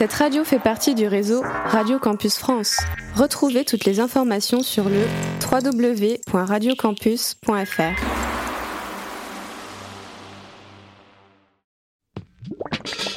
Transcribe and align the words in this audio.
Cette 0.00 0.14
radio 0.14 0.44
fait 0.44 0.58
partie 0.58 0.94
du 0.94 1.06
réseau 1.06 1.42
Radio 1.66 1.98
Campus 1.98 2.38
France. 2.38 2.78
Retrouvez 3.16 3.66
toutes 3.66 3.84
les 3.84 4.00
informations 4.00 4.62
sur 4.62 4.88
le 4.88 5.02
www.radiocampus.fr. 5.44 7.82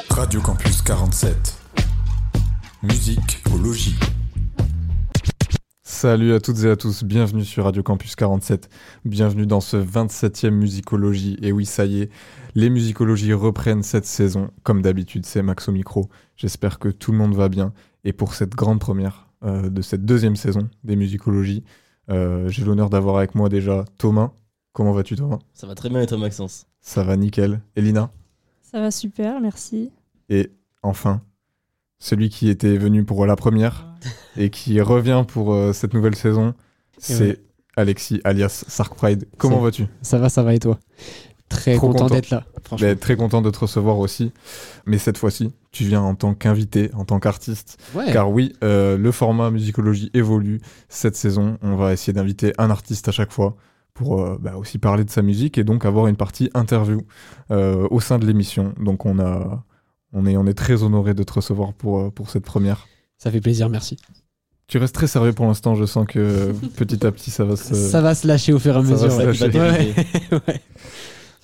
Radio 0.10 0.42
Campus 0.42 0.82
47. 0.82 1.38
Musique 2.82 3.42
au 3.54 3.58
logis. 3.58 3.96
Salut 6.04 6.34
à 6.34 6.42
toutes 6.42 6.66
et 6.66 6.70
à 6.70 6.76
tous, 6.76 7.06
bienvenue 7.06 7.46
sur 7.46 7.64
Radio 7.64 7.82
Campus 7.82 8.18
47, 8.18 8.70
bienvenue 9.06 9.46
dans 9.46 9.62
ce 9.62 9.78
27e 9.78 10.50
Musicologie. 10.50 11.38
Et 11.42 11.54
oui, 11.54 11.66
ça 11.66 11.86
y 11.86 12.02
est, 12.02 12.12
les 12.56 12.70
musicologies 12.70 13.32
reprennent 13.32 13.84
cette 13.84 14.04
saison. 14.04 14.50
Comme 14.64 14.82
d'habitude, 14.82 15.26
c'est 15.26 15.42
Max 15.42 15.70
au 15.70 15.72
micro. 15.72 16.10
J'espère 16.36 16.78
que 16.78 16.90
tout 16.90 17.14
le 17.14 17.18
monde 17.18 17.34
va 17.36 17.48
bien. 17.48 17.72
Et 18.04 18.12
pour 18.12 18.34
cette 18.34 18.54
grande 18.54 18.82
première 18.82 19.30
euh, 19.46 19.70
de 19.70 19.82
cette 19.82 20.04
deuxième 20.04 20.36
saison 20.36 20.70
des 20.84 20.98
musicologies, 20.98 21.64
euh, 22.10 22.50
j'ai 22.50 22.66
l'honneur 22.66 22.90
d'avoir 22.90 23.16
avec 23.16 23.34
moi 23.34 23.48
déjà 23.48 23.86
Thomas. 23.98 24.32
Comment 24.74 24.92
vas-tu 24.92 25.16
Thomas? 25.16 25.40
Ça 25.54 25.68
va 25.68 25.74
très 25.74 25.88
bien 25.88 26.02
et 26.02 26.06
toi 26.06 26.18
Maxence? 26.18 26.68
Ça 26.82 27.06
va 27.06 27.16
nickel. 27.16 27.62
Elina? 27.78 28.12
Ça 28.62 28.82
va 28.82 28.92
super, 28.92 29.40
merci. 29.40 29.90
Et 30.28 30.52
enfin, 30.82 31.22
celui 32.04 32.28
qui 32.28 32.50
était 32.50 32.76
venu 32.76 33.06
pour 33.06 33.26
la 33.26 33.38
première 33.38 33.88
et 34.36 34.50
qui 34.50 34.82
revient 34.82 35.24
pour 35.26 35.54
euh, 35.54 35.72
cette 35.72 35.94
nouvelle 35.94 36.16
saison, 36.16 36.54
c'est 36.98 37.22
ouais. 37.22 37.40
Alexis 37.78 38.20
alias 38.26 38.66
Sark 38.68 38.94
Pride. 38.94 39.26
Comment 39.38 39.62
vas-tu? 39.62 39.86
Ça 40.02 40.18
va, 40.18 40.28
ça 40.28 40.44
va 40.44 40.54
et 40.54 40.60
toi? 40.60 40.78
Très 41.48 41.76
Trop 41.76 41.88
content 41.88 42.04
content. 42.04 42.16
d'être 42.16 42.30
là, 42.30 42.44
franchement. 42.62 42.96
Très 43.00 43.16
content 43.16 43.42
de 43.42 43.50
te 43.50 43.58
recevoir 43.58 44.00
aussi. 44.00 44.34
Mais 44.86 44.98
cette 44.98 45.18
fois-ci, 45.18 45.54
tu 45.72 45.86
viens 45.86 46.02
en 46.02 46.14
tant 46.14 46.34
qu'invité, 46.34 46.92
en 46.94 47.06
tant 47.06 47.22
qu'artiste. 47.22 47.82
Ouais. 47.96 48.12
Car 48.12 48.30
oui, 48.30 48.52
euh, 48.66 48.98
le 48.98 49.12
format 49.14 49.50
musicologie 49.50 50.12
évolue 50.14 50.60
cette 50.90 51.16
saison. 51.16 51.58
On 51.62 51.78
va 51.78 51.94
essayer 51.94 52.12
d'inviter 52.12 52.52
un 52.58 52.70
artiste 52.70 53.08
à 53.08 53.14
chaque 53.14 53.32
fois 53.32 53.56
pour 53.94 54.22
euh, 54.22 54.38
bah, 54.42 54.58
aussi 54.58 54.78
parler 54.78 55.06
de 55.06 55.10
sa 55.10 55.22
musique 55.22 55.58
et 55.58 55.64
donc 55.64 55.86
avoir 55.86 56.08
une 56.08 56.18
partie 56.18 56.50
interview 56.54 57.00
au 57.50 58.02
sein 58.02 58.20
de 58.20 58.26
l'émission. 58.26 58.74
Donc 58.78 59.06
on, 59.06 59.20
a, 59.20 59.64
on, 60.14 60.26
est, 60.26 60.38
on 60.38 60.48
est 60.48 60.54
très 60.54 60.84
honoré 60.84 61.14
de 61.14 61.24
te 61.24 61.34
recevoir 61.34 61.74
pour, 61.74 62.00
euh, 62.00 62.10
pour 62.10 62.30
cette 62.30 62.46
première. 62.46 62.88
Ça 63.18 63.32
fait 63.32 63.42
plaisir, 63.42 63.70
merci. 63.70 63.98
Tu 64.68 64.78
restes 64.78 64.96
très 64.96 65.08
sérieux 65.08 65.34
pour 65.34 65.46
l'instant, 65.46 65.76
je 65.76 65.86
sens 65.86 66.08
que 66.08 66.54
petit 66.78 67.06
à 67.06 67.12
petit 67.12 67.32
ça 67.32 67.44
va 67.44 67.56
se... 67.56 67.76
Ça 67.76 68.02
va 68.02 68.16
se 68.16 68.26
lâcher 68.26 68.54
au 68.54 68.60
fur 68.60 68.76
et 68.76 68.78
à 68.78 68.82
mesure. 68.82 69.12
se 69.12 69.18
ouais. 69.18 69.26
lâcher. 69.26 69.60
Ouais, 69.60 69.94
ouais. 70.48 70.62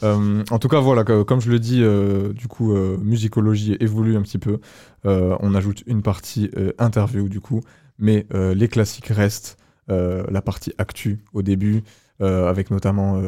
Euh, 0.03 0.43
en 0.49 0.59
tout 0.59 0.67
cas, 0.67 0.79
voilà, 0.79 1.03
comme 1.03 1.41
je 1.41 1.49
le 1.49 1.59
dis, 1.59 1.81
euh, 1.81 2.33
du 2.33 2.47
coup, 2.47 2.73
euh, 2.73 2.97
musicologie 2.97 3.75
évolue 3.79 4.15
un 4.15 4.21
petit 4.21 4.37
peu. 4.37 4.59
On 5.03 5.55
ajoute 5.55 5.83
une 5.87 6.01
partie 6.01 6.51
interview, 6.77 7.29
du 7.29 7.39
coup, 7.39 7.61
mais 7.97 8.27
les 8.31 8.67
classiques 8.67 9.07
restent. 9.07 9.57
La 9.87 10.41
partie 10.41 10.73
actu 10.77 11.19
au 11.33 11.41
début, 11.41 11.83
avec 12.19 12.69
notamment 12.71 13.19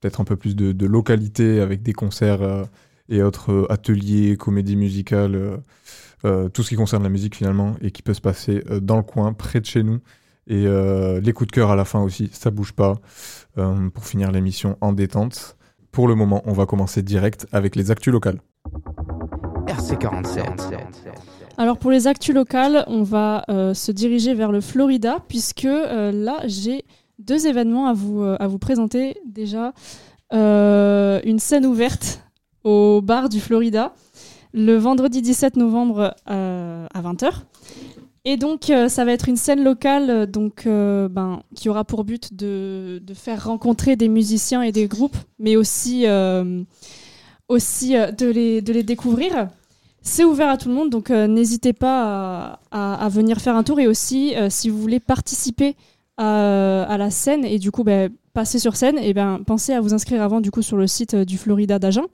peut-être 0.00 0.20
un 0.20 0.24
peu 0.24 0.36
plus 0.36 0.54
de, 0.56 0.72
de 0.72 0.86
localité, 0.86 1.60
avec 1.60 1.82
des 1.82 1.92
concerts 1.92 2.66
et 3.08 3.22
autres 3.22 3.52
euh, 3.52 3.72
ateliers, 3.72 4.36
comédies 4.36 4.76
musicales, 4.76 5.34
euh, 5.34 5.56
euh, 6.24 6.48
tout 6.48 6.62
ce 6.62 6.70
qui 6.70 6.76
concerne 6.76 7.02
la 7.02 7.08
musique 7.08 7.36
finalement, 7.36 7.74
et 7.80 7.90
qui 7.90 8.02
peut 8.02 8.14
se 8.14 8.20
passer 8.20 8.62
euh, 8.70 8.80
dans 8.80 8.96
le 8.96 9.02
coin, 9.02 9.32
près 9.32 9.60
de 9.60 9.66
chez 9.66 9.82
nous. 9.82 10.00
Et 10.46 10.66
euh, 10.66 11.20
les 11.20 11.32
coups 11.32 11.48
de 11.48 11.52
cœur 11.52 11.70
à 11.70 11.76
la 11.76 11.84
fin 11.84 12.02
aussi, 12.02 12.28
ça 12.32 12.50
bouge 12.50 12.72
pas, 12.72 12.94
euh, 13.58 13.88
pour 13.90 14.04
finir 14.06 14.30
l'émission 14.30 14.76
en 14.80 14.92
détente. 14.92 15.56
Pour 15.90 16.08
le 16.08 16.14
moment, 16.14 16.42
on 16.44 16.52
va 16.52 16.66
commencer 16.66 17.02
direct 17.02 17.46
avec 17.52 17.76
les 17.76 17.90
actus 17.90 18.12
locales. 18.12 18.40
RC47. 19.66 20.42
Alors 21.56 21.78
pour 21.78 21.90
les 21.90 22.06
actus 22.06 22.34
locales, 22.34 22.84
on 22.88 23.02
va 23.02 23.44
euh, 23.48 23.74
se 23.74 23.92
diriger 23.92 24.34
vers 24.34 24.50
le 24.50 24.60
Florida 24.60 25.18
puisque 25.28 25.64
euh, 25.66 26.10
là 26.10 26.40
j'ai 26.46 26.84
deux 27.20 27.46
événements 27.46 27.86
à 27.86 27.92
vous, 27.92 28.22
euh, 28.22 28.36
à 28.40 28.48
vous 28.48 28.58
présenter. 28.58 29.16
Déjà 29.24 29.72
euh, 30.32 31.20
une 31.24 31.38
scène 31.38 31.64
ouverte 31.64 32.24
au 32.64 33.00
bar 33.02 33.28
du 33.28 33.40
Florida 33.40 33.94
le 34.54 34.76
vendredi 34.76 35.20
17 35.20 35.56
novembre 35.56 36.14
euh, 36.30 36.86
à 36.94 37.02
20h. 37.02 37.32
Et 38.24 38.38
donc 38.38 38.70
euh, 38.70 38.88
ça 38.88 39.04
va 39.04 39.12
être 39.12 39.28
une 39.28 39.36
scène 39.36 39.62
locale 39.62 40.26
donc, 40.30 40.62
euh, 40.66 41.08
ben, 41.08 41.42
qui 41.54 41.68
aura 41.68 41.84
pour 41.84 42.04
but 42.04 42.32
de, 42.32 43.02
faire 43.14 43.44
rencontrer 43.44 43.96
des 43.96 44.08
musiciens 44.08 44.62
et 44.62 44.72
des 44.72 44.86
groupes, 44.86 45.16
mais 45.38 45.56
aussi, 45.56 46.06
aussi 47.48 47.92
de, 47.94 48.26
les, 48.26 48.62
de 48.62 48.72
les 48.72 48.82
découvrir. 48.82 49.48
C'est 50.06 50.24
ouvert 50.24 50.48
à 50.48 50.56
tout 50.56 50.68
le 50.68 50.74
monde, 50.74 50.90
donc 50.90 51.10
n'hésitez 51.10 51.72
pas 51.72 52.60
à, 52.70 53.08
venir 53.10 53.40
faire 53.40 53.56
un 53.56 53.62
tour. 53.62 53.80
Et 53.80 53.88
aussi, 53.88 54.34
si 54.50 54.70
vous 54.70 54.78
voulez 54.78 55.00
participer 55.00 55.76
à, 56.16 56.96
la 56.98 57.10
scène 57.10 57.44
et 57.44 57.58
du 57.58 57.70
coup 57.70 57.84
ben, 57.84 58.10
passer 58.32 58.58
sur 58.58 58.76
scène, 58.76 58.98
et 58.98 59.14
ben, 59.14 59.40
pensez 59.46 59.72
à 59.72 59.80
vous 59.80 59.94
inscrire 59.94 60.22
avant 60.22 60.40
du 60.40 60.50
coup 60.50 60.62
sur 60.62 60.76
le 60.76 60.86
site 60.86 61.14
du 61.14 61.38
Florida 61.38 61.78
d'Agen. 61.78 62.04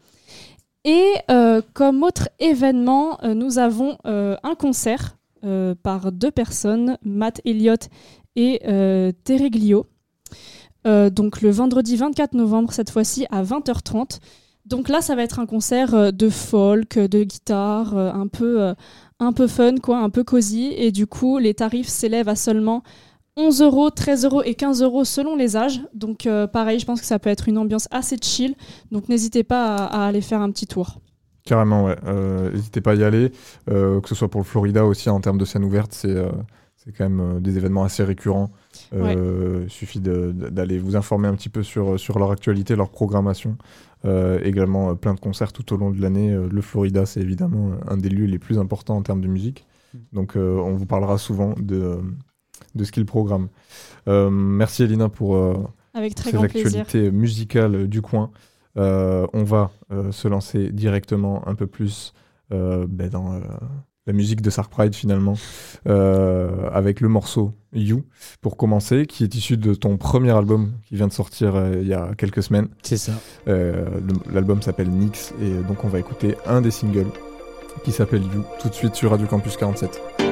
Et 0.84 1.14
euh, 1.30 1.60
comme 1.74 2.02
autre 2.02 2.30
événement, 2.38 3.22
euh, 3.22 3.34
nous 3.34 3.58
avons 3.58 3.98
euh, 4.06 4.36
un 4.42 4.54
concert 4.54 5.16
par 5.82 6.12
deux 6.12 6.30
personnes, 6.30 6.98
Matt 7.02 7.40
Elliott 7.46 7.88
et 8.36 8.60
Tereglio. 9.24 9.86
Donc 10.84 11.40
le 11.40 11.48
vendredi 11.48 11.96
24 11.96 12.34
novembre, 12.34 12.74
cette 12.74 12.90
fois-ci 12.90 13.24
à 13.30 13.42
20h30. 13.42 14.18
Donc 14.66 14.90
là, 14.90 15.00
ça 15.00 15.14
va 15.14 15.22
être 15.22 15.38
un 15.38 15.46
concert 15.46 16.12
de 16.12 16.28
folk, 16.28 16.98
de 16.98 17.24
guitare, 17.24 17.96
un 17.96 18.26
peu, 18.26 18.74
un 19.18 19.32
peu 19.32 19.46
fun, 19.46 19.76
quoi, 19.82 20.00
un 20.00 20.10
peu 20.10 20.24
cosy. 20.24 20.74
Et 20.76 20.92
du 20.92 21.06
coup, 21.06 21.38
les 21.38 21.54
tarifs 21.54 21.88
s'élèvent 21.88 22.28
à 22.28 22.36
seulement 22.36 22.82
11 23.36 23.62
euros, 23.62 23.90
13 23.90 24.24
euros 24.24 24.42
et 24.42 24.54
15 24.54 24.82
euros 24.82 25.04
selon 25.04 25.36
les 25.36 25.56
âges. 25.56 25.80
Donc 25.94 26.26
euh, 26.26 26.46
pareil, 26.46 26.78
je 26.78 26.86
pense 26.86 27.00
que 27.00 27.06
ça 27.06 27.18
peut 27.18 27.30
être 27.30 27.48
une 27.48 27.58
ambiance 27.58 27.88
assez 27.90 28.16
chill. 28.20 28.54
Donc 28.90 29.08
n'hésitez 29.08 29.44
pas 29.44 29.76
à, 29.76 30.02
à 30.02 30.06
aller 30.06 30.20
faire 30.20 30.40
un 30.40 30.50
petit 30.50 30.66
tour. 30.66 31.00
Carrément, 31.44 31.86
ouais. 31.86 31.96
Euh, 32.04 32.50
N'hésitez 32.52 32.80
pas 32.80 32.92
à 32.92 32.94
y 32.94 33.04
aller, 33.04 33.32
euh, 33.70 34.00
que 34.00 34.08
ce 34.08 34.14
soit 34.14 34.28
pour 34.28 34.40
le 34.40 34.46
Florida 34.46 34.84
aussi 34.84 35.08
en 35.08 35.20
termes 35.20 35.38
de 35.38 35.44
scène 35.44 35.64
ouverte, 35.64 35.92
c'est 35.92 36.14
euh, 36.14 36.30
c'est 36.76 36.92
quand 36.92 37.04
même 37.04 37.20
euh, 37.36 37.40
des 37.40 37.56
événements 37.56 37.84
assez 37.84 38.02
récurrents. 38.04 38.50
Euh, 38.94 39.62
Il 39.64 39.70
suffit 39.70 40.00
d'aller 40.00 40.78
vous 40.78 40.96
informer 40.96 41.28
un 41.28 41.34
petit 41.34 41.48
peu 41.50 41.62
sur, 41.62 42.00
sur 42.00 42.18
leur 42.18 42.30
actualité, 42.30 42.74
leur 42.74 42.90
programmation. 42.90 43.56
Euh, 44.06 44.40
également 44.42 44.90
euh, 44.90 44.94
plein 44.94 45.12
de 45.12 45.20
concerts 45.20 45.52
tout 45.52 45.74
au 45.74 45.76
long 45.76 45.90
de 45.90 46.00
l'année. 46.00 46.30
Euh, 46.32 46.48
le 46.50 46.60
Florida, 46.62 47.04
c'est 47.04 47.20
évidemment 47.20 47.72
un 47.86 47.98
des 47.98 48.08
lieux 48.08 48.24
les 48.24 48.38
plus 48.38 48.58
importants 48.58 48.96
en 48.96 49.02
termes 49.02 49.20
de 49.20 49.28
musique. 49.28 49.66
Donc 50.14 50.36
euh, 50.36 50.56
on 50.58 50.74
vous 50.74 50.86
parlera 50.86 51.18
souvent 51.18 51.54
de, 51.60 51.76
euh, 51.76 51.96
de 52.74 52.84
ce 52.84 52.92
qu'ils 52.92 53.06
programment. 53.06 53.48
Euh, 54.08 54.30
merci 54.30 54.82
Elina 54.84 55.08
pour, 55.08 55.36
euh, 55.36 55.54
Avec 55.94 56.14
très 56.14 56.30
ces 56.30 56.38
plaisir. 56.38 56.80
actualités 56.80 57.10
musicales 57.10 57.88
du 57.88 58.02
coin. 58.02 58.30
Euh, 58.76 59.26
on 59.32 59.42
va 59.44 59.70
euh, 59.92 60.12
se 60.12 60.28
lancer 60.28 60.70
directement 60.70 61.46
un 61.48 61.54
peu 61.54 61.66
plus 61.66 62.12
euh, 62.52 62.86
ben, 62.88 63.08
dans 63.08 63.34
euh, 63.34 63.40
la 64.06 64.12
musique 64.12 64.40
de 64.42 64.50
Sark 64.50 64.70
Pride 64.70 64.94
finalement, 64.94 65.34
euh, 65.88 66.70
avec 66.72 67.00
le 67.00 67.08
morceau 67.08 67.52
You 67.72 68.04
pour 68.40 68.56
commencer, 68.56 69.06
qui 69.06 69.24
est 69.24 69.34
issu 69.34 69.56
de 69.56 69.74
ton 69.74 69.96
premier 69.96 70.30
album 70.30 70.72
qui 70.84 70.94
vient 70.96 71.08
de 71.08 71.12
sortir 71.12 71.54
euh, 71.56 71.78
il 71.80 71.86
y 71.88 71.94
a 71.94 72.14
quelques 72.16 72.42
semaines. 72.42 72.68
C'est 72.82 72.96
ça. 72.96 73.12
Euh, 73.48 73.86
L'album 74.32 74.62
s'appelle 74.62 74.90
Nix 74.90 75.34
et 75.42 75.50
donc 75.68 75.84
on 75.84 75.88
va 75.88 75.98
écouter 75.98 76.36
un 76.46 76.60
des 76.60 76.70
singles 76.70 77.10
qui 77.84 77.92
s'appelle 77.92 78.22
You 78.22 78.44
tout 78.60 78.68
de 78.68 78.74
suite 78.74 78.94
sur 78.94 79.10
Radio 79.10 79.26
Campus 79.26 79.56
47. 79.56 80.29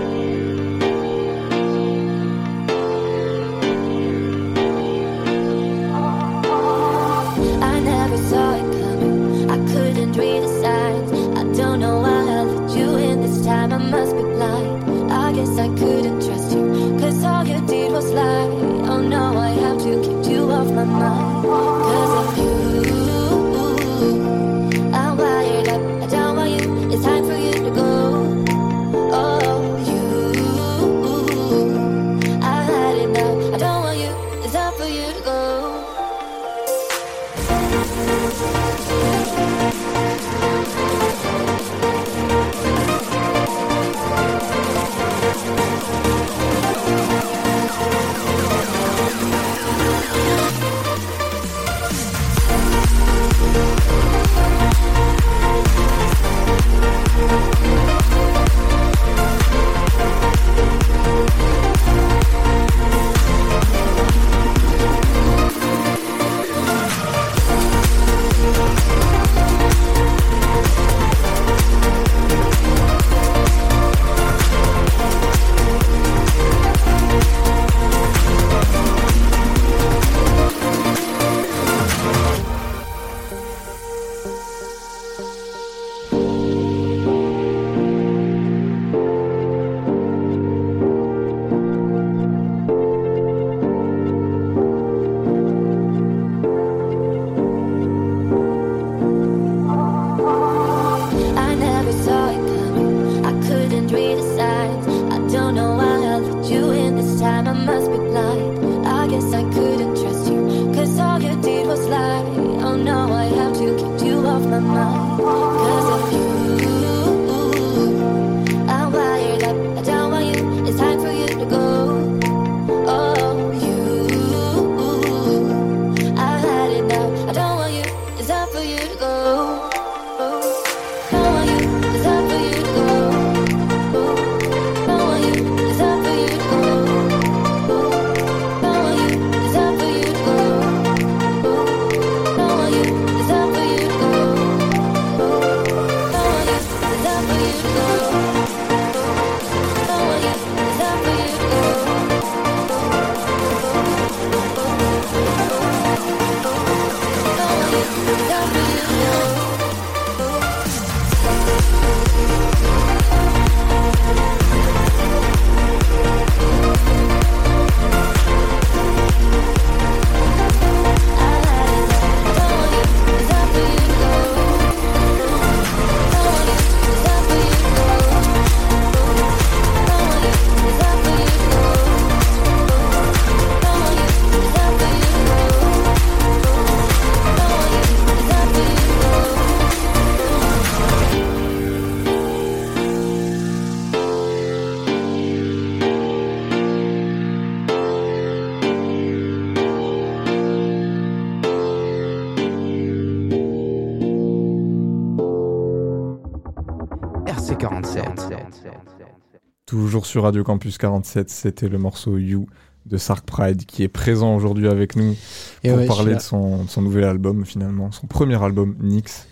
Sur 210.08 210.22
Radio 210.22 210.42
Campus 210.42 210.78
47, 210.78 211.28
c'était 211.28 211.68
le 211.68 211.76
morceau 211.76 212.16
You 212.16 212.46
de 212.86 212.96
Sark 212.96 213.26
Pride 213.26 213.66
qui 213.66 213.82
est 213.82 213.88
présent 213.88 214.34
aujourd'hui 214.34 214.66
avec 214.66 214.96
nous 214.96 215.14
Et 215.62 215.68
pour 215.68 215.78
ouais, 215.80 215.86
parler 215.86 216.14
de 216.14 216.20
son, 216.20 216.64
de 216.64 216.68
son 216.70 216.80
nouvel 216.80 217.04
album 217.04 217.44
finalement, 217.44 217.92
son 217.92 218.06
premier 218.06 218.42
album 218.42 218.74
Nyx. 218.80 219.26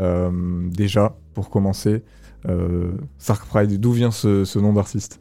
Euh, 0.00 0.68
déjà, 0.68 1.16
pour 1.32 1.48
commencer, 1.48 2.02
euh, 2.48 2.90
Sark 3.18 3.46
Pride, 3.46 3.78
d'où 3.78 3.92
vient 3.92 4.10
ce, 4.10 4.44
ce 4.44 4.58
nom 4.58 4.72
d'artiste? 4.72 5.20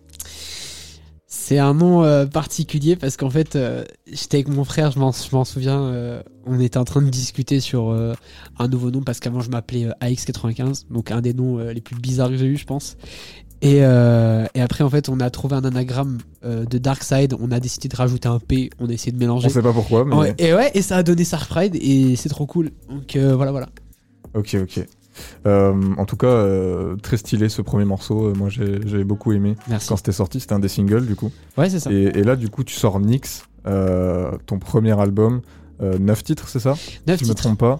C'est 1.38 1.60
un 1.60 1.74
nom 1.74 2.04
euh, 2.04 2.26
particulier 2.26 2.96
parce 2.96 3.18
qu'en 3.18 3.30
fait, 3.30 3.56
euh, 3.56 3.84
j'étais 4.08 4.38
avec 4.38 4.48
mon 4.48 4.64
frère, 4.64 4.92
je 4.92 5.00
m'en 5.00 5.44
souviens, 5.44 5.80
euh, 5.80 6.24
on 6.46 6.60
était 6.60 6.78
en 6.78 6.86
train 6.86 7.02
de 7.02 7.10
discuter 7.10 7.60
sur 7.60 7.92
un 8.58 8.68
nouveau 8.68 8.90
nom 8.90 9.02
parce 9.02 9.20
qu'avant 9.20 9.42
je 9.42 9.50
m'appelais 9.50 9.86
euh, 9.86 9.92
AX95, 10.02 10.86
donc 10.90 11.12
un 11.12 11.22
des 11.22 11.34
noms 11.34 11.58
les 11.58 11.82
plus 11.82 11.98
bizarres 11.98 12.30
que 12.30 12.38
j'ai 12.38 12.46
eu, 12.46 12.58
je 12.58 12.66
pense. 12.66 12.98
Et, 13.66 13.80
euh, 13.82 14.46
et 14.54 14.62
après, 14.62 14.84
en 14.84 14.90
fait, 14.92 15.10
on 15.10 15.20
a 15.20 15.30
trouvé 15.32 15.56
un 15.56 15.64
anagramme 15.64 16.20
euh, 16.44 16.66
de 16.66 16.78
Darkside, 16.78 17.36
on 17.40 17.52
a 17.52 17.60
décidé 17.60 17.88
de 17.88 17.96
rajouter 17.96 18.28
un 18.28 18.38
P, 18.38 18.70
on 18.80 18.88
a 18.90 18.94
essayé 18.94 19.12
de 19.12 19.18
mélanger. 19.18 19.48
On 19.48 19.50
sait 19.50 19.62
pas 19.64 19.74
pourquoi, 19.74 20.06
mais 20.06 20.16
Ouais, 20.16 20.36
et 20.38 20.54
ouais, 20.54 20.70
et 20.76 20.84
ça 20.84 20.98
a 20.98 21.04
donné 21.04 21.24
Sark 21.24 21.50
Pride 21.50 21.76
et 21.82 22.16
c'est 22.16 22.30
trop 22.30 22.46
cool. 22.46 22.70
Donc 22.90 23.16
euh, 23.16 23.36
voilà, 23.36 23.52
voilà. 23.52 23.70
ok, 24.36 24.58
ok. 24.62 24.86
Euh, 25.48 25.74
en 25.98 26.06
tout 26.06 26.18
cas, 26.18 26.46
très 27.02 27.18
stylé 27.18 27.50
ce 27.50 27.62
premier 27.64 27.86
morceau. 27.86 28.36
Moi, 28.36 28.50
j'ai 28.50 28.82
j'ai 28.86 29.04
beaucoup 29.04 29.32
aimé. 29.32 29.56
Merci. 29.68 29.88
Quand 29.88 29.96
c'était 29.98 30.12
sorti, 30.12 30.40
c'était 30.40 30.54
un 30.54 30.60
des 30.60 30.68
singles 30.68 31.06
du 31.08 31.16
coup. 31.16 31.32
Ouais, 31.58 31.70
c'est 31.70 31.80
ça. 31.80 31.92
Et, 31.92 32.04
et 32.20 32.24
là, 32.24 32.36
du 32.36 32.50
coup, 32.50 32.64
tu 32.64 32.76
sors 32.76 33.00
Nyx, 33.00 33.46
euh, 33.66 34.32
ton 34.46 34.60
premier 34.60 35.00
album, 35.00 35.42
euh, 35.82 35.98
9 35.98 36.24
titres, 36.24 36.50
c'est 36.50 36.60
ça? 36.60 36.76
Neuf 37.08 37.18
Si 37.20 37.26
je 37.26 37.30
me 37.30 37.34
titres. 37.36 37.42
trompe 37.56 37.60
pas, 37.60 37.80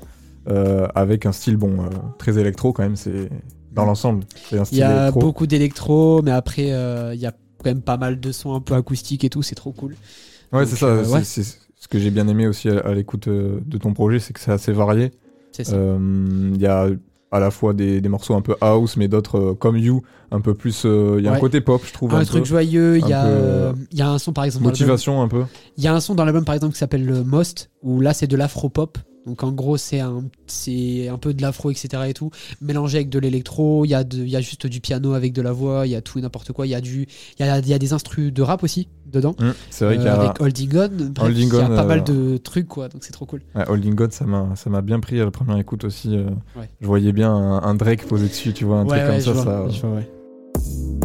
avec 0.96 1.26
un 1.28 1.32
style 1.32 1.58
bon, 1.58 1.76
très 2.18 2.40
électro 2.40 2.74
quand 2.74 2.84
même. 2.84 2.96
C'est 2.96 3.30
dans 3.76 3.86
l'ensemble, 3.86 4.24
c'est 4.50 4.58
un 4.58 4.64
Il 4.72 4.78
y 4.78 4.84
a 4.84 5.02
électro. 5.04 5.20
beaucoup 5.20 5.48
d'électro, 5.48 6.22
mais 6.24 6.32
après, 6.32 6.72
euh, 6.72 7.14
il 7.14 7.20
y 7.20 7.26
a 7.26 7.32
quand 7.32 7.66
même 7.66 7.82
pas 7.82 7.98
mal 7.98 8.20
de 8.20 8.32
sons 8.32 8.54
un 8.56 8.62
peu 8.62 8.74
acoustiques 8.76 9.24
et 9.24 9.30
tout, 9.30 9.44
c'est 9.44 9.56
trop 9.56 9.72
cool. 9.72 9.96
Ouais, 10.54 10.66
c'est 10.66 10.76
ça. 10.76 10.86
euh, 10.88 11.04
c'est- 11.04 11.12
ouais. 11.12 11.24
c'est 11.24 11.44
ce 11.44 11.88
que 11.90 12.00
j'ai 12.00 12.10
bien 12.12 12.28
aimé 12.28 12.48
aussi 12.48 12.70
à, 12.70 12.80
à 12.80 12.94
l'écoute 12.94 13.28
euh, 13.28 13.60
de 13.66 13.78
ton 13.78 13.94
projet, 13.94 14.20
c'est 14.20 14.34
que 14.34 14.40
c'est 14.40 14.52
assez 14.52 14.72
varié. 14.72 15.12
C'est 15.52 15.64
ça. 15.66 15.76
Euh, 15.76 16.52
Il 16.56 16.62
y 16.62 16.66
a 16.68 16.88
à 17.32 17.40
la 17.40 17.52
fois 17.52 17.74
des, 17.74 18.00
des 18.02 18.08
morceaux 18.10 18.34
un 18.36 18.42
peu 18.42 18.56
house, 18.62 18.96
mais 18.98 19.08
d'autres 19.10 19.38
euh, 19.40 19.54
comme 19.56 19.78
You, 19.78 20.02
un 20.32 20.40
peu 20.40 20.54
plus. 20.54 20.84
euh, 20.86 21.16
Il 21.18 21.26
y 21.26 21.28
a 21.28 21.34
un 21.34 21.40
côté 21.40 21.60
pop, 21.60 21.82
je 21.86 21.92
trouve. 21.92 22.14
un, 22.14 22.20
un 22.20 22.24
truc 22.24 22.44
peu. 22.44 22.48
joyeux, 22.48 22.98
il 23.00 23.08
y, 23.08 23.14
a, 23.14 23.74
y 23.92 24.02
a 24.02 24.10
un 24.10 24.18
son 24.20 24.32
par 24.32 24.46
exemple. 24.46 24.64
Motivation 24.66 25.22
un 25.22 25.28
peu. 25.28 25.44
Il 25.78 25.84
y 25.84 25.88
a 25.88 25.94
un 25.94 26.00
son 26.00 26.16
dans 26.16 26.24
l'album 26.24 26.46
par 26.46 26.56
exemple 26.56 26.74
qui 26.74 26.80
s'appelle 26.80 27.06
le 27.06 27.24
Most, 27.24 27.70
où 27.82 28.00
là 28.00 28.14
c'est 28.14 28.28
de 28.28 28.38
l'afro-pop. 28.38 28.98
Donc 29.26 29.44
en 29.44 29.52
gros 29.52 29.78
c'est 29.78 30.00
un, 30.00 30.24
c'est 30.48 31.08
un 31.08 31.18
peu 31.18 31.34
de 31.34 31.42
l'afro, 31.42 31.72
etc. 31.72 32.04
et 32.08 32.14
tout, 32.14 32.30
mélangé 32.62 32.98
avec 32.98 33.10
de 33.10 33.20
l'électro, 33.20 33.86
il 33.86 33.90
y, 33.90 33.94
a 33.96 34.04
de- 34.04 34.24
y 34.26 34.36
a 34.36 34.42
juste 34.42 34.68
du 34.68 34.82
piano 34.82 35.14
avec 35.14 35.34
de 35.34 35.42
la 35.42 35.52
voix, 35.52 35.88
il 35.88 35.92
y 35.92 35.96
a 35.96 36.02
tout 36.02 36.20
et 36.20 36.22
n'importe 36.22 36.52
quoi, 36.52 36.68
il 36.68 36.70
y 36.70 36.76
a, 36.76 36.82
du, 36.82 37.08
y 37.40 37.44
a, 37.44 37.60
y 37.60 37.74
a 37.74 37.80
des 37.80 37.94
instrus 37.94 38.32
de 38.32 38.42
rap 38.42 38.64
aussi 38.64 38.88
dedans, 39.12 39.36
Hum, 39.40 39.54
c'est 39.70 39.86
vrai 39.86 39.96
euh, 39.96 39.98
qu'il 39.98 40.06
y 40.06 40.10
a. 40.10 40.20
avec 40.22 40.42
Holding 40.42 40.70
On, 40.70 41.10
bref, 41.10 41.26
Holding 41.28 41.48
il 41.48 41.54
y 41.56 41.62
a 41.62 41.66
On, 41.66 41.76
pas 41.76 41.84
euh, 41.84 41.88
mal 41.88 42.04
de 42.04 42.38
trucs 42.38 42.68
quoi, 42.68 42.88
donc 42.90 43.04
c'est 43.04 43.14
trop 43.14 43.26
cool. 43.26 43.42
Ouais, 43.56 43.68
Holding 43.70 43.96
God, 43.96 44.12
ça 44.12 44.26
m'a, 44.26 44.82
bien 44.82 45.00
pris 45.00 45.20
à 45.20 45.26
la 45.26 45.32
première 45.32 45.58
écoute 45.58 45.84
aussi. 45.86 46.16
euh, 46.16 46.30
Ouais. 46.56 46.70
Je 46.82 46.86
voyais 46.88 47.12
bien 47.12 47.32
un, 47.34 47.62
un 47.64 47.76
Drake 47.76 48.06
posé 48.08 48.28
dessus, 48.28 48.54
tu 48.54 48.66
vois, 48.66 48.78
un 48.80 48.86
ouais, 48.86 49.00
truc 49.00 49.12
comme 49.12 49.22
ça. 49.22 49.32
vois, 49.34 49.72
ça 49.72 51.05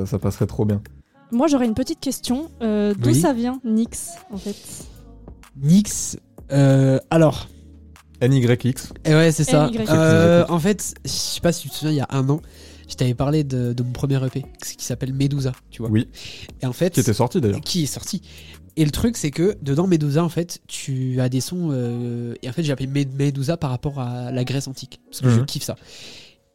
ça, 0.00 0.06
ça 0.06 0.18
passerait 0.18 0.46
trop 0.46 0.64
bien. 0.64 0.82
Moi, 1.32 1.46
j'aurais 1.48 1.66
une 1.66 1.74
petite 1.74 2.00
question. 2.00 2.50
Euh, 2.62 2.94
D'où 2.96 3.10
Oui. 3.10 3.20
ça 3.20 3.32
vient, 3.32 3.60
Nyx, 3.64 4.10
en 4.32 4.36
fait 4.36 4.54
Nyx, 5.62 6.16
euh, 6.52 6.98
alors, 7.10 7.48
NYX. 8.22 8.92
Et 9.04 9.14
ouais, 9.14 9.32
c'est 9.32 9.44
ça. 9.44 9.68
NYX. 9.70 9.90
Euh, 9.90 10.44
en 10.48 10.58
fait, 10.58 10.94
je 11.04 11.10
sais 11.10 11.40
pas 11.40 11.52
si 11.52 11.62
tu 11.62 11.70
te 11.70 11.74
souviens, 11.74 11.92
il 11.92 11.96
y 11.96 12.00
a 12.00 12.08
un 12.10 12.28
an, 12.28 12.40
je 12.88 12.94
t'avais 12.94 13.14
parlé 13.14 13.44
de, 13.44 13.72
de 13.72 13.82
mon 13.82 13.92
premier 13.92 14.24
EP 14.24 14.44
qui 14.62 14.84
s'appelle 14.84 15.12
Medusa, 15.14 15.52
tu 15.70 15.82
vois. 15.82 15.90
Oui. 15.90 16.08
Et 16.62 16.66
en 16.66 16.72
fait, 16.72 16.90
Qui 16.94 17.00
était 17.00 17.12
sorti 17.14 17.40
d'ailleurs. 17.40 17.60
qui 17.60 17.84
est 17.84 17.86
sorti. 17.86 18.22
Et 18.76 18.84
le 18.84 18.90
truc, 18.90 19.16
c'est 19.16 19.30
que 19.30 19.56
dedans 19.62 19.86
Medusa, 19.86 20.22
en 20.24 20.28
fait, 20.28 20.60
tu 20.66 21.20
as 21.20 21.28
des 21.28 21.40
sons. 21.40 21.68
euh, 21.72 22.34
et 22.42 22.48
en 22.48 22.52
fait, 22.52 22.62
j'ai 22.64 22.72
appelé 22.72 22.88
Med- 22.88 23.14
Medusa 23.16 23.56
par 23.56 23.70
rapport 23.70 24.00
à 24.00 24.32
la 24.32 24.44
Grèce 24.44 24.66
antique. 24.68 25.00
Parce 25.10 25.20
que 25.22 25.30
je 25.30 25.38
Mhm. 25.40 25.46
kiffe 25.46 25.62
ça. 25.62 25.76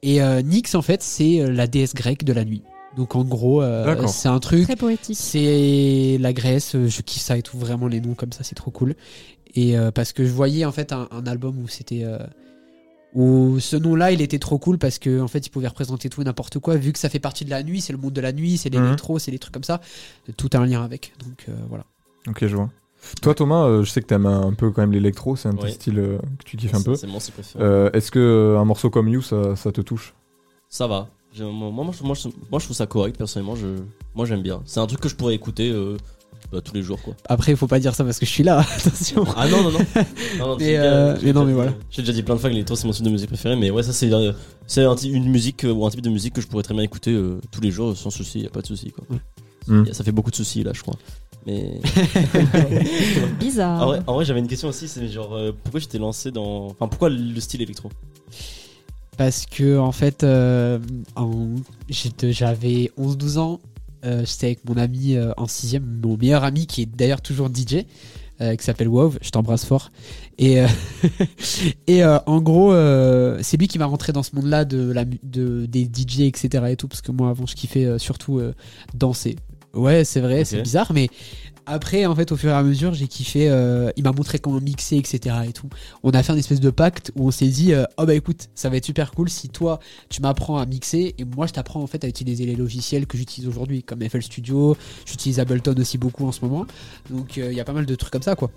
Et 0.03 0.21
euh, 0.21 0.41
Nyx, 0.41 0.75
en 0.75 0.81
fait, 0.81 1.01
c'est 1.01 1.41
euh, 1.41 1.51
la 1.51 1.67
déesse 1.67 1.93
grecque 1.93 2.23
de 2.23 2.33
la 2.33 2.43
nuit. 2.45 2.63
Donc 2.97 3.15
en 3.15 3.23
gros, 3.23 3.61
euh, 3.61 4.07
c'est 4.07 4.29
un 4.29 4.39
truc. 4.39 4.63
Très 4.63 4.75
poétique. 4.75 5.15
C'est 5.17 6.17
la 6.19 6.33
Grèce, 6.33 6.75
euh, 6.75 6.87
je 6.87 7.01
kiffe 7.01 7.21
ça 7.21 7.37
et 7.37 7.41
tout, 7.43 7.57
vraiment 7.57 7.87
les 7.87 8.01
noms 8.01 8.15
comme 8.15 8.31
ça, 8.31 8.43
c'est 8.43 8.55
trop 8.55 8.71
cool. 8.71 8.95
Et 9.55 9.77
euh, 9.77 9.91
parce 9.91 10.11
que 10.13 10.25
je 10.25 10.31
voyais 10.31 10.65
en 10.65 10.71
fait 10.71 10.91
un, 10.91 11.07
un 11.11 11.25
album 11.27 11.57
où 11.59 11.67
c'était. 11.67 12.03
euh, 12.03 12.17
où 13.15 13.59
ce 13.59 13.75
nom-là, 13.75 14.11
il 14.11 14.21
était 14.21 14.37
trop 14.37 14.59
cool 14.59 14.77
parce 14.77 14.99
que 14.99 15.19
en 15.19 15.27
fait, 15.27 15.45
il 15.47 15.49
pouvait 15.49 15.67
représenter 15.67 16.09
tout 16.09 16.21
et 16.21 16.25
n'importe 16.25 16.59
quoi. 16.59 16.75
Vu 16.75 16.93
que 16.93 16.99
ça 16.99 17.09
fait 17.09 17.19
partie 17.19 17.43
de 17.45 17.49
la 17.49 17.63
nuit, 17.63 17.81
c'est 17.81 17.91
le 17.93 17.97
monde 17.97 18.13
de 18.13 18.21
la 18.21 18.31
nuit, 18.31 18.57
c'est 18.57 18.71
Mhm. 18.73 18.83
l'électro, 18.83 19.17
c'est 19.17 19.31
des 19.31 19.39
trucs 19.39 19.53
comme 19.53 19.63
ça. 19.63 19.81
Tout 20.37 20.49
a 20.53 20.57
un 20.57 20.65
lien 20.67 20.83
avec. 20.83 21.13
Donc 21.19 21.45
euh, 21.49 21.53
voilà. 21.69 21.85
Ok, 22.27 22.45
je 22.45 22.55
vois. 22.55 22.69
Toi, 23.21 23.33
Thomas, 23.33 23.63
euh, 23.65 23.83
je 23.83 23.89
sais 23.89 24.01
que 24.01 24.07
t'aimes 24.07 24.25
un, 24.27 24.47
un 24.47 24.53
peu 24.53 24.69
quand 24.71 24.81
même 24.81 24.91
l'électro, 24.91 25.35
c'est 25.35 25.47
un 25.49 25.55
Ouais. 25.55 25.71
styles 25.71 25.97
euh, 25.99 26.17
que 26.37 26.43
tu 26.43 26.57
kiffes 26.57 26.75
un 26.75 26.81
peu. 26.83 26.95
C'est 26.95 27.07
mon 27.07 27.19
style 27.19 27.33
préféré. 27.33 27.63
Euh, 27.63 27.89
Est-ce 27.93 28.11
que 28.11 28.55
un 28.59 28.65
morceau 28.65 28.89
comme 28.91 29.07
You, 29.07 29.21
ça, 29.21 29.55
ça 29.55 29.71
te 29.71 29.81
touche? 29.81 30.13
Ça 30.67 30.85
va. 30.85 31.07
Moi, 31.37 31.51
moi, 31.71 31.91
je- 31.97 32.03
moi, 32.03 32.15
je, 32.15 32.27
moi, 32.51 32.59
je 32.59 32.65
trouve 32.65 32.75
ça 32.75 32.87
correct, 32.87 33.17
personnellement. 33.17 33.55
Je, 33.55 33.67
moi, 34.15 34.25
j'aime 34.25 34.41
bien. 34.41 34.61
C'est 34.65 34.79
un 34.79 34.87
truc 34.87 34.99
que 34.99 35.09
je 35.09 35.15
pourrais 35.15 35.35
écouter 35.35 35.69
euh, 35.71 35.95
bah, 36.51 36.59
tous 36.61 36.73
les 36.73 36.81
jours, 36.81 37.01
quoi. 37.01 37.15
Après, 37.27 37.51
il 37.51 37.57
faut 37.57 37.67
pas 37.67 37.79
dire 37.79 37.93
ça 37.95 38.03
parce 38.03 38.17
que 38.19 38.25
je 38.25 38.31
suis 38.31 38.43
là, 38.43 38.59
attention. 38.77 39.23
Ah 39.37 39.47
non, 39.47 39.61
non, 39.63 39.71
non. 39.71 39.79
non, 40.39 40.47
non 40.47 40.57
Mais, 40.59 40.77
euh, 40.77 41.15
mais 41.23 41.31
non, 41.33 41.45
mais 41.45 41.53
voilà. 41.53 41.73
J'ai 41.91 42.01
déjà 42.01 42.13
dit 42.13 42.23
plein 42.23 42.35
de 42.35 42.39
fois 42.39 42.49
que 42.49 42.53
l'électro, 42.55 42.75
c'est 42.75 42.87
mon 42.87 42.93
style 42.93 43.05
de 43.05 43.11
musique 43.11 43.27
préféré. 43.29 43.55
Mais 43.55 43.69
ouais, 43.69 43.83
ça, 43.83 43.93
c'est 43.93 44.11
euh, 44.11 44.33
c'est 44.67 44.83
un 44.83 44.95
ty- 44.95 45.09
une 45.09 45.29
musique 45.29 45.65
ou 45.71 45.85
un 45.85 45.89
type 45.91 46.01
de 46.01 46.09
musique 46.09 46.33
que 46.33 46.41
je 46.41 46.47
pourrais 46.47 46.63
très 46.63 46.73
bien 46.73 46.83
écouter 46.83 47.11
euh, 47.13 47.39
tous 47.51 47.61
les 47.61 47.71
jours 47.71 47.95
sans 47.95 48.09
souci. 48.09 48.39
Y 48.41 48.47
a 48.47 48.49
pas 48.49 48.61
de 48.61 48.67
souci, 48.67 48.91
quoi. 48.91 49.05
Mm. 49.67 49.83
A- 49.89 49.93
Ça 49.93 50.03
fait 50.03 50.11
beaucoup 50.11 50.31
de 50.31 50.35
soucis, 50.35 50.63
là, 50.63 50.71
je 50.73 50.81
crois. 50.81 50.95
Mais. 51.45 51.79
Bizarre. 53.39 53.81
En 53.81 53.85
vrai, 53.85 53.99
en 54.07 54.13
vrai, 54.15 54.25
j'avais 54.25 54.39
une 54.39 54.47
question 54.47 54.67
aussi, 54.69 54.87
c'est 54.87 55.07
genre 55.07 55.33
euh, 55.35 55.51
pourquoi 55.63 55.79
t'es 55.81 55.97
lancé 55.99 56.31
dans. 56.31 56.65
Enfin, 56.67 56.87
pourquoi 56.87 57.09
le 57.09 57.39
style 57.39 57.61
électro? 57.61 57.89
Parce 59.19 59.45
que 59.45 59.77
en 59.77 59.91
fait, 59.91 60.23
euh, 60.23 60.79
j'avais 62.23 62.89
11-12 62.97 63.37
ans. 63.37 63.59
euh, 64.05 64.23
J'étais 64.25 64.45
avec 64.45 64.59
mon 64.63 64.77
ami 64.77 65.17
euh, 65.17 65.33
en 65.35 65.45
6 65.45 65.77
mon 65.81 66.15
meilleur 66.15 66.45
ami 66.45 66.67
qui 66.67 66.83
est 66.83 66.85
d'ailleurs 66.85 67.19
toujours 67.19 67.49
DJ, 67.49 67.83
qui 68.39 68.63
s'appelle 68.63 68.87
Wow. 68.87 69.15
Je 69.21 69.29
t'embrasse 69.31 69.65
fort. 69.65 69.91
Et, 70.37 70.63
et 71.87 72.05
en 72.05 72.41
gros, 72.41 72.71
c'est 73.41 73.57
lui 73.57 73.67
qui 73.67 73.77
m'a 73.77 73.87
rentré 73.87 74.13
dans 74.13 74.23
ce 74.23 74.33
monde-là 74.37 74.63
de 74.63 74.89
la 74.89 75.03
de, 75.03 75.65
des 75.65 75.83
DJ, 75.83 76.21
etc. 76.21 76.63
Et 76.69 76.77
tout, 76.77 76.87
parce 76.87 77.01
que 77.01 77.11
moi 77.11 77.29
avant, 77.31 77.45
je 77.45 77.55
kiffais 77.55 77.99
surtout 77.99 78.39
danser. 78.93 79.35
Ouais, 79.73 80.05
c'est 80.05 80.21
vrai, 80.21 80.45
c'est 80.45 80.61
bizarre, 80.61 80.93
mais 80.93 81.09
après, 81.65 82.05
en 82.05 82.15
fait, 82.15 82.31
au 82.31 82.37
fur 82.37 82.49
et 82.49 82.53
à 82.53 82.63
mesure, 82.63 82.93
j'ai 82.93 83.07
kiffé. 83.07 83.49
euh, 83.49 83.91
il 83.95 84.03
m'a 84.03 84.11
montré 84.11 84.39
comment 84.39 84.59
mixer, 84.59 84.97
etc. 84.97 85.35
Et 85.47 85.53
tout 85.53 85.69
on 86.03 86.11
a 86.11 86.23
fait 86.23 86.33
une 86.33 86.39
espèce 86.39 86.59
de 86.59 86.69
pacte 86.69 87.11
où 87.15 87.27
on 87.27 87.31
s'est 87.31 87.47
dit 87.47 87.73
euh, 87.73 87.85
oh 87.97 88.05
bah 88.05 88.13
écoute 88.15 88.49
ça 88.55 88.69
va 88.69 88.77
être 88.77 88.85
super 88.85 89.11
cool 89.11 89.29
si 89.29 89.49
toi 89.49 89.79
tu 90.09 90.21
m'apprends 90.21 90.57
à 90.57 90.65
mixer 90.65 91.15
et 91.17 91.25
moi 91.25 91.47
je 91.47 91.53
t'apprends 91.53 91.81
en 91.81 91.87
fait 91.87 92.03
à 92.03 92.07
utiliser 92.07 92.45
les 92.45 92.55
logiciels 92.55 93.07
que 93.07 93.17
j'utilise 93.17 93.49
aujourd'hui 93.49 93.83
comme 93.83 94.01
FL 94.07 94.21
Studio 94.21 94.77
j'utilise 95.05 95.39
Ableton 95.39 95.75
aussi 95.77 95.97
beaucoup 95.97 96.25
en 96.25 96.31
ce 96.31 96.41
moment 96.41 96.65
donc 97.09 97.37
euh, 97.37 97.51
il 97.51 97.57
y 97.57 97.61
a 97.61 97.65
pas 97.65 97.73
mal 97.73 97.85
de 97.85 97.95
trucs 97.95 98.11
comme 98.11 98.23
ça 98.23 98.35
quoi 98.35 98.49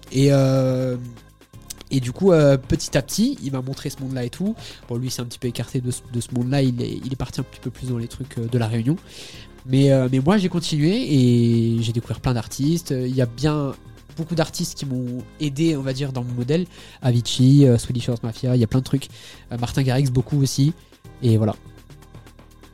et 1.95 2.01
du 2.01 2.11
coup, 2.11 2.31
petit 2.31 2.97
à 2.97 3.03
petit, 3.03 3.37
il 3.43 3.53
m'a 3.53 3.61
montré 3.61 3.91
ce 3.91 4.01
monde-là 4.01 4.25
et 4.25 4.31
tout. 4.31 4.57
Bon, 4.89 4.97
lui, 4.97 5.11
c'est 5.11 5.21
un 5.21 5.27
petit 5.27 5.39
peu 5.39 5.49
écarté 5.49 5.83
de 5.83 5.91
ce, 5.91 6.01
de 6.11 6.21
ce 6.23 6.33
monde-là. 6.33 6.63
Il 6.63 6.81
est, 6.81 7.17
parti 7.17 7.41
un 7.41 7.43
petit 7.43 7.61
peu 7.61 7.69
plus 7.69 7.91
dans 7.91 7.99
les 7.99 8.09
trucs 8.09 8.41
de 8.41 8.59
la 8.59 8.67
Réunion. 8.67 8.97
Mais, 9.67 9.93
euh, 9.93 10.09
mais 10.11 10.21
moi, 10.21 10.39
j'ai 10.39 10.49
continué 10.49 10.91
et 10.93 11.83
j'ai 11.83 11.93
découvert 11.93 12.21
plein 12.21 12.35
d'artistes. 12.35 12.91
Il 12.91 13.15
y 13.15 13.23
a 13.23 13.27
bien 13.27 13.73
beaucoup 14.17 14.35
d'artistes 14.35 14.79
qui 14.79 14.87
m'ont 14.87 15.19
aidé, 15.41 15.77
on 15.77 15.83
va 15.83 15.93
dire, 15.93 16.13
dans 16.13 16.25
mon 16.25 16.35
modèle. 16.35 16.67
Avicii, 17.01 17.67
euh, 17.67 17.79
Swedish 17.79 18.09
House 18.09 18.23
Mafia, 18.23 18.55
il 18.57 18.61
y 18.61 18.65
a 18.65 18.67
plein 18.67 18.81
de 18.81 18.85
trucs. 18.85 19.09
Euh, 19.51 19.59
Martin 19.59 19.83
Garrix, 19.83 20.11
beaucoup 20.11 20.41
aussi. 20.41 20.73
Et 21.23 21.37
voilà. 21.37 21.55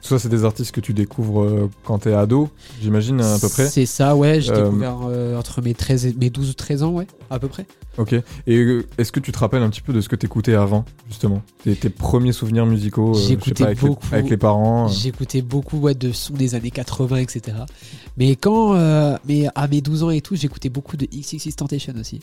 Ça, 0.09 0.19
c'est 0.19 0.29
des 0.31 0.45
artistes 0.45 0.73
que 0.73 0.81
tu 0.81 0.95
découvres 0.95 1.43
euh, 1.43 1.71
quand 1.85 1.99
t'es 1.99 2.15
ado, 2.15 2.49
j'imagine, 2.81 3.21
à 3.21 3.39
peu 3.39 3.49
près. 3.49 3.67
C'est 3.69 3.85
ça, 3.85 4.17
ouais. 4.17 4.41
J'ai 4.41 4.53
Euh, 4.53 4.65
découvert 4.65 5.01
euh, 5.09 5.37
entre 5.39 5.61
mes, 5.61 5.75
13 5.75 6.07
et, 6.07 6.15
mes 6.19 6.31
12 6.31 6.51
ou 6.51 6.55
13 6.55 6.83
ans, 6.83 6.91
ouais, 6.93 7.07
à 7.29 7.39
peu 7.39 7.49
près. 7.49 7.67
Ok. 7.99 8.15
Et 8.15 8.57
euh, 8.57 8.87
est-ce 8.97 9.13
que 9.13 9.21
tu 9.21 9.33
te 9.33 9.39
rappelles 9.39 9.63
un 9.63 9.69
petit 9.69 9.83
peu 9.83 9.93
de 9.93 10.01
ce 10.01 10.09
que 10.09 10.17
t'écoutais 10.17 10.55
avant, 10.55 10.87
justement? 11.09 11.43
Tes, 11.63 11.75
tes 11.77 11.91
premiers 11.91 12.33
souvenirs 12.33 12.65
musicaux, 12.65 13.15
euh, 13.15 13.19
J'écoutais 13.29 13.65
avec, 13.65 13.83
les, 13.83 13.91
avec 14.13 14.31
les 14.31 14.37
parents. 14.39 14.89
J'écoutais 14.89 15.43
beaucoup 15.43 15.79
ouais, 15.79 15.95
de 15.95 16.11
sons 16.13 16.33
des 16.33 16.55
années 16.55 16.71
80, 16.71 17.17
etc. 17.17 17.59
Mais 18.17 18.35
quand, 18.37 18.73
mais 19.27 19.47
à 19.55 19.69
mes 19.69 19.83
12 19.83 20.05
ans 20.05 20.11
et 20.11 20.23
tout, 20.23 20.37
j'écoutais 20.37 20.71
beaucoup 20.71 20.97
de 20.97 21.07
XXX 21.07 21.55
Tentation 21.57 21.93
aussi. 22.01 22.21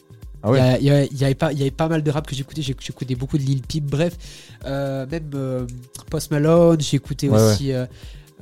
Ah 0.48 0.52
ouais 0.52 0.78
Il 0.80 1.18
y 1.18 1.24
avait 1.24 1.34
pas, 1.36 1.52
il 1.52 1.58
y 1.58 1.62
avait 1.62 1.72
pas 1.72 1.88
mal 1.88 2.04
de 2.04 2.12
rap 2.12 2.28
que 2.28 2.36
j'écoutais. 2.36 2.62
J'écoutais 2.62 3.16
beaucoup 3.16 3.38
de 3.38 3.44
Lil 3.44 3.62
Peep, 3.62 3.86
bref, 3.86 4.16
euh, 4.66 5.08
même 5.10 5.32
euh, 5.34 5.66
Post 6.12 6.30
Malone. 6.32 6.80
J'écoutais 6.82 7.30
Ouais, 7.30 7.42
aussi. 7.42 7.72
euh, 7.72 7.86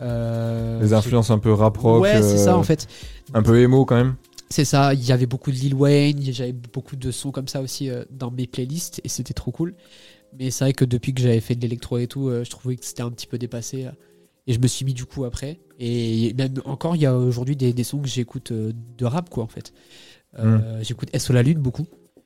euh, 0.01 0.81
Les 0.81 0.93
influences 0.93 1.29
un 1.29 1.39
peu 1.39 1.53
rap 1.53 1.77
rock. 1.77 2.01
Ouais, 2.03 2.21
c'est 2.21 2.37
ça 2.37 2.57
en 2.57 2.63
fait. 2.63 2.87
Un 3.33 3.41
peu 3.41 3.59
émo 3.59 3.85
quand 3.85 3.95
même. 3.95 4.15
C'est 4.49 4.65
ça. 4.65 4.93
Il 4.93 5.03
y 5.05 5.11
avait 5.11 5.25
beaucoup 5.25 5.51
de 5.51 5.55
Lil 5.55 5.73
Wayne. 5.75 6.19
J'avais 6.31 6.51
beaucoup 6.53 6.95
de 6.95 7.09
sons 7.11 7.31
comme 7.31 7.47
ça 7.47 7.61
aussi 7.61 7.89
dans 8.11 8.31
mes 8.31 8.47
playlists 8.47 8.99
et 9.03 9.09
c'était 9.09 9.33
trop 9.33 9.51
cool. 9.51 9.73
Mais 10.37 10.51
c'est 10.51 10.65
vrai 10.65 10.73
que 10.73 10.83
depuis 10.85 11.13
que 11.13 11.21
j'avais 11.21 11.39
fait 11.39 11.55
de 11.55 11.61
l'électro 11.61 11.97
et 11.99 12.07
tout, 12.07 12.29
je 12.29 12.49
trouvais 12.49 12.75
que 12.75 12.85
c'était 12.85 13.03
un 13.03 13.11
petit 13.11 13.27
peu 13.27 13.37
dépassé. 13.37 13.87
et 14.47 14.53
je 14.53 14.59
me 14.59 14.67
suis 14.67 14.83
mis 14.83 14.93
du 14.93 15.05
coup 15.05 15.23
après. 15.25 15.59
Et 15.79 16.33
même 16.37 16.53
encore, 16.65 16.95
il 16.95 17.01
y 17.01 17.05
a 17.05 17.15
aujourd'hui 17.15 17.55
des, 17.55 17.71
des 17.73 17.83
sons 17.83 17.99
que 17.99 18.07
j'écoute 18.07 18.51
de 18.51 19.05
rap, 19.05 19.29
quoi, 19.29 19.43
en 19.43 19.47
fait. 19.47 19.73
Euh, 20.39 20.79
J'écoute 20.81 21.09
SO 21.17 21.33
La 21.33 21.43
Lune 21.43 21.59
beaucoup. 21.59 21.85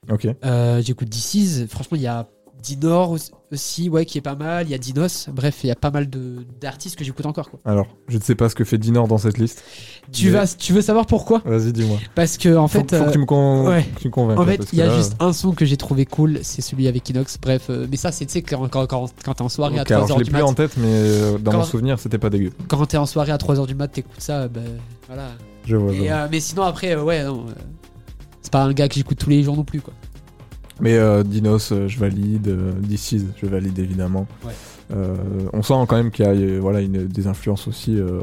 Ok. 0.09 0.27
Euh, 0.45 0.81
j'écoute 0.81 1.09
DC's. 1.09 1.65
Franchement, 1.69 1.97
il 1.97 2.03
y 2.03 2.07
a 2.07 2.27
Dinor 2.63 3.11
aussi- 3.51 3.89
ouais, 3.89 4.05
qui 4.05 4.17
est 4.17 4.21
pas 4.21 4.35
mal. 4.35 4.65
Il 4.67 4.71
y 4.71 4.73
a 4.73 4.77
Dinos. 4.77 5.27
Bref, 5.31 5.59
il 5.63 5.67
y 5.67 5.71
a 5.71 5.75
pas 5.75 5.91
mal 5.91 6.07
d'artistes 6.59 6.95
que 6.95 7.03
j'écoute 7.03 7.25
encore, 7.25 7.49
quoi. 7.51 7.59
Alors, 7.65 7.87
je 8.07 8.17
ne 8.17 8.21
sais 8.23 8.33
pas 8.35 8.49
ce 8.49 8.55
que 8.55 8.63
fait 8.63 8.77
Dinor 8.77 9.07
dans 9.07 9.17
cette 9.17 9.37
liste. 9.37 9.63
Tu, 10.11 10.29
vas, 10.31 10.47
tu 10.47 10.73
veux 10.73 10.81
savoir 10.81 11.05
pourquoi? 11.05 11.41
Vas-y, 11.45 11.71
dis-moi. 11.73 11.97
Parce 12.15 12.37
que, 12.37 12.55
en 12.55 12.67
fait. 12.67 12.95
faut 12.95 13.05
que 13.05 13.11
tu 13.11 13.19
me, 13.19 13.25
con... 13.25 13.67
ouais. 13.67 13.83
que 13.95 13.99
tu 14.01 14.07
me 14.07 14.11
convainques. 14.13 14.39
En 14.39 14.45
fait, 14.45 14.65
il 14.73 14.79
y 14.79 14.81
a 14.81 14.87
là, 14.87 14.95
juste 14.97 15.15
un 15.19 15.33
son 15.33 15.51
que 15.51 15.65
j'ai 15.65 15.77
trouvé 15.77 16.05
cool, 16.05 16.39
c'est 16.41 16.61
celui 16.61 16.87
avec 16.87 17.07
Inox. 17.09 17.37
Bref, 17.41 17.67
euh, 17.69 17.85
mais 17.91 17.97
ça, 17.97 18.11
c'est 18.11 18.25
tu 18.25 18.31
sais 18.33 18.41
quand, 18.41 18.67
quand, 18.69 18.87
quand, 18.87 19.05
quand 19.23 19.33
t'es 19.35 19.41
en 19.43 19.49
soirée 19.49 19.77
à 19.79 19.83
alors, 19.83 20.07
3h 20.07 20.13
je 20.13 20.17
l'ai 20.19 20.23
du 20.25 20.31
plus 20.31 20.39
mat. 20.41 20.45
en 20.47 20.53
tête, 20.53 20.71
mais 20.77 21.39
dans 21.39 21.51
Quand- 21.51 21.57
mon 21.59 21.63
souvenir, 21.63 21.99
c'était 21.99 22.17
pas 22.17 22.29
dégueu. 22.29 22.51
Quand 22.69 22.85
t'es 22.85 22.97
en 22.97 23.05
soirée 23.05 23.31
à 23.33 23.37
3h 23.37 23.67
du 23.67 23.75
mat, 23.75 23.87
t'écoutes 23.89 24.19
ça, 24.19 24.47
ben 24.47 24.63
voilà. 25.07 25.29
Je 25.65 25.75
vois, 25.75 25.91
je 25.93 25.97
Et, 26.01 26.07
vois. 26.07 26.17
euh, 26.17 26.27
mais 26.31 26.39
sinon, 26.39 26.63
après, 26.63 26.95
euh, 26.95 27.03
ouais, 27.03 27.23
non. 27.23 27.45
C'est 28.47 28.51
pas 28.53 28.63
un 28.63 28.71
gars 28.71 28.87
que 28.87 28.95
j'écoute 28.95 29.17
tous 29.17 29.29
les 29.29 29.43
jours 29.43 29.57
non 29.57 29.65
plus, 29.65 29.81
quoi. 29.81 29.93
Mais 30.79 30.95
euh, 30.95 31.21
Dinos, 31.23 31.71
euh, 31.73 31.89
je 31.89 31.99
valide. 31.99 32.47
Euh, 32.47 32.71
This 32.87 33.11
Is, 33.11 33.25
je 33.41 33.45
valide 33.45 33.77
évidemment. 33.77 34.25
Ouais. 34.45 34.53
Euh, 34.95 35.15
on 35.51 35.61
sent 35.63 35.73
quand 35.89 35.97
même 35.97 36.11
qu'il 36.11 36.23
y 36.25 36.27
a 36.29 36.59
voilà, 36.61 36.79
une, 36.79 37.07
des 37.07 37.27
influences 37.27 37.67
aussi 37.67 37.99
euh, 37.99 38.21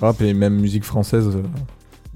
rap 0.00 0.18
et 0.22 0.32
même 0.32 0.54
musique 0.54 0.84
française 0.84 1.28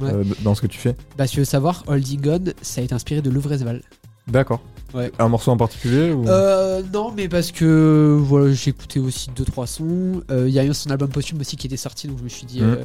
Ouais. 0.01 0.13
dans 0.43 0.55
ce 0.55 0.63
que 0.63 0.67
tu 0.67 0.79
fais. 0.79 0.97
Bah, 1.19 1.27
si 1.27 1.35
tu 1.35 1.41
veux 1.41 1.45
savoir, 1.45 1.85
Holding 1.87 2.27
On, 2.29 2.45
ça 2.63 2.81
a 2.81 2.85
été 2.85 2.95
inspiré 2.95 3.21
de 3.21 3.29
Louvresval. 3.29 3.83
D'accord. 4.27 4.61
Ouais. 4.95 5.13
Un 5.19 5.29
morceau 5.29 5.51
en 5.51 5.59
particulier 5.59 6.11
ou... 6.13 6.27
Euh, 6.27 6.81
non, 6.95 7.13
mais 7.15 7.29
parce 7.29 7.53
que 7.53 8.17
voilà, 8.19 8.51
j'ai 8.55 8.71
écouté 8.71 8.99
aussi 9.01 9.29
2-3 9.37 9.67
sons. 9.67 10.23
Euh, 10.31 10.49
Il 10.49 10.55
y 10.55 10.59
a 10.59 10.65
eu 10.65 10.73
son 10.73 10.89
album 10.91 11.11
posthume 11.11 11.41
aussi 11.41 11.57
qui 11.57 11.67
était 11.67 11.77
sorti, 11.77 12.09
donc 12.09 12.17
je 12.19 12.25
me 12.25 12.29
suis 12.31 12.47
dit, 12.47 12.63
euh, 12.63 12.77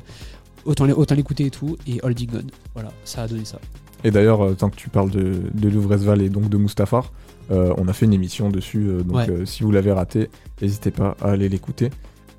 autant, 0.66 0.84
l'é- 0.84 0.92
autant 0.94 1.16
l'écouter 1.16 1.46
et 1.46 1.52
tout. 1.52 1.78
Et 1.88 2.00
Holding 2.04 2.32
On, 2.34 2.42
voilà, 2.74 2.92
ça 3.06 3.22
a 3.24 3.28
donné 3.30 3.46
ça. 3.46 3.60
Et 4.06 4.12
d'ailleurs, 4.12 4.42
euh, 4.46 4.54
tant 4.54 4.70
que 4.70 4.76
tu 4.76 4.88
parles 4.90 5.10
de, 5.10 5.34
de 5.54 5.70
Louvresval 5.70 6.22
et 6.22 6.30
donc 6.30 6.48
de 6.48 6.58
Mustafar, 6.58 7.12
euh, 7.52 7.74
on 7.78 7.88
a 7.88 7.94
fait 7.94 8.06
une 8.06 8.14
émission 8.14 8.50
dessus. 8.50 8.88
euh, 8.88 9.02
donc 9.04 9.18
Ouais. 9.18 9.30
euh, 9.30 9.46
si 9.46 9.64
vous 9.64 9.72
l'avez 9.72 9.92
raté, 9.92 10.30
n'hésitez 10.62 10.92
pas 10.92 11.18
à 11.22 11.32
aller 11.32 11.50
l'écouter. 11.50 11.90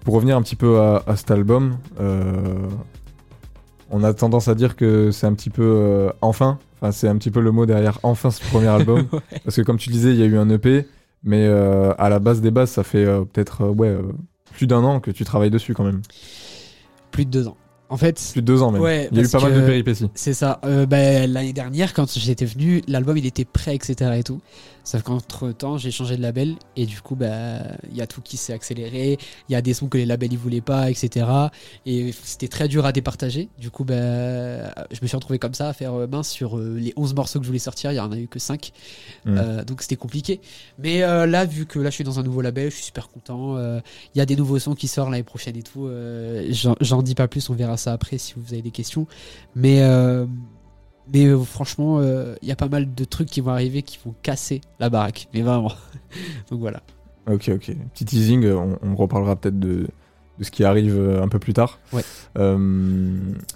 Pour 0.04 0.14
revenir 0.14 0.36
un 0.36 0.42
petit 0.42 0.56
peu 0.56 0.78
à, 0.80 1.02
à 1.06 1.16
cet 1.16 1.30
album, 1.32 1.76
on 3.90 4.02
a 4.04 4.14
tendance 4.14 4.48
à 4.48 4.54
dire 4.54 4.76
que 4.76 5.10
c'est 5.10 5.26
un 5.26 5.34
petit 5.34 5.50
peu 5.50 6.10
enfin. 6.20 6.58
Enfin, 6.80 6.92
c'est 6.92 7.08
un 7.08 7.16
petit 7.16 7.30
peu 7.30 7.40
le 7.40 7.50
mot 7.52 7.66
derrière 7.66 7.98
enfin 8.02 8.30
ce 8.30 8.40
premier 8.48 8.68
album. 8.68 9.06
Ouais. 9.12 9.20
Parce 9.44 9.56
que 9.56 9.62
comme 9.62 9.78
tu 9.78 9.90
disais, 9.90 10.10
il 10.10 10.16
y 10.16 10.22
a 10.22 10.26
eu 10.26 10.36
un 10.38 10.48
EP, 10.50 10.86
mais 11.24 11.46
à 11.46 12.08
la 12.08 12.18
base 12.20 12.40
des 12.40 12.50
bases, 12.50 12.70
ça 12.70 12.84
fait 12.84 13.04
peut-être 13.32 13.64
ouais, 13.66 13.96
plus 14.52 14.66
d'un 14.66 14.84
an 14.84 15.00
que 15.00 15.10
tu 15.10 15.24
travailles 15.24 15.50
dessus 15.50 15.74
quand 15.74 15.84
même. 15.84 16.02
Plus 17.10 17.24
de 17.24 17.30
2 17.30 17.48
ans. 17.48 17.56
En 17.88 17.96
fait, 17.96 18.34
deux 18.36 18.62
ans 18.62 18.72
même. 18.72 18.82
Ouais, 18.82 19.08
il 19.12 19.18
y 19.18 19.20
a 19.20 19.24
eu 19.24 19.28
pas 19.28 19.40
mal 19.40 19.54
de 19.54 19.60
péripéties. 19.60 20.08
C'est 20.14 20.34
ça. 20.34 20.60
Euh, 20.64 20.86
bah, 20.86 21.26
L'année 21.26 21.52
dernière, 21.52 21.94
quand 21.94 22.18
j'étais 22.18 22.44
venu, 22.44 22.82
l'album 22.88 23.16
il 23.16 23.26
était 23.26 23.44
prêt, 23.44 23.74
etc. 23.74 24.12
et 24.16 24.22
tout. 24.22 24.40
Sauf 24.86 25.02
qu'entre 25.02 25.50
temps, 25.50 25.78
j'ai 25.78 25.90
changé 25.90 26.16
de 26.16 26.22
label 26.22 26.54
et 26.76 26.86
du 26.86 27.00
coup, 27.00 27.16
bah, 27.16 27.58
il 27.90 27.96
y 27.96 28.00
a 28.00 28.06
tout 28.06 28.20
qui 28.20 28.36
s'est 28.36 28.52
accéléré. 28.52 29.18
Il 29.48 29.52
y 29.52 29.56
a 29.56 29.60
des 29.60 29.74
sons 29.74 29.88
que 29.88 29.98
les 29.98 30.06
labels 30.06 30.32
ils 30.32 30.38
voulaient 30.38 30.60
pas, 30.60 30.88
etc. 30.88 31.26
Et 31.86 32.14
c'était 32.22 32.46
très 32.46 32.68
dur 32.68 32.86
à 32.86 32.92
départager. 32.92 33.48
Du 33.58 33.68
coup, 33.72 33.82
bah, 33.82 33.94
je 33.96 35.00
me 35.02 35.08
suis 35.08 35.16
retrouvé 35.16 35.40
comme 35.40 35.54
ça 35.54 35.68
à 35.68 35.72
faire 35.72 35.94
euh, 35.94 36.06
mince 36.06 36.28
sur 36.28 36.56
euh, 36.56 36.76
les 36.78 36.92
11 36.94 37.16
morceaux 37.16 37.40
que 37.40 37.44
je 37.44 37.48
voulais 37.48 37.58
sortir. 37.58 37.90
Il 37.90 37.96
y 37.96 38.00
en 38.00 38.12
a 38.12 38.16
eu 38.16 38.28
que 38.28 38.38
5. 38.38 38.70
Mm. 39.24 39.36
Euh, 39.36 39.64
donc 39.64 39.82
c'était 39.82 39.96
compliqué. 39.96 40.40
Mais 40.78 41.02
euh, 41.02 41.26
là, 41.26 41.46
vu 41.46 41.66
que 41.66 41.80
là 41.80 41.90
je 41.90 41.96
suis 41.96 42.04
dans 42.04 42.20
un 42.20 42.22
nouveau 42.22 42.40
label, 42.40 42.70
je 42.70 42.76
suis 42.76 42.84
super 42.84 43.08
content. 43.08 43.58
Il 44.14 44.18
y 44.18 44.20
a 44.20 44.26
des 44.26 44.36
nouveaux 44.36 44.60
sons 44.60 44.76
qui 44.76 44.86
sortent 44.86 45.10
l'année 45.10 45.24
prochaine 45.24 45.56
et 45.56 45.64
tout. 45.64 45.90
J'en 46.80 47.02
dis 47.02 47.16
pas 47.16 47.26
plus, 47.26 47.50
on 47.50 47.54
verra 47.54 47.75
ça 47.76 47.92
après 47.92 48.18
si 48.18 48.34
vous 48.36 48.52
avez 48.52 48.62
des 48.62 48.70
questions. 48.70 49.06
Mais, 49.54 49.82
euh, 49.82 50.26
mais 51.12 51.26
euh, 51.26 51.38
franchement, 51.38 51.98
euh, 52.00 52.34
il 52.42 52.48
y 52.48 52.52
a 52.52 52.56
pas 52.56 52.68
mal 52.68 52.94
de 52.94 53.04
trucs 53.04 53.28
qui 53.28 53.40
vont 53.40 53.52
arriver 53.52 53.82
qui 53.82 53.98
vont 54.04 54.14
casser 54.22 54.60
la 54.80 54.90
baraque. 54.90 55.28
Mais 55.34 55.42
vraiment. 55.42 55.72
Donc 56.50 56.60
voilà. 56.60 56.82
Ok, 57.30 57.50
ok. 57.54 57.72
Petit 57.94 58.04
teasing, 58.04 58.46
on, 58.52 58.78
on 58.82 58.94
reparlera 58.94 59.36
peut-être 59.36 59.58
de, 59.58 59.88
de 60.38 60.44
ce 60.44 60.50
qui 60.50 60.64
arrive 60.64 60.98
un 61.20 61.28
peu 61.28 61.38
plus 61.38 61.54
tard. 61.54 61.78
Ouais. 61.92 62.02
Euh, 62.38 62.56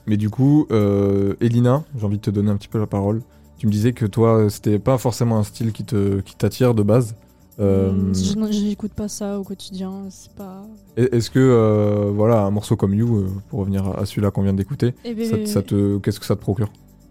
mais 0.07 0.17
du 0.17 0.31
coup, 0.31 0.67
euh, 0.71 1.35
Elina, 1.41 1.85
j'ai 1.97 2.05
envie 2.05 2.17
de 2.17 2.23
te 2.23 2.31
donner 2.31 2.51
un 2.51 2.57
petit 2.57 2.69
peu 2.69 2.79
la 2.79 2.87
parole. 2.87 3.23
Tu 3.59 3.67
me 3.67 3.73
disais 3.73 3.93
que 3.93 4.07
toi, 4.07 4.49
c'était 4.49 4.79
pas 4.79 4.97
forcément 4.99 5.39
un 5.39 5.45
style 5.45 5.73
qui 5.73 5.85
te 5.85 6.21
qui 6.21 6.35
t'attire 6.35 6.75
de 6.75 6.83
base. 6.83 7.15
Euh, 7.61 8.15
je- 8.15 8.53
J'écoute 8.53 8.93
pas 8.93 9.09
ça 9.09 9.39
au 9.39 9.45
quotidien. 9.45 9.93
C'est 10.11 10.33
pas. 10.33 10.65
est- 10.97 11.13
Est-ce 11.15 11.31
que 11.31 11.39
euh, 11.39 12.11
voilà 12.15 12.41
un 12.43 12.51
morceau 12.51 12.77
comme 12.77 12.95
You, 12.95 13.19
euh, 13.19 13.27
pour 13.49 13.61
revenir 13.61 13.87
à 13.99 14.07
celui-là 14.07 14.31
qu'on 14.31 14.43
vient 14.43 14.55
d'écouter, 14.55 14.95
Eh 15.05 15.15
ben, 15.15 15.29
ça, 15.29 15.37
te- 15.37 15.45
ça 15.47 15.63
te 15.63 15.99
qu'est-ce 15.99 16.19
que 16.21 16.27
ça 16.27 16.37
te 16.37 16.41
procure? 16.41 16.71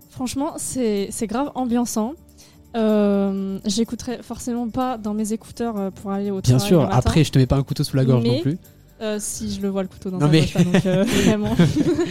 Franchement, 0.09 0.53
c'est 0.57 1.07
c'est 1.11 1.27
grave 1.27 1.51
ambiançant. 1.55 2.13
Euh, 2.75 3.59
J'écouterai 3.65 4.19
forcément 4.21 4.69
pas 4.69 4.97
dans 4.97 5.13
mes 5.13 5.33
écouteurs 5.33 5.77
euh, 5.77 5.89
pour 5.91 6.11
aller 6.11 6.29
au 6.31 6.35
Bien 6.41 6.57
travail 6.57 6.67
sûr, 6.67 6.79
le 6.81 6.85
matin. 6.85 6.97
après 6.97 7.23
je 7.23 7.31
te 7.31 7.39
mets 7.39 7.47
pas 7.47 7.55
un 7.57 7.63
couteau 7.63 7.83
sous 7.83 7.95
la 7.95 8.05
gorge 8.05 8.23
Mais- 8.23 8.35
non 8.37 8.41
plus. 8.41 8.57
Euh, 9.01 9.17
si 9.19 9.53
je 9.53 9.61
le 9.61 9.69
vois 9.69 9.81
le 9.81 9.87
couteau 9.87 10.09
dans 10.09 10.17
Non, 10.17 10.25
sa 10.25 10.31
mais- 10.31 10.41
poche, 10.41 10.63
donc 10.65 10.85
euh, 10.85 11.03
vraiment. 11.23 11.55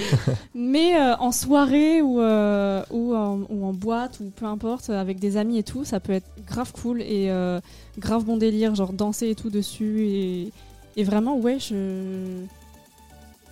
mais 0.54 0.96
euh, 0.98 1.16
en 1.18 1.32
soirée 1.32 2.00
ou, 2.00 2.18
ou, 2.18 3.14
en, 3.14 3.40
ou 3.50 3.64
en 3.66 3.72
boîte 3.72 4.20
ou 4.20 4.30
peu 4.34 4.46
importe, 4.46 4.88
avec 4.90 5.18
des 5.18 5.36
amis 5.36 5.58
et 5.58 5.62
tout, 5.62 5.84
ça 5.84 6.00
peut 6.00 6.12
être 6.14 6.28
grave 6.46 6.72
cool 6.72 7.02
et 7.02 7.30
grave 7.98 8.24
bon 8.24 8.36
délire, 8.38 8.74
genre 8.74 8.92
danser 8.92 9.28
et 9.28 9.34
tout 9.34 9.50
dessus. 9.50 10.06
Et, 10.06 10.52
et 10.96 11.04
vraiment, 11.04 11.36
ouais, 11.38 11.58
je. 11.58 12.44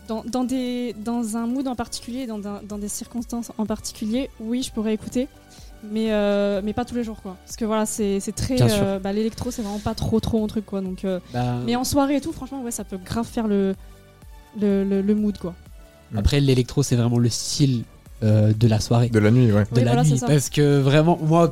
Dans, 0.08 0.22
dans, 0.24 0.44
des, 0.44 0.94
dans 1.04 1.36
un 1.36 1.48
mood 1.48 1.66
en 1.66 1.74
particulier, 1.74 2.26
dans, 2.28 2.38
dans 2.38 2.78
des 2.78 2.86
circonstances 2.88 3.50
en 3.58 3.66
particulier, 3.66 4.30
oui, 4.38 4.62
je 4.62 4.70
pourrais 4.70 4.94
écouter. 4.94 5.26
Mais, 5.90 6.12
euh, 6.12 6.60
mais 6.64 6.72
pas 6.72 6.84
tous 6.84 6.94
les 6.94 7.04
jours, 7.04 7.20
quoi. 7.22 7.36
Parce 7.44 7.56
que 7.56 7.64
voilà, 7.64 7.86
c'est 7.86 8.20
c'est 8.20 8.32
très. 8.34 8.56
Euh, 8.60 8.98
bah, 8.98 9.12
L'électro, 9.12 9.50
c'est 9.50 9.62
vraiment 9.62 9.78
pas 9.78 9.94
trop, 9.94 10.20
trop 10.20 10.38
mon 10.38 10.46
truc, 10.46 10.66
quoi. 10.66 10.80
Donc. 10.80 11.04
euh, 11.04 11.20
Bah, 11.32 11.56
mais 11.64 11.76
en 11.76 11.84
soirée 11.84 12.16
et 12.16 12.20
tout, 12.20 12.32
franchement, 12.32 12.62
ouais, 12.62 12.70
ça 12.70 12.84
peut 12.84 12.98
grave 13.04 13.26
faire 13.26 13.46
le, 13.46 13.74
le, 14.60 14.84
le, 14.84 15.02
le 15.02 15.14
mood, 15.14 15.36
quoi. 15.38 15.54
Après 16.14 16.38
l'électro 16.40 16.82
c'est 16.84 16.94
vraiment 16.96 17.18
le 17.18 17.28
style 17.28 17.82
euh, 18.22 18.52
de 18.52 18.68
la 18.68 18.78
soirée. 18.80 19.08
De 19.08 19.18
la 19.18 19.30
nuit, 19.32 19.50
ouais. 19.52 19.64
de 19.64 19.68
Oui, 19.78 19.84
la 19.84 19.92
voilà, 19.94 20.04
nuit 20.08 20.20
parce 20.24 20.48
que 20.50 20.78
vraiment 20.80 21.18
moi 21.20 21.50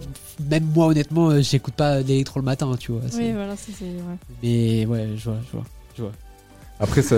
même 0.49 0.65
moi 0.75 0.87
honnêtement 0.87 1.29
euh, 1.31 1.41
j'écoute 1.43 1.75
pas 1.75 2.01
l'électro 2.01 2.39
le 2.39 2.45
matin 2.45 2.71
tu 2.79 2.93
vois 2.93 3.03
c'est- 3.11 3.19
Oui, 3.19 3.33
voilà, 3.33 3.57
c'est. 3.57 3.73
c'est- 3.73 3.85
ouais. 3.85 4.17
mais 4.43 4.87
ouais 4.87 5.09
je 5.17 5.25
vois 5.25 5.39
je 5.97 6.03
vois 6.03 6.13
Après, 6.79 7.03
ça, 7.03 7.17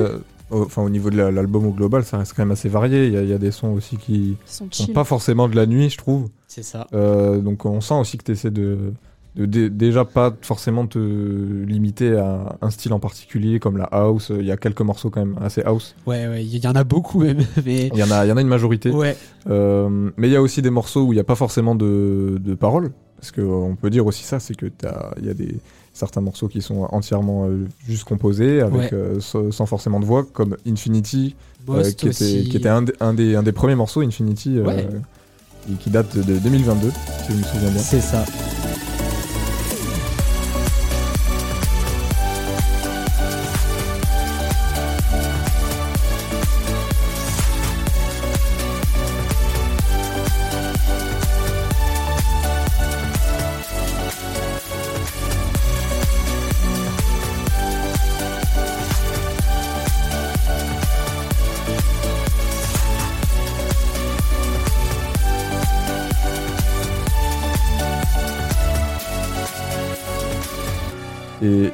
au- 0.51 0.63
enfin 0.65 0.83
au 0.83 0.89
niveau 0.89 1.11
de 1.11 1.17
la- 1.19 1.31
l'album 1.31 1.67
au 1.67 1.73
global, 1.73 2.05
ça 2.05 2.19
reste 2.19 2.33
quand 2.35 2.43
même 2.43 2.53
assez 2.53 2.69
varié. 2.71 3.07
Il 3.07 3.13
y 3.13 3.17
a, 3.19 3.23
il 3.23 3.29
y 3.29 3.33
a 3.35 3.39
des 3.39 3.51
sons 3.53 3.69
aussi 3.73 3.97
qui 3.99 4.37
sont 4.47 4.67
sont 4.71 4.87
pas 4.93 5.05
forcément 5.05 5.47
de 5.49 5.57
la 5.57 5.67
nuit, 5.67 5.91
je 5.91 5.99
trouve. 5.99 6.29
C'est 6.47 6.63
ça 6.63 6.87
Euh, 6.95 7.41
donc 7.41 7.65
on 7.67 7.81
sent 7.81 7.95
aussi 7.95 8.17
que 8.19 8.25
tu 8.25 8.33
essaies 8.33 8.51
de, 8.51 8.93
de 9.37 9.47
dé- 9.47 9.71
déjà 9.71 10.05
pas 10.05 10.33
forcément 10.43 10.87
te 10.87 10.99
limiter 10.99 12.17
à 12.17 12.57
un 12.63 12.71
style 12.71 12.93
en 12.93 13.01
particulier 13.01 13.59
comme 13.59 13.77
la 13.77 13.85
house. 13.85 14.31
Il 14.37 14.47
y 14.47 14.51
a 14.53 14.57
quelques 14.57 14.81
morceaux 14.83 15.11
quand 15.11 15.25
même 15.25 15.37
assez 15.43 15.63
house. 15.63 15.95
Ouais, 16.07 16.27
ouais, 16.29 16.45
il 16.45 16.57
y 16.65 16.67
en 16.67 16.73
a 16.75 16.85
beaucoup 16.85 17.21
même. 17.21 17.39
Mais 17.67 17.89
Il 17.93 17.99
y 17.99 18.03
en 18.03 18.11
a, 18.11 18.25
il 18.25 18.29
y 18.29 18.33
en 18.33 18.37
a 18.37 18.41
une 18.41 18.49
majorité. 18.49 18.91
ouais, 18.91 19.17
Euh, 19.49 20.11
mais 20.17 20.29
il 20.29 20.33
y 20.33 20.37
a 20.37 20.43
aussi 20.43 20.63
des 20.63 20.71
morceaux 20.71 21.03
où 21.05 21.13
il 21.13 21.17
n'y 21.17 21.21
a 21.21 21.25
pas 21.25 21.35
forcément 21.37 21.75
de, 21.75 22.39
de 22.41 22.55
paroles. 22.55 22.91
Parce 23.19 23.33
qu'on 23.33 23.77
peut 23.81 23.89
dire 23.91 24.07
aussi 24.07 24.25
ça, 24.25 24.39
c'est 24.41 24.55
que 24.55 24.67
il 25.19 25.25
y 25.27 25.31
a 25.31 25.35
des, 25.35 25.57
certains 25.95 26.21
morceaux 26.21 26.49
qui 26.49 26.61
sont 26.61 26.87
entièrement 26.93 27.47
euh, 27.47 27.65
juste 27.89 28.05
composés, 28.05 28.61
avec, 28.61 28.93
Ouais. 28.93 28.95
euh, 28.95 29.21
sans, 29.21 29.65
forcément 29.67 30.01
de 30.01 30.05
voix, 30.05 30.25
comme 30.31 30.57
Infinity, 30.67 31.35
euh, 31.71 31.83
qui, 31.93 32.09
était, 32.09 32.43
qui 32.43 32.57
était 32.59 32.69
un, 32.69 32.83
des- 32.83 32.93
un 33.01 33.15
des, 33.15 33.35
un 33.35 33.43
des 33.43 33.53
premiers 33.53 33.75
morceaux, 33.75 34.03
Infinity, 34.03 34.59
euh, 34.59 34.65
Ouais. 34.65 34.87
Qui 35.81 35.91
date 35.91 36.17
de 36.17 36.39
2022, 36.39 36.91
si 36.91 37.33
je 37.33 37.39
me 37.39 37.43
souviens 37.43 37.71
bien. 37.71 37.83
C'est 37.83 38.01
ça. 38.01 38.25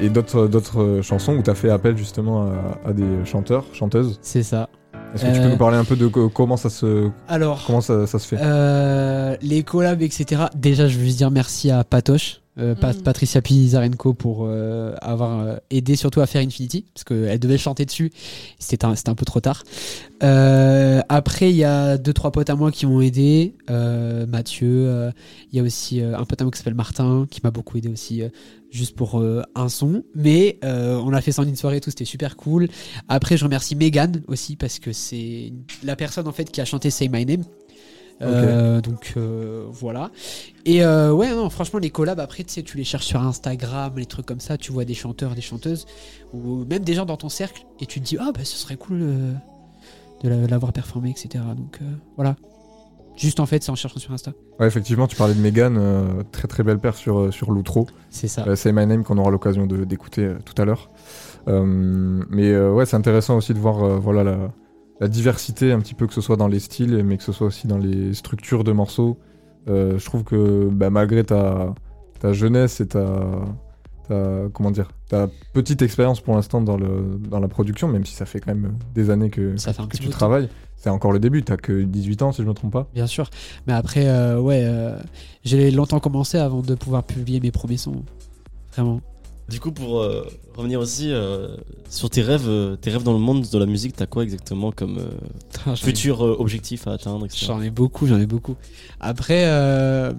Et, 0.03 0.09
d'autres 0.11 0.47
d'autres 0.49 1.01
chansons 1.03 1.35
où 1.37 1.43
tu 1.43 1.51
as 1.51 1.55
fait 1.55 1.71
appel 1.71 1.97
justement 1.97 2.43
à, 2.85 2.89
à 2.89 2.93
des 2.93 3.25
chanteurs, 3.25 3.65
chanteuses. 3.73 4.19
C'est 4.23 4.43
ça. 4.43 4.69
Est-ce 5.15 5.25
que 5.25 5.31
tu 5.35 5.41
peux 5.41 5.47
Euh, 5.47 5.51
nous 5.51 5.57
parler 5.59 5.77
un 5.77 5.85
peu 5.85 5.95
de 5.97 6.07
co- 6.07 6.29
comment 6.31 6.57
ça 6.57 6.71
se, 6.71 7.11
Alors, 7.29 7.63
comment 7.67 7.81
ça, 7.83 8.07
ça 8.07 8.19
se 8.19 8.27
fait? 8.27 8.39
euh, 8.41 9.37
les 9.43 9.63
collabs, 9.63 10.01
etc. 10.03 10.45
Déjà, 10.57 10.89
je 10.89 10.99
veux 10.99 11.05
juste 11.05 11.19
dire 11.19 11.31
merci 11.31 11.71
à 11.71 11.85
Patoche, 11.85 12.41
euh, 12.59 12.75
Pat- 12.75 12.99
Mm. 12.99 13.03
Patricia 13.03 13.43
Pizarenko 13.43 14.15
pour 14.15 14.47
euh, 14.47 14.95
avoir 15.03 15.41
euh, 15.41 15.57
aidé 15.71 15.97
surtout 15.97 16.21
à 16.23 16.27
faire 16.27 16.41
Infinity, 16.43 16.87
parce 16.95 17.05
qu'elle 17.05 17.39
devait 17.39 17.59
chanter 17.59 17.85
dessus. 17.85 18.11
C'était 18.59 18.87
un, 18.87 18.95
c'était 18.95 19.11
un 19.11 19.15
peu 19.15 19.27
trop 19.27 19.41
tard. 19.41 19.65
Euh, 20.23 21.01
après, 21.11 21.51
il 21.51 21.57
y 21.57 21.65
a 21.65 21.99
deux 21.99 22.13
trois 22.15 22.31
potes 22.31 22.49
à 22.51 22.55
moi 22.57 22.71
qui 22.71 22.87
m'ont 22.87 23.01
aidé. 23.03 23.55
Euh, 23.71 24.25
Mathieu, 24.27 24.69
euh, 24.87 25.11
il 25.53 25.57
y 25.59 25.61
a 25.61 25.63
aussi 25.63 26.01
euh, 26.01 26.17
un 26.17 26.25
pote 26.25 26.41
à 26.41 26.45
moi 26.45 26.51
qui 26.53 26.59
s'appelle 26.59 26.75
Martin, 26.75 27.27
qui 27.31 27.41
m'a 27.45 27.51
beaucoup 27.51 27.77
aidé 27.77 27.89
aussi. 27.91 28.23
Juste 28.73 28.97
pour 28.97 29.21
euh, 29.21 29.43
un 29.55 29.69
son, 29.69 30.03
mais 30.15 30.59
euh, 30.65 30.99
on 31.05 31.13
a 31.13 31.21
fait 31.21 31.31
ça 31.31 31.43
en 31.43 31.45
une 31.45 31.55
soirée 31.57 31.77
et 31.77 31.81
tout, 31.81 31.91
c'était 31.91 32.05
super 32.07 32.37
cool. 32.37 32.69
Après, 33.07 33.37
je 33.37 33.45
remercie 33.45 33.77
Megan 33.77 34.23
aussi 34.27 34.57
parce 34.57 34.79
que 34.81 34.93
c'est 34.93 35.53
la 35.85 35.95
personne 35.95 36.27
en 36.27 36.33
fait 36.33 36.51
qui 36.51 36.61
a 36.61 36.65
chanté 36.65 36.91
Say 36.91 37.09
My 37.09 37.25
Name. 37.27 37.45
Euh, 38.23 38.81
donc 38.81 39.15
voilà. 39.73 40.11
Et 40.65 40.85
ouais, 40.85 41.31
non, 41.35 41.51
franchement, 41.51 41.79
les 41.81 41.91
collabs, 41.91 42.21
après, 42.21 42.45
tu 42.45 42.53
sais, 42.55 42.63
tu 42.63 42.77
les 42.77 42.85
cherches 42.85 43.07
sur 43.07 43.21
Instagram, 43.21 43.93
les 43.97 44.07
trucs 44.07 44.27
comme 44.27 44.41
ça, 44.41 44.57
tu 44.57 44.73
vois 44.73 44.85
des 44.85 44.95
chanteurs, 44.95 45.35
des 45.35 45.41
chanteuses, 45.43 45.87
ou 46.33 46.65
même 46.65 46.83
des 46.85 46.95
gens 46.95 47.05
dans 47.05 47.17
ton 47.17 47.29
cercle, 47.29 47.67
et 47.81 47.87
tu 47.87 48.01
te 48.01 48.07
dis, 48.07 48.17
ah, 48.19 48.31
bah, 48.33 48.45
ce 48.45 48.57
serait 48.57 48.77
cool 48.77 49.01
de 50.23 50.29
la- 50.29 50.47
l'avoir 50.47 50.73
performé, 50.73 51.11
etc. 51.11 51.45
Donc 51.57 51.81
voilà. 52.17 52.37
Juste 53.17 53.41
en 53.41 53.47
fait, 53.47 53.63
c'est 53.63 53.71
en 53.71 53.75
cherchant 53.75 53.99
sur 54.01 54.13
Insta. 54.13 54.33
Ouais, 54.59 54.67
effectivement, 54.67 55.07
tu 55.07 55.17
parlais 55.17 55.35
de 55.35 55.41
Megan, 55.41 55.77
euh, 55.79 56.23
très 56.33 56.49
très 56.49 56.63
belle 56.63 56.79
paire 56.79 56.95
sur, 56.95 57.19
euh, 57.19 57.31
sur 57.31 57.51
l'outro. 57.53 57.87
C'est 58.11 58.27
ça. 58.29 58.45
Euh, 58.47 58.57
Say 58.57 58.73
My 58.73 58.87
Name 58.87 59.05
qu'on 59.05 59.19
aura 59.19 59.31
l'occasion 59.31 59.67
de- 59.67 59.85
d'écouter 59.85 60.25
euh, 60.25 60.39
tout 60.45 60.61
à 60.61 60.65
l'heure. 60.65 60.91
Mais 61.47 62.57
ouais, 62.57 62.87
c'est 62.87 62.97
intéressant 62.97 63.37
aussi 63.37 63.53
de 63.55 63.59
voir 63.59 64.01
voilà, 64.01 64.23
la, 64.25 64.37
la 65.01 65.09
diversité 65.09 65.73
un 65.73 65.81
petit 65.81 65.95
peu, 65.95 66.07
que 66.07 66.15
ce 66.15 66.21
soit 66.21 66.37
dans 66.37 66.49
les 66.49 66.61
styles, 66.61 67.03
mais 67.05 67.17
que 67.19 67.23
ce 67.25 67.33
soit 67.33 67.47
aussi 67.49 67.67
dans 67.67 67.79
les 67.79 68.15
structures 68.15 68.65
de 68.65 68.73
morceaux. 68.73 69.19
Je 69.67 70.05
trouve 70.05 70.25
que 70.25 70.69
bah, 70.71 70.91
malgré 70.91 71.25
ta, 71.25 71.75
ta 72.21 72.33
jeunesse 72.33 72.81
et 72.81 72.87
ta, 72.89 73.05
comment 74.09 74.71
dire, 74.71 74.91
ta 75.09 75.29
petite 75.53 75.83
expérience 75.83 76.21
pour 76.21 76.35
l'instant 76.35 76.61
dans, 76.61 76.77
le, 76.77 77.19
dans 77.31 77.41
la 77.41 77.49
production, 77.49 77.89
même 77.89 78.05
si 78.05 78.15
ça 78.15 78.27
fait 78.27 78.41
quand 78.41 78.55
même 78.55 78.75
des 78.95 79.11
années 79.11 79.31
que, 79.31 79.57
Ça 79.57 79.73
fait 79.73 79.81
un 79.81 79.87
que 79.87 79.97
petit 79.97 80.03
tu 80.03 80.09
travailles, 80.11 80.49
c'est 80.77 80.91
encore 80.91 81.13
le 81.13 81.21
début, 81.21 81.43
t'as 81.43 81.57
que 81.57 81.83
18 81.83 82.23
ans 82.23 82.33
si 82.33 82.43
je 82.43 82.47
me 82.49 82.55
trompe 82.55 82.73
pas. 82.73 82.89
Bien 82.93 83.07
sûr. 83.07 83.31
Mais 83.67 83.73
après, 83.73 84.07
euh, 84.09 84.41
ouais, 84.41 84.63
euh, 84.65 84.99
j'ai 85.45 85.71
longtemps 85.71 86.01
commencé 86.01 86.39
avant 86.39 86.61
de 86.61 86.75
pouvoir 86.75 87.05
publier 87.05 87.41
mes 87.41 87.53
premiers 87.53 87.77
sons. 87.77 88.03
Vraiment. 88.75 89.01
Du 89.49 89.61
coup, 89.61 89.71
pour 89.73 90.01
euh, 90.01 90.27
revenir 90.57 90.81
aussi 90.81 91.13
euh, 91.13 91.57
sur 91.91 92.09
tes 92.11 92.23
rêves, 92.23 92.49
euh, 92.49 92.77
tes 92.77 92.91
rêves 92.91 93.03
dans 93.03 93.13
le 93.13 93.19
monde 93.19 93.47
de 93.49 93.59
la 93.59 93.67
musique, 93.67 93.95
t'as 93.95 94.07
quoi 94.07 94.23
exactement 94.23 94.73
comme 94.73 94.99
euh, 94.99 95.77
futur 95.77 96.21
objectif 96.23 96.87
à 96.87 96.93
atteindre, 96.93 97.27
etc. 97.27 97.47
J'en 97.47 97.61
ai 97.61 97.71
beaucoup, 97.71 98.07
j'en 98.07 98.19
ai 98.19 98.27
beaucoup. 98.27 98.57
Après, 98.99 99.45
euh, 99.47 100.13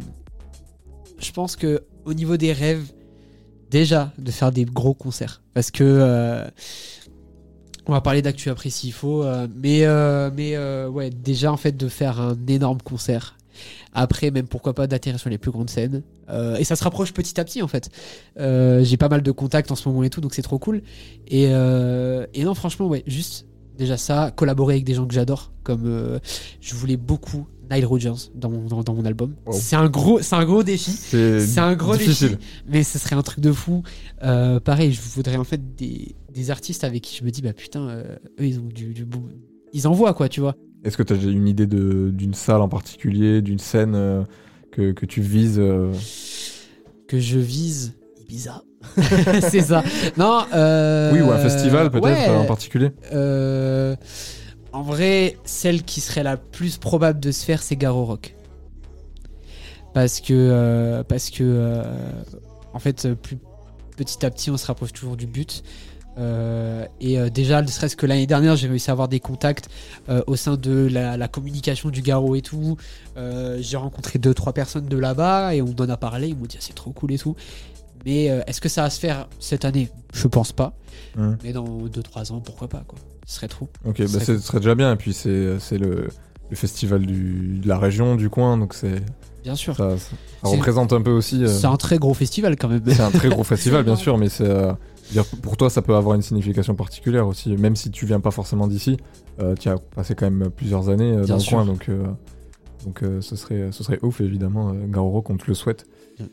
je 1.20 1.32
pense 1.32 1.56
que 1.56 1.84
au 2.06 2.14
niveau 2.14 2.38
des 2.38 2.54
rêves, 2.54 2.92
déjà 3.74 4.14
de 4.20 4.30
faire 4.30 4.52
des 4.52 4.66
gros 4.66 4.94
concerts, 4.94 5.42
parce 5.56 5.72
que 5.72 5.84
euh, 5.84 6.48
on 7.88 7.92
va 7.92 8.02
parler 8.02 8.22
d'actu 8.22 8.52
après 8.52 8.70
s'il 8.70 8.94
faut, 8.94 9.24
euh, 9.24 9.48
mais 9.56 9.86
euh, 9.86 10.30
mais 10.32 10.56
ouais, 10.88 11.10
déjà 11.10 11.52
en 11.52 11.58
fait 11.58 11.76
de 11.76 11.90
faire 11.90 12.22
un 12.22 12.38
énorme 12.48 12.82
concert. 12.82 13.36
Après, 13.92 14.32
même 14.32 14.48
pourquoi 14.48 14.74
pas 14.74 14.86
d'atterrir 14.88 15.20
sur 15.20 15.30
les 15.30 15.38
plus 15.38 15.52
grandes 15.52 15.70
scènes. 15.70 16.02
Et 16.58 16.64
ça 16.64 16.76
se 16.76 16.84
rapproche 16.84 17.14
petit 17.14 17.40
à 17.40 17.44
petit 17.44 17.62
en 17.62 17.68
fait. 17.68 17.90
J'ai 18.38 18.98
pas 18.98 19.10
mal 19.10 19.22
de 19.22 19.32
contacts 19.32 19.72
en 19.72 19.76
ce 19.76 19.90
moment 19.90 20.04
et 20.04 20.10
tout, 20.10 20.22
donc 20.22 20.34
c'est 20.34 20.42
trop 20.42 20.60
cool. 20.60 20.82
Et, 21.28 21.44
et 21.46 22.44
non, 22.44 22.54
franchement, 22.54 22.88
ouais, 22.88 23.04
juste 23.06 23.46
déjà 23.78 23.98
ça, 23.98 24.32
collaborer 24.36 24.76
avec 24.76 24.86
des 24.86 24.94
gens 24.96 25.06
que 25.06 25.14
j'adore, 25.14 25.52
comme 25.64 26.20
je 26.62 26.76
voulais 26.76 26.98
beaucoup 26.98 27.48
Nile 27.74 27.86
Rodgers 27.86 28.30
dans 28.36 28.50
mon, 28.50 28.66
dans, 28.66 28.84
dans 28.84 28.94
mon 28.94 29.06
album. 29.06 29.36
Wow. 29.46 29.54
C'est 29.54 29.76
un 29.76 29.90
gros, 29.90 30.22
c'est 30.22 30.36
un 30.36 30.46
gros 30.46 30.64
défi. 30.64 30.92
C'est 30.92 31.60
un 31.60 31.76
gros 31.76 31.96
difficile. 31.96 32.30
défi, 32.30 32.42
mais 32.68 32.84
ce 32.84 33.00
serait 33.00 33.16
un 33.16 33.22
truc 33.22 33.40
de 33.40 33.52
fou. 33.52 33.84
Euh, 34.24 34.60
pareil, 34.60 34.94
je 34.94 35.02
voudrais 35.02 35.38
en 35.38 35.44
fait 35.44 35.76
des, 35.76 36.16
des 36.34 36.52
artistes 36.52 36.84
avec 36.84 37.02
qui 37.02 37.18
je 37.18 37.24
me 37.24 37.32
dis 37.32 37.42
bah 37.42 37.54
putain, 37.54 37.88
euh, 37.90 38.16
eux 38.40 38.46
ils 38.46 38.60
ont 38.60 38.66
du, 38.74 38.94
du 38.94 39.06
bon, 39.06 39.24
ils 39.74 39.88
envoient 39.88 40.14
quoi, 40.14 40.30
tu 40.30 40.40
vois. 40.42 40.56
Est-ce 40.84 40.98
que 40.98 41.04
tu 41.04 41.14
as 41.14 41.16
une 41.16 41.48
idée 41.48 41.66
d'une 41.66 42.34
salle 42.34 42.62
en 42.62 42.70
particulier, 42.70 43.42
d'une 43.42 43.60
scène 43.60 43.96
euh, 43.96 44.24
que, 44.72 44.92
que 44.92 45.06
tu 45.06 45.22
vises 45.22 45.62
Que 47.08 47.20
je 47.20 47.40
vise 47.40 47.94
Ibiza. 48.22 48.64
c'est 49.50 49.62
ça. 49.62 49.82
Non. 50.18 50.42
Oui, 51.14 51.22
ou 51.22 51.32
un 51.32 51.38
festival 51.38 51.90
peut-être 51.90 52.04
ouais, 52.06 52.30
en 52.30 52.46
particulier 52.46 52.92
euh, 53.14 53.96
en 54.74 54.82
vrai, 54.82 55.38
celle 55.46 55.84
qui 55.84 56.02
serait 56.02 56.24
la 56.24 56.36
plus 56.36 56.78
probable 56.78 57.20
de 57.20 57.32
se 57.32 57.46
faire, 57.46 57.62
c'est 57.62 57.76
Garo 57.76 58.06
Rock. 58.06 58.36
Parce 59.94 60.20
que, 60.20 60.34
euh, 60.34 61.04
euh, 61.42 61.84
en 62.74 62.80
fait, 62.80 63.08
petit 63.96 64.26
à 64.26 64.32
petit, 64.32 64.50
on 64.50 64.58
se 64.58 64.66
rapproche 64.66 64.92
toujours 64.92 65.16
du 65.16 65.28
but. 65.28 65.64
Euh, 66.18 66.86
et 67.00 67.30
déjà, 67.30 67.62
ne 67.62 67.68
serait-ce 67.68 67.96
que 67.96 68.08
l'année 68.08 68.26
dernière, 68.26 68.56
j'ai 68.56 68.68
réussi 68.68 68.90
à 68.90 68.94
avoir 68.94 69.08
des 69.08 69.20
contacts 69.20 69.70
au 70.26 70.36
sein 70.36 70.58
de 70.58 70.88
la, 70.92 71.28
communication 71.28 71.90
du 71.90 72.02
Garo 72.02 72.36
et 72.36 72.42
tout. 72.42 72.78
J'ai 73.16 73.78
rencontré 73.78 74.18
deux 74.18 74.34
trois 74.34 74.54
personnes 74.54 74.88
de 74.88 74.98
là-bas 74.98 75.54
et 75.54 75.62
on 75.62 75.76
en 75.80 75.90
a 75.90 75.98
parlé. 75.98 76.30
Ils 76.30 76.36
m'ont 76.36 76.46
dit 76.46 76.58
ah, 76.60 76.64
c'est 76.64 76.76
trop 76.76 76.92
cool 76.92 77.12
et 77.12 77.20
tout. 77.20 77.36
Mais 78.06 78.30
euh, 78.30 78.42
est-ce 78.48 78.60
que 78.62 78.70
ça 78.70 78.84
va 78.84 78.90
se 78.90 79.00
faire 79.00 79.28
cette 79.40 79.66
année? 79.66 79.90
Je 80.14 80.28
pense 80.28 80.52
pas. 80.52 80.74
Hum. 81.18 81.38
Mais 81.44 81.54
dans 81.54 81.66
2-3 81.88 82.32
ans, 82.32 82.40
pourquoi 82.42 82.68
pas 82.68 82.84
quoi. 82.88 83.00
Ce 83.26 83.36
serait 83.36 83.48
trop. 83.48 83.70
Ok, 83.86 83.96
Ce 84.00 84.04
bah 84.04 84.20
serait 84.20 84.38
serait 84.40 84.60
déjà 84.60 84.76
bien. 84.76 84.92
Et 84.94 84.96
puis 84.96 85.14
c'est 85.14 85.60
c'est 85.60 85.78
le, 85.78 86.08
le 86.50 86.56
festival 86.56 87.06
du, 87.06 87.60
de 87.62 87.68
la 87.68 87.78
région, 87.78 88.16
du 88.16 88.30
coin, 88.30 88.58
donc 88.58 88.74
c'est 88.74 89.02
Bien 89.44 89.56
sûr. 89.56 89.76
ça, 89.76 89.90
représente 90.42 90.94
un 90.94 91.02
peu 91.02 91.12
aussi. 91.12 91.44
euh, 91.44 91.48
C'est 91.48 91.68
un 91.68 91.76
très 91.78 91.98
gros 92.00 92.14
festival 92.14 92.56
quand 92.58 92.68
même. 92.70 92.82
c'est 92.88 93.02
un 93.02 93.12
très 93.12 93.30
gros 93.30 93.44
festival, 93.46 93.84
bien 93.84 93.96
sûr, 93.96 94.18
mais 94.18 94.30
c'est 94.30 94.48
euh, 94.48 94.74
pour 95.42 95.58
toi 95.58 95.70
ça 95.70 95.82
peut 95.82 95.96
avoir 95.96 96.16
une 96.16 96.22
signification 96.22 96.76
particulière 96.76 97.28
aussi, 97.28 97.56
même 97.58 97.76
si 97.76 97.92
tu 97.92 98.06
viens 98.06 98.20
pas 98.22 98.32
forcément 98.32 98.68
d'ici. 98.68 98.98
euh, 99.42 99.56
tu 99.60 99.70
as 99.70 99.78
passé 99.78 100.16
quand 100.16 100.30
même 100.30 100.50
plusieurs 100.50 100.90
années 100.90 101.12
euh, 101.12 101.20
Bien 101.24 101.26
dans 101.28 101.34
le 101.36 101.40
sûr. 101.42 101.58
coin, 101.58 101.66
donc 101.66 101.88
euh, 101.90 102.04
donc 102.84 103.04
euh, 103.04 103.22
ce 103.22 103.36
serait 103.36 103.70
ce 103.72 103.84
serait 103.84 104.00
ouf 104.04 104.22
évidemment. 104.22 104.70
Euh, 104.70 104.88
Garoro, 104.88 105.22
qu'on 105.22 105.38
te 105.38 105.46
le 105.48 105.54
souhaite. 105.54 105.86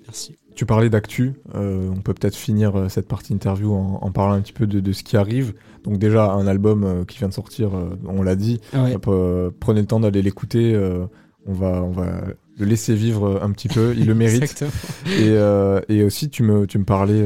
Merci. 0.07 0.37
Tu 0.55 0.67
parlais 0.67 0.91
d'actu, 0.91 1.35
euh, 1.55 1.89
on 1.91 2.01
peut 2.01 2.13
peut-être 2.13 2.37
finir 2.37 2.87
cette 2.91 3.09
partie 3.09 3.33
interview 3.33 3.73
en, 3.73 3.99
en 4.03 4.11
parlant 4.11 4.35
un 4.35 4.41
petit 4.41 4.53
peu 4.53 4.67
de, 4.67 4.81
de 4.81 4.93
ce 4.93 5.03
qui 5.03 5.17
arrive. 5.17 5.55
Donc 5.85 5.99
déjà 5.99 6.31
un 6.33 6.47
album 6.47 7.05
qui 7.07 7.19
vient 7.19 7.29
de 7.29 7.33
sortir, 7.33 7.71
on 8.07 8.23
l'a 8.23 8.37
dit, 8.37 8.61
Ouais. 8.75 8.97
Euh, 9.09 9.51
prenez 9.59 9.81
le 9.81 9.87
temps 9.87 10.01
d'aller 10.01 10.21
l'écouter, 10.23 10.77
on, 11.47 11.53
va, 11.55 11.83
on 11.83 11.93
va 11.93 12.21
le 12.59 12.67
laisser 12.67 12.95
vivre 12.95 13.41
un 13.43 13.51
petit 13.53 13.69
peu, 13.69 13.95
il 13.97 14.07
le 14.07 14.15
mérite. 14.17 14.65
Et, 15.19 15.35
et 15.89 16.03
aussi 16.05 16.29
tu 16.29 16.43
me, 16.43 16.67
tu 16.67 16.79
me 16.79 16.85
parlais 16.85 17.25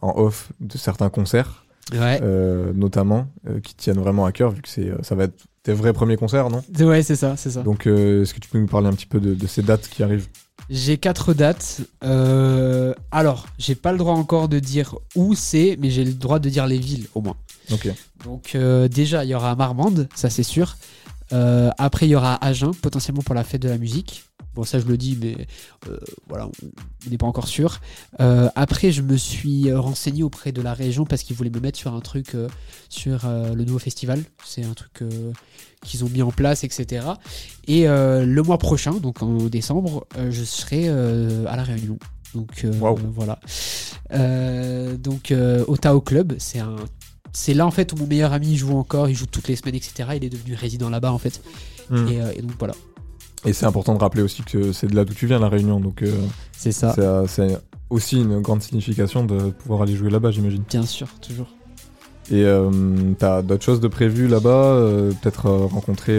en 0.00 0.14
off 0.18 0.50
de 0.60 0.76
certains 0.76 1.10
concerts, 1.10 1.64
Ouais. 1.92 2.18
euh, 2.22 2.72
notamment, 2.74 3.26
euh, 3.46 3.60
qui 3.60 3.74
tiennent 3.76 3.98
vraiment 4.00 4.24
à 4.24 4.32
cœur, 4.32 4.50
vu 4.50 4.62
que 4.62 4.68
c'est, 4.70 4.88
euh, 4.88 4.96
ça 5.02 5.14
va 5.14 5.24
être 5.24 5.44
tes 5.64 5.72
vrais 5.72 5.92
premiers 5.92 6.16
concerts, 6.16 6.50
non? 6.50 6.62
Ouais, 6.78 7.02
c'est 7.02 7.16
ça, 7.16 7.36
c'est 7.36 7.50
ça. 7.50 7.62
Donc 7.62 7.86
euh, 7.86 8.22
est-ce 8.22 8.34
que 8.34 8.38
tu 8.38 8.48
peux 8.48 8.58
nous 8.58 8.68
parler 8.68 8.86
un 8.86 8.92
petit 8.92 9.06
peu 9.06 9.18
de, 9.18 9.34
de 9.34 9.46
ces 9.48 9.62
dates 9.62 9.88
qui 9.88 10.02
arrivent? 10.02 10.28
J'ai 10.70 10.98
quatre 10.98 11.34
dates. 11.34 11.80
Euh, 12.04 12.94
alors, 13.10 13.46
j'ai 13.58 13.74
pas 13.74 13.92
le 13.92 13.98
droit 13.98 14.14
encore 14.14 14.48
de 14.48 14.58
dire 14.58 14.94
où 15.14 15.34
c'est, 15.34 15.76
mais 15.80 15.90
j'ai 15.90 16.04
le 16.04 16.12
droit 16.12 16.38
de 16.38 16.48
dire 16.48 16.66
les 16.66 16.78
villes 16.78 17.06
au 17.14 17.20
moins. 17.22 17.36
Ok. 17.72 17.88
Donc 18.24 18.52
euh, 18.54 18.88
déjà, 18.88 19.24
il 19.24 19.30
y 19.30 19.34
aura 19.34 19.56
Marmande, 19.56 20.08
ça 20.14 20.30
c'est 20.30 20.42
sûr. 20.42 20.76
Euh, 21.34 21.70
après, 21.78 22.06
il 22.06 22.10
y 22.10 22.14
aura 22.14 22.42
Agen, 22.44 22.70
potentiellement 22.80 23.22
pour 23.22 23.34
la 23.34 23.44
fête 23.44 23.62
de 23.62 23.68
la 23.68 23.78
musique. 23.78 24.24
Bon, 24.54 24.62
ça 24.62 24.78
je 24.78 24.86
le 24.86 24.96
dis, 24.96 25.18
mais 25.20 25.34
euh, 25.88 25.98
voilà, 26.28 26.46
on 26.46 27.10
n'est 27.10 27.18
pas 27.18 27.26
encore 27.26 27.48
sûr. 27.48 27.80
Euh, 28.20 28.48
après, 28.54 28.92
je 28.92 29.02
me 29.02 29.16
suis 29.16 29.72
renseigné 29.72 30.22
auprès 30.22 30.52
de 30.52 30.62
la 30.62 30.74
région 30.74 31.04
parce 31.04 31.24
qu'ils 31.24 31.34
voulaient 31.34 31.50
me 31.50 31.58
mettre 31.58 31.78
sur 31.78 31.92
un 31.92 32.00
truc, 32.00 32.36
sur 32.88 33.26
le 33.26 33.64
nouveau 33.64 33.80
festival. 33.80 34.22
C'est 34.44 34.64
un 34.64 34.74
truc 34.74 35.02
qu'ils 35.82 36.04
ont 36.04 36.08
mis 36.08 36.22
en 36.22 36.30
place, 36.30 36.62
etc. 36.62 37.06
Et 37.66 37.86
le 37.86 38.42
mois 38.42 38.58
prochain, 38.58 38.92
donc 38.92 39.22
en 39.22 39.46
décembre, 39.46 40.06
je 40.30 40.44
serai 40.44 40.88
à 40.88 41.56
La 41.56 41.64
Réunion. 41.64 41.98
Donc 42.32 42.64
voilà. 43.12 43.40
Donc 44.98 45.34
au 45.66 45.76
Tao 45.76 46.00
Club, 46.00 46.34
c'est 46.38 46.60
un 46.60 46.76
c'est 47.34 47.52
là 47.52 47.66
en 47.66 47.70
fait 47.70 47.92
où 47.92 47.96
mon 47.96 48.06
meilleur 48.06 48.32
ami 48.32 48.56
joue 48.56 48.74
encore, 48.76 49.08
il 49.10 49.14
joue 49.14 49.26
toutes 49.26 49.48
les 49.48 49.56
semaines, 49.56 49.74
etc. 49.74 50.10
Il 50.16 50.24
est 50.24 50.30
devenu 50.30 50.54
résident 50.54 50.88
là-bas 50.88 51.12
en 51.12 51.18
fait. 51.18 51.42
Hmm. 51.90 52.08
Et, 52.08 52.20
euh, 52.22 52.32
et 52.34 52.40
donc 52.40 52.52
voilà, 52.58 52.74
Et 53.44 53.52
c'est 53.52 53.66
important 53.66 53.92
de 53.94 53.98
rappeler 53.98 54.22
aussi 54.22 54.42
que 54.44 54.72
c'est 54.72 54.86
de 54.86 54.94
là 54.96 55.04
d'où 55.04 55.12
tu 55.12 55.26
viens, 55.26 55.38
la 55.40 55.48
Réunion. 55.50 55.80
Donc 55.80 56.02
euh, 56.02 56.10
c'est 56.56 56.72
ça. 56.72 56.92
c'est, 56.94 57.02
euh, 57.02 57.26
c'est 57.26 57.58
aussi 57.90 58.16
une 58.22 58.40
grande 58.40 58.62
signification 58.62 59.24
de 59.24 59.50
pouvoir 59.50 59.82
aller 59.82 59.94
jouer 59.96 60.10
là-bas, 60.10 60.30
j'imagine. 60.30 60.62
Bien 60.70 60.86
sûr, 60.86 61.08
toujours. 61.20 61.48
Et 62.30 62.42
euh, 62.44 62.70
t'as 63.18 63.42
d'autres 63.42 63.64
choses 63.64 63.80
de 63.80 63.88
prévues 63.88 64.28
là-bas 64.28 64.80
Peut-être 65.20 65.50
rencontrer, 65.50 66.18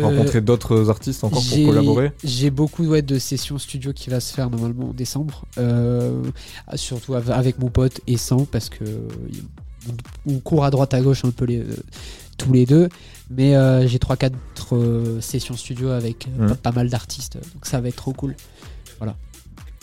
rencontrer 0.00 0.40
d'autres 0.40 0.88
artistes 0.88 1.24
encore 1.24 1.42
pour 1.46 1.66
collaborer? 1.66 2.12
J'ai 2.24 2.50
beaucoup 2.50 2.84
ouais, 2.86 3.02
de 3.02 3.18
sessions 3.18 3.58
studio 3.58 3.92
qui 3.92 4.08
va 4.08 4.20
se 4.20 4.32
faire 4.32 4.48
normalement 4.48 4.90
en 4.90 4.94
décembre, 4.94 5.44
surtout 6.74 7.14
av- 7.14 7.30
avec 7.32 7.58
mon 7.58 7.68
pote 7.68 8.00
et 8.06 8.16
sans 8.16 8.46
parce 8.46 8.70
que 8.70 8.84
on 10.26 10.38
court 10.38 10.64
à 10.64 10.70
droite 10.70 10.94
à 10.94 11.00
gauche 11.00 11.24
un 11.24 11.30
peu 11.30 11.44
les, 11.44 11.58
euh, 11.60 11.76
tous 12.38 12.52
les 12.52 12.66
deux, 12.66 12.88
mais 13.30 13.56
euh, 13.56 13.86
j'ai 13.86 13.98
3-4 13.98 14.32
euh, 14.72 15.20
sessions 15.20 15.56
studio 15.56 15.90
avec 15.90 16.28
euh, 16.40 16.48
pas, 16.48 16.54
pas 16.56 16.72
mal 16.72 16.88
d'artistes, 16.88 17.38
donc 17.54 17.66
ça 17.66 17.80
va 17.80 17.88
être 17.88 17.96
trop 17.96 18.12
cool. 18.12 18.34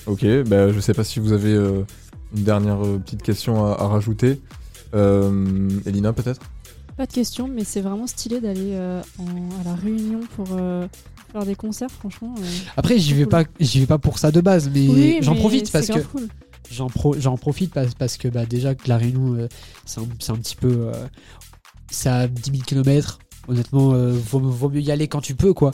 Ok, 0.07 0.25
bah, 0.47 0.71
je 0.73 0.79
sais 0.79 0.95
pas 0.95 1.03
si 1.03 1.19
vous 1.19 1.31
avez 1.31 1.53
euh, 1.53 1.83
une 2.35 2.43
dernière 2.43 2.83
euh, 2.83 2.97
petite 2.97 3.21
question 3.21 3.65
à, 3.65 3.73
à 3.79 3.87
rajouter. 3.87 4.41
Euh, 4.95 5.69
Elina, 5.85 6.11
peut-être? 6.11 6.41
Pas 6.97 7.05
de 7.05 7.11
question, 7.13 7.47
mais 7.47 7.63
c'est 7.63 7.81
vraiment 7.81 8.07
stylé 8.07 8.41
d'aller 8.41 8.71
euh, 8.73 8.99
à 9.61 9.63
la 9.63 9.75
Réunion 9.75 10.21
pour 10.35 10.47
euh, 10.53 10.87
faire 11.31 11.45
des 11.45 11.53
concerts, 11.53 11.91
franchement. 11.91 12.33
euh. 12.39 12.43
Après, 12.77 12.97
j'y 12.97 13.13
vais 13.13 13.23
Cool. 13.25 13.29
pas, 13.29 13.43
j'y 13.59 13.79
vais 13.81 13.85
pas 13.85 13.99
pour 13.99 14.17
ça 14.17 14.31
de 14.31 14.41
base, 14.41 14.71
mais 14.73 14.87
Oui, 14.89 15.17
j'en 15.21 15.35
profite 15.35 15.71
parce 15.71 15.85
que 15.87 15.99
cool. 15.99 16.27
J'en 16.71 16.87
pro- 16.87 17.15
j'en 17.19 17.37
profite 17.37 17.73
parce, 17.73 17.93
parce 17.95 18.17
que 18.17 18.27
bah, 18.27 18.45
déjà 18.45 18.75
que 18.75 18.87
la 18.87 18.97
Réunion 18.97 19.33
euh, 19.35 19.47
c'est 19.85 19.99
un, 20.01 20.07
c'est 20.19 20.31
un 20.31 20.35
petit 20.37 20.55
peu 20.55 20.91
c'est 21.89 22.09
à 22.09 22.27
10 22.27 22.51
000 22.51 22.63
km 22.65 23.19
honnêtement 23.47 23.93
euh, 23.93 24.11
vaut, 24.13 24.39
vaut 24.39 24.69
mieux 24.69 24.81
y 24.81 24.91
aller 24.91 25.07
quand 25.07 25.21
tu 25.21 25.35
peux 25.35 25.53
quoi. 25.53 25.71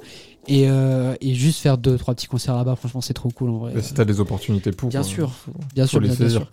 Et, 0.47 0.69
euh, 0.69 1.13
et 1.19 1.33
juste 1.35 1.59
faire 1.59 1.77
deux 1.77 1.97
trois 1.97 2.15
petits 2.15 2.27
concerts 2.27 2.55
là-bas 2.55 2.75
franchement 2.77 3.01
c'est 3.01 3.13
trop 3.13 3.29
cool 3.29 3.49
en 3.49 3.57
vrai. 3.57 3.73
Bah, 3.73 3.81
Si 3.81 3.93
t'as 3.93 4.05
des 4.05 4.19
opportunités 4.19 4.71
pour. 4.71 4.89
Bien 4.89 5.03
sûr. 5.03 5.31
bien 5.75 5.85
sûr 5.85 5.99
les 5.99 6.07
bien, 6.07 6.17
bien 6.17 6.29
sûr. 6.29 6.47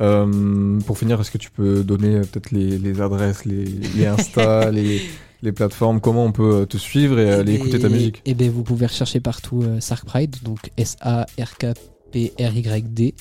Euh, 0.00 0.80
pour 0.80 0.98
finir, 0.98 1.20
est-ce 1.20 1.30
que 1.30 1.38
tu 1.38 1.50
peux 1.50 1.84
donner 1.84 2.20
peut-être 2.22 2.50
les, 2.50 2.76
les 2.78 3.00
adresses, 3.00 3.44
les, 3.44 3.64
les 3.64 4.06
Insta, 4.06 4.70
les, 4.72 5.00
les 5.42 5.52
plateformes, 5.52 6.00
comment 6.00 6.24
on 6.24 6.32
peut 6.32 6.66
te 6.68 6.76
suivre 6.76 7.18
et 7.20 7.30
aller 7.32 7.52
Et 7.52 7.56
écouter 7.56 7.78
ta 7.78 7.88
ben- 7.88 7.94
musique? 7.96 8.20
et 8.24 8.34
ben 8.34 8.50
vous 8.50 8.64
pouvez 8.64 8.86
rechercher 8.86 9.20
partout 9.20 9.64
Sark 9.80 10.04
Pride 10.04 10.34
donc 10.42 10.70
S 10.76 10.96
A 11.02 11.26
R 11.40 11.56
K 11.58 11.66
P 12.12 12.32
R 12.38 12.54
Y 12.56 12.84
D 12.94 13.14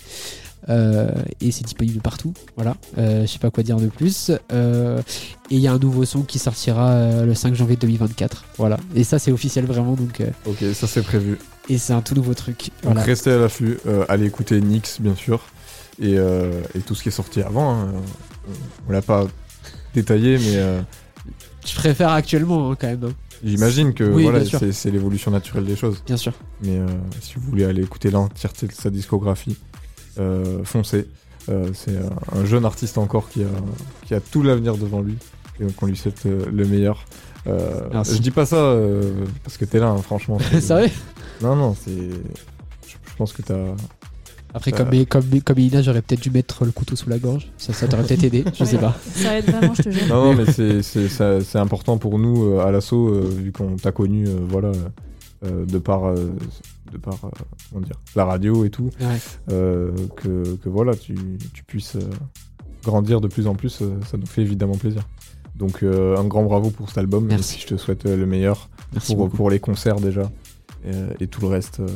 Euh, 0.69 1.09
et 1.41 1.49
c'est 1.51 1.63
disponible 1.63 2.01
partout 2.01 2.33
voilà 2.55 2.75
Euh, 2.99 3.21
je 3.25 3.31
sais 3.31 3.39
pas 3.39 3.49
quoi 3.49 3.63
dire 3.63 3.77
de 3.77 3.87
plus 3.87 4.29
Euh, 4.53 5.01
et 5.49 5.55
il 5.55 5.59
y 5.59 5.67
a 5.67 5.73
un 5.73 5.79
nouveau 5.79 6.05
son 6.05 6.21
qui 6.21 6.37
sortira 6.37 7.23
le 7.25 7.33
5 7.33 7.55
janvier 7.55 7.77
2024 7.77 8.45
voilà 8.57 8.77
et 8.95 9.03
ça 9.03 9.17
c'est 9.17 9.31
officiel 9.31 9.65
vraiment 9.65 9.93
donc 9.95 10.21
euh, 10.21 10.27
Ok, 10.45 10.57
ça 10.75 10.85
c'est 10.85 11.01
prévu. 11.01 11.39
et 11.67 11.79
c'est 11.79 11.93
un 11.93 12.01
tout 12.01 12.13
nouveau 12.13 12.35
truc 12.35 12.69
Donc 12.83 12.93
voilà 12.93 13.01
restez 13.01 13.31
à 13.31 13.37
l'affût, 13.39 13.79
allez 14.07 14.27
écouter 14.27 14.61
Nix 14.61 15.01
bien 15.01 15.15
sûr, 15.15 15.39
et, 15.99 16.15
euh, 16.19 16.61
et 16.75 16.79
tout 16.81 16.93
ce 16.93 17.01
qui 17.01 17.09
est 17.09 17.11
sorti 17.21 17.41
avant. 17.41 17.71
hein. 17.73 17.87
On, 18.87 18.91
l'a 18.91 19.01
pas 19.01 19.25
détaillé, 19.95 20.37
mais 20.37 20.55
euh, 20.57 20.81
je 21.65 21.73
préfère 21.75 22.09
actuellement 22.11 22.69
hein, 22.71 22.75
quand 22.79 22.87
même 22.87 23.03
hein. 23.05 23.13
J'imagine 23.43 23.93
que 23.93 24.03
Oui, 24.03 24.23
voilà, 24.23 24.43
c'est 24.45 24.91
l'évolution 24.91 25.31
naturelle 25.31 25.65
des 25.65 25.75
choses. 25.75 26.03
bien 26.05 26.17
sûr 26.17 26.33
Mais 26.61 26.77
euh, 26.77 26.87
si 27.21 27.35
vous 27.35 27.41
voulez 27.49 27.65
aller 27.65 27.83
écouter 27.83 28.11
l'entièreté 28.11 28.67
de 28.67 28.71
sa 28.73 28.89
discographie, 28.89 29.57
euh, 30.19 30.63
foncez. 30.63 31.07
Euh, 31.49 31.69
c'est 31.73 31.97
un, 31.97 32.39
un 32.39 32.45
jeune 32.45 32.65
artiste 32.65 32.97
encore 32.97 33.27
qui 33.29 33.43
a, 33.43 33.47
qui 34.05 34.13
a 34.13 34.19
tout 34.19 34.43
l'avenir 34.43 34.77
devant 34.77 35.01
lui. 35.01 35.17
Et 35.59 35.63
donc 35.63 35.73
on 35.81 35.85
lui 35.87 35.97
souhaite 35.97 36.25
le 36.25 36.65
meilleur. 36.65 37.05
Je 37.45 38.17
dis 38.19 38.31
pas 38.31 38.45
ça 38.45 38.75
parce 39.43 39.57
que 39.57 39.65
t'es 39.65 39.79
là, 39.79 39.87
hein, 39.87 40.01
franchement. 40.01 40.37
sérieux 40.59 40.91
Non, 41.41 41.55
non, 41.55 41.75
c'est. 41.83 41.91
Je, 41.91 42.91
je 43.09 43.15
pense 43.17 43.33
que 43.33 43.41
t'as. 43.41 43.75
Après 44.53 44.73
Euh. 44.73 44.77
comme 44.77 45.05
comme 45.05 45.41
comme 45.41 45.57
Elina 45.59 45.81
j'aurais 45.81 46.01
peut-être 46.01 46.21
dû 46.21 46.29
mettre 46.31 46.65
le 46.65 46.71
couteau 46.71 46.95
sous 46.95 47.09
la 47.09 47.17
gorge 47.19 47.51
ça 47.57 47.73
ça 47.73 47.87
t'aurait 47.87 48.03
peut-être 48.03 48.23
aidé 48.23 48.43
je 48.53 48.63
sais 48.65 48.75
Ouais. 48.75 48.81
pas 48.81 48.95
Ça 49.15 49.37
aide 49.37 49.45
vraiment, 49.45 49.73
je 49.73 49.81
te 49.83 49.89
jure. 49.89 50.07
Non, 50.07 50.33
non, 50.33 50.33
mais 50.35 50.51
c'est- 50.51 51.55
important 51.57 51.97
pour 51.97 52.19
nous 52.19 52.45
euh, 52.45 52.65
à 52.65 52.71
l'assaut, 52.71 53.09
euh, 53.09 53.29
vu 53.29 53.51
qu'on 53.51 53.75
t'a 53.75 53.91
connu, 53.91 54.27
euh, 54.27 54.35
voilà, 54.49 54.71
euh, 55.45 55.65
de 55.65 55.77
par, 55.79 56.05
euh, 56.05 56.15
de 56.91 56.97
par 56.97 57.13
euh, 57.23 57.29
comment 57.71 57.85
dire, 57.85 57.95
la 58.15 58.25
radio 58.25 58.65
et 58.65 58.69
tout, 58.69 58.89
Ouais. 58.99 59.17
euh, 59.51 59.91
que, 60.15 60.55
que 60.57 60.69
voilà, 60.69 60.95
tu, 60.95 61.15
tu 61.53 61.63
puisses 61.63 61.95
euh, 61.95 62.01
grandir 62.83 63.21
de 63.21 63.27
plus 63.27 63.47
en 63.47 63.55
plus, 63.55 63.81
euh, 63.81 63.99
ça 64.09 64.17
nous 64.17 64.25
fait 64.25 64.41
évidemment 64.41 64.75
plaisir. 64.77 65.07
Donc 65.55 65.83
euh, 65.83 66.17
un 66.17 66.23
grand 66.25 66.43
bravo 66.43 66.69
pour 66.71 66.89
cet 66.89 66.97
album, 66.97 67.25
Merci. 67.25 67.53
et 67.53 67.57
puis 67.57 67.67
je 67.69 67.75
te 67.75 67.79
souhaite 67.79 68.05
euh, 68.05 68.15
le 68.17 68.25
meilleur 68.25 68.69
pour, 69.29 69.49
les 69.49 69.59
concerts 69.59 69.99
déjà, 69.99 70.31
et, 70.85 71.23
et 71.23 71.27
tout 71.27 71.41
le 71.41 71.47
reste 71.47 71.79
euh, 71.81 71.87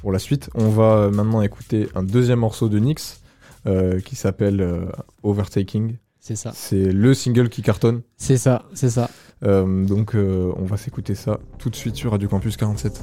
pour 0.00 0.12
la 0.12 0.18
suite. 0.18 0.50
On 0.54 0.68
va 0.68 0.94
euh, 0.96 1.10
maintenant 1.10 1.42
écouter 1.42 1.88
un 1.94 2.02
deuxième 2.02 2.40
morceau 2.40 2.68
de 2.68 2.78
Nyx, 2.78 3.20
euh, 3.66 4.00
qui 4.00 4.16
s'appelle 4.16 4.60
euh, 4.60 4.86
Overtaking. 5.22 5.96
c'est 6.20 6.36
ça 6.36 6.52
C'est 6.54 6.92
le 6.92 7.14
single 7.14 7.48
qui 7.48 7.62
cartonne. 7.62 8.02
c'est 8.16 8.36
ça 8.38 8.64
c'est 8.74 8.90
ça 8.90 9.10
Euh, 9.44 9.84
donc 9.84 10.14
euh, 10.14 10.50
on 10.56 10.64
va 10.64 10.78
s'écouter 10.78 11.14
ça 11.14 11.38
tout 11.58 11.68
de 11.68 11.76
suite 11.76 11.94
sur 11.94 12.12
Radio 12.12 12.26
Campus 12.26 12.56
47. 12.56 13.02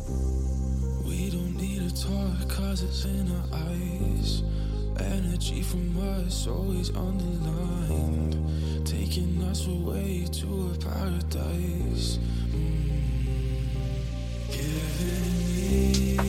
We 1.05 1.29
don't 1.31 1.55
need 1.61 1.87
to 1.87 1.93
talk 1.93 2.47
cause 2.49 2.81
it's 2.81 3.05
in 3.05 3.27
our 3.29 3.45
eyes. 3.53 4.41
Energy 4.97 5.61
from 5.61 5.95
us 6.25 6.47
always 6.47 6.89
underlined. 6.89 8.35
Taking 8.83 9.43
us 9.43 9.67
away 9.67 10.25
to 10.41 10.71
a 10.73 10.77
paradise. 10.83 12.17
Mm. 12.49 12.89
Giving 14.49 16.17
me 16.17 16.22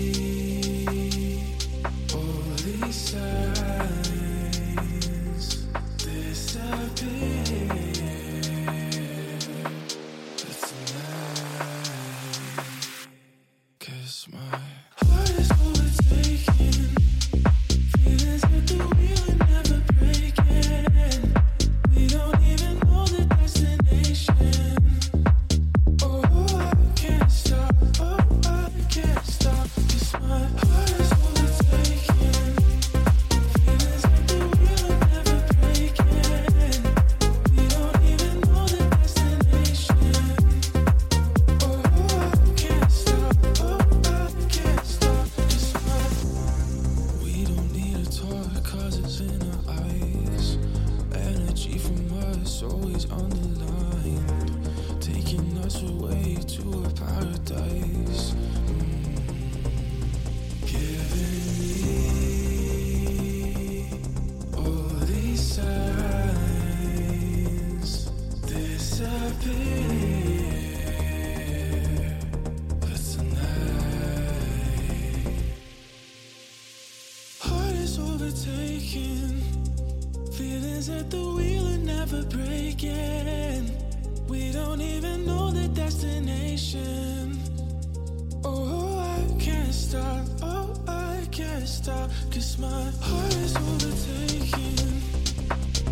stop. 91.74 92.08
Cause 92.30 92.58
my 92.58 92.82
heart 93.02 93.34
is 93.34 93.56
overtaking. 93.56 95.00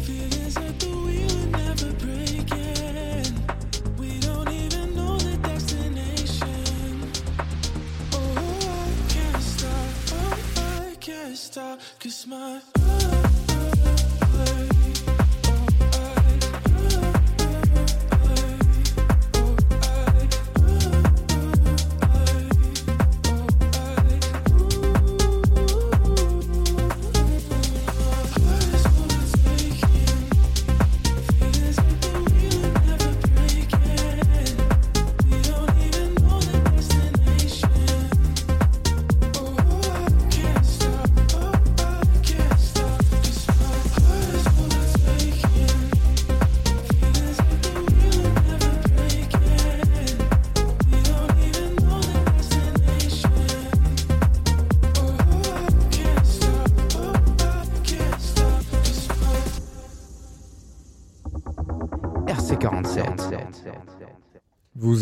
Feelings 0.07 0.57
at 0.57 0.79
the 0.79 0.91
wheel 1.05 1.35
and 1.43 1.53
never 1.53 1.93
breaking. 2.05 3.35
We 3.99 4.21
don't 4.21 4.51
even 4.51 4.95
know 4.95 5.19
the 5.19 5.37
destination. 5.49 6.95
Oh, 8.13 8.37
I 8.79 9.13
can't 9.13 9.43
stop. 9.43 9.91
Oh, 10.13 10.89
I 10.89 10.95
can't 11.01 11.37
stop. 11.37 11.81
Cause 11.99 12.27
my 12.27 12.61
RC47. 12.75 13.02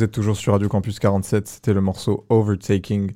Vous 0.00 0.04
êtes 0.04 0.12
toujours 0.12 0.38
sur 0.38 0.54
Radio 0.54 0.66
Campus 0.66 0.98
47, 0.98 1.46
c'était 1.46 1.74
le 1.74 1.82
morceau 1.82 2.24
Overtaking 2.30 3.12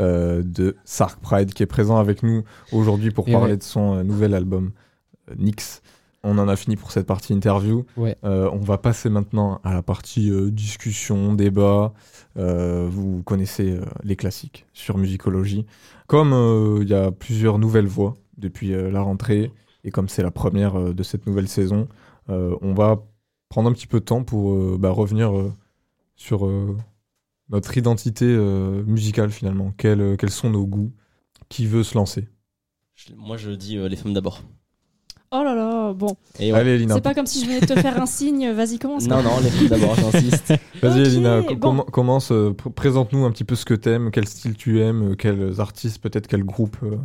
euh, 0.00 0.42
de 0.44 0.74
Sark 0.84 1.20
Pride 1.20 1.54
qui 1.54 1.62
est 1.62 1.66
présent 1.66 1.96
avec 1.96 2.24
nous 2.24 2.42
aujourd'hui 2.72 3.12
pour 3.12 3.28
Et 3.28 3.30
parler 3.30 3.52
ouais. 3.52 3.56
de 3.56 3.62
son 3.62 3.98
euh, 3.98 4.02
nouvel 4.02 4.34
album 4.34 4.72
euh, 5.30 5.34
Nix. 5.38 5.80
On 6.24 6.36
en 6.38 6.48
a 6.48 6.56
fini 6.56 6.74
pour 6.74 6.90
cette 6.90 7.06
partie 7.06 7.32
interview. 7.34 7.86
Ouais. 7.96 8.16
On 8.24 8.58
va 8.58 8.78
passer 8.78 9.10
maintenant 9.10 9.60
à 9.62 9.74
la 9.74 9.82
partie 9.82 10.32
discussion, 10.50 11.34
débat. 11.34 11.92
Vous 12.34 13.22
connaissez 13.22 13.78
les 14.02 14.16
classiques 14.16 14.66
sur 14.72 14.98
musicologie. 14.98 15.66
Comme 16.08 16.32
il 16.82 16.88
y 16.88 16.94
a 16.94 17.12
plusieurs 17.12 17.60
nouvelles 17.60 17.86
voix 17.86 18.14
depuis 18.38 18.70
la 18.70 19.02
rentrée 19.02 19.52
et 19.84 19.92
comme 19.92 20.08
c'est 20.08 20.24
la 20.24 20.32
première 20.32 20.94
de 20.94 21.02
cette 21.04 21.26
nouvelle 21.26 21.46
saison, 21.46 21.86
euh, 22.28 22.56
on 22.60 22.72
va 22.74 23.04
prendre 23.54 23.70
un 23.70 23.72
petit 23.72 23.86
peu 23.86 24.00
de 24.00 24.04
temps 24.04 24.24
pour 24.24 24.52
euh, 24.52 24.76
bah, 24.78 24.90
revenir 24.90 25.36
euh, 25.36 25.52
sur 26.16 26.46
euh, 26.46 26.76
notre 27.48 27.76
identité 27.76 28.24
euh, 28.26 28.82
musicale 28.84 29.30
finalement. 29.30 29.72
Quels, 29.76 30.00
euh, 30.00 30.16
quels 30.16 30.30
sont 30.30 30.50
nos 30.50 30.66
goûts? 30.66 30.92
Qui 31.48 31.66
veut 31.66 31.82
se 31.82 31.94
lancer? 31.96 32.28
Je- 32.94 33.12
Moi, 33.14 33.36
je 33.36 33.50
dis 33.50 33.76
euh, 33.76 33.88
les 33.88 33.96
femmes 33.96 34.14
d'abord. 34.14 34.42
Oh 35.30 35.42
là 35.42 35.54
là, 35.54 35.92
bon. 35.92 36.16
Et 36.38 36.52
ouais. 36.52 36.58
Allez, 36.60 36.70
Elina. 36.76 36.94
C'est 36.94 37.00
pas 37.00 37.12
comme 37.14 37.26
si 37.26 37.40
je 37.40 37.46
venais 37.46 37.60
te 37.60 37.74
faire 37.74 38.00
un 38.00 38.06
signe, 38.06 38.52
vas-y, 38.52 38.78
commence. 38.78 39.08
Non, 39.08 39.20
non, 39.20 39.40
les 39.40 39.50
femmes 39.50 39.66
d'abord, 39.68 39.96
j'insiste. 39.96 40.54
Vas-y, 40.82 41.00
Ok, 41.00 41.06
Elina, 41.08 41.42
bon. 41.56 41.76
commence. 41.82 42.30
euh, 42.30 42.50
pr- 42.52 42.72
Présente-nous 42.72 43.24
un 43.24 43.32
petit 43.32 43.42
peu 43.42 43.56
ce 43.56 43.64
que 43.64 43.74
t'aimes, 43.74 44.10
quel 44.12 44.28
style 44.28 44.54
tu 44.56 44.80
aimes, 44.80 45.10
euh, 45.12 45.14
quels 45.16 45.60
artistes, 45.60 46.00
peut-être 46.00 46.28
quel 46.28 46.44
groupe 46.44 46.76
euh, 46.84 46.96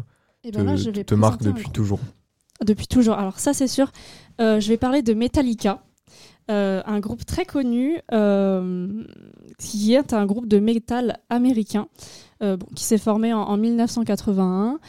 Et 0.44 0.52
te, 0.52 0.58
ben 0.58 0.64
là, 0.64 0.76
je 0.76 0.92
vais 0.92 1.04
te 1.04 1.16
marque 1.16 1.42
depuis 1.42 1.72
toujours? 1.72 2.00
Depuis 2.64 2.86
toujours. 2.88 3.16
Alors 3.16 3.40
ça, 3.40 3.54
c'est 3.54 3.68
sûr. 3.68 3.92
Euh, 4.40 4.60
je 4.60 4.70
vais 4.70 4.78
parler 4.78 5.02
de 5.02 5.14
Metallica, 5.16 5.82
euh, 6.50 6.82
un 6.86 7.00
groupe 7.00 7.26
très 7.26 7.46
connu 7.46 8.00
euh, 8.12 9.04
qui 9.60 9.94
est 9.94 10.14
un 10.14 10.26
groupe 10.26 10.48
de 10.48 10.58
métal 10.58 11.20
américain 11.30 11.88
euh, 12.42 12.58
qui 12.76 12.84
s'est 12.86 12.98
formé 12.98 13.34
en, 13.34 13.42
en 13.42 13.58
1981. 13.58 14.80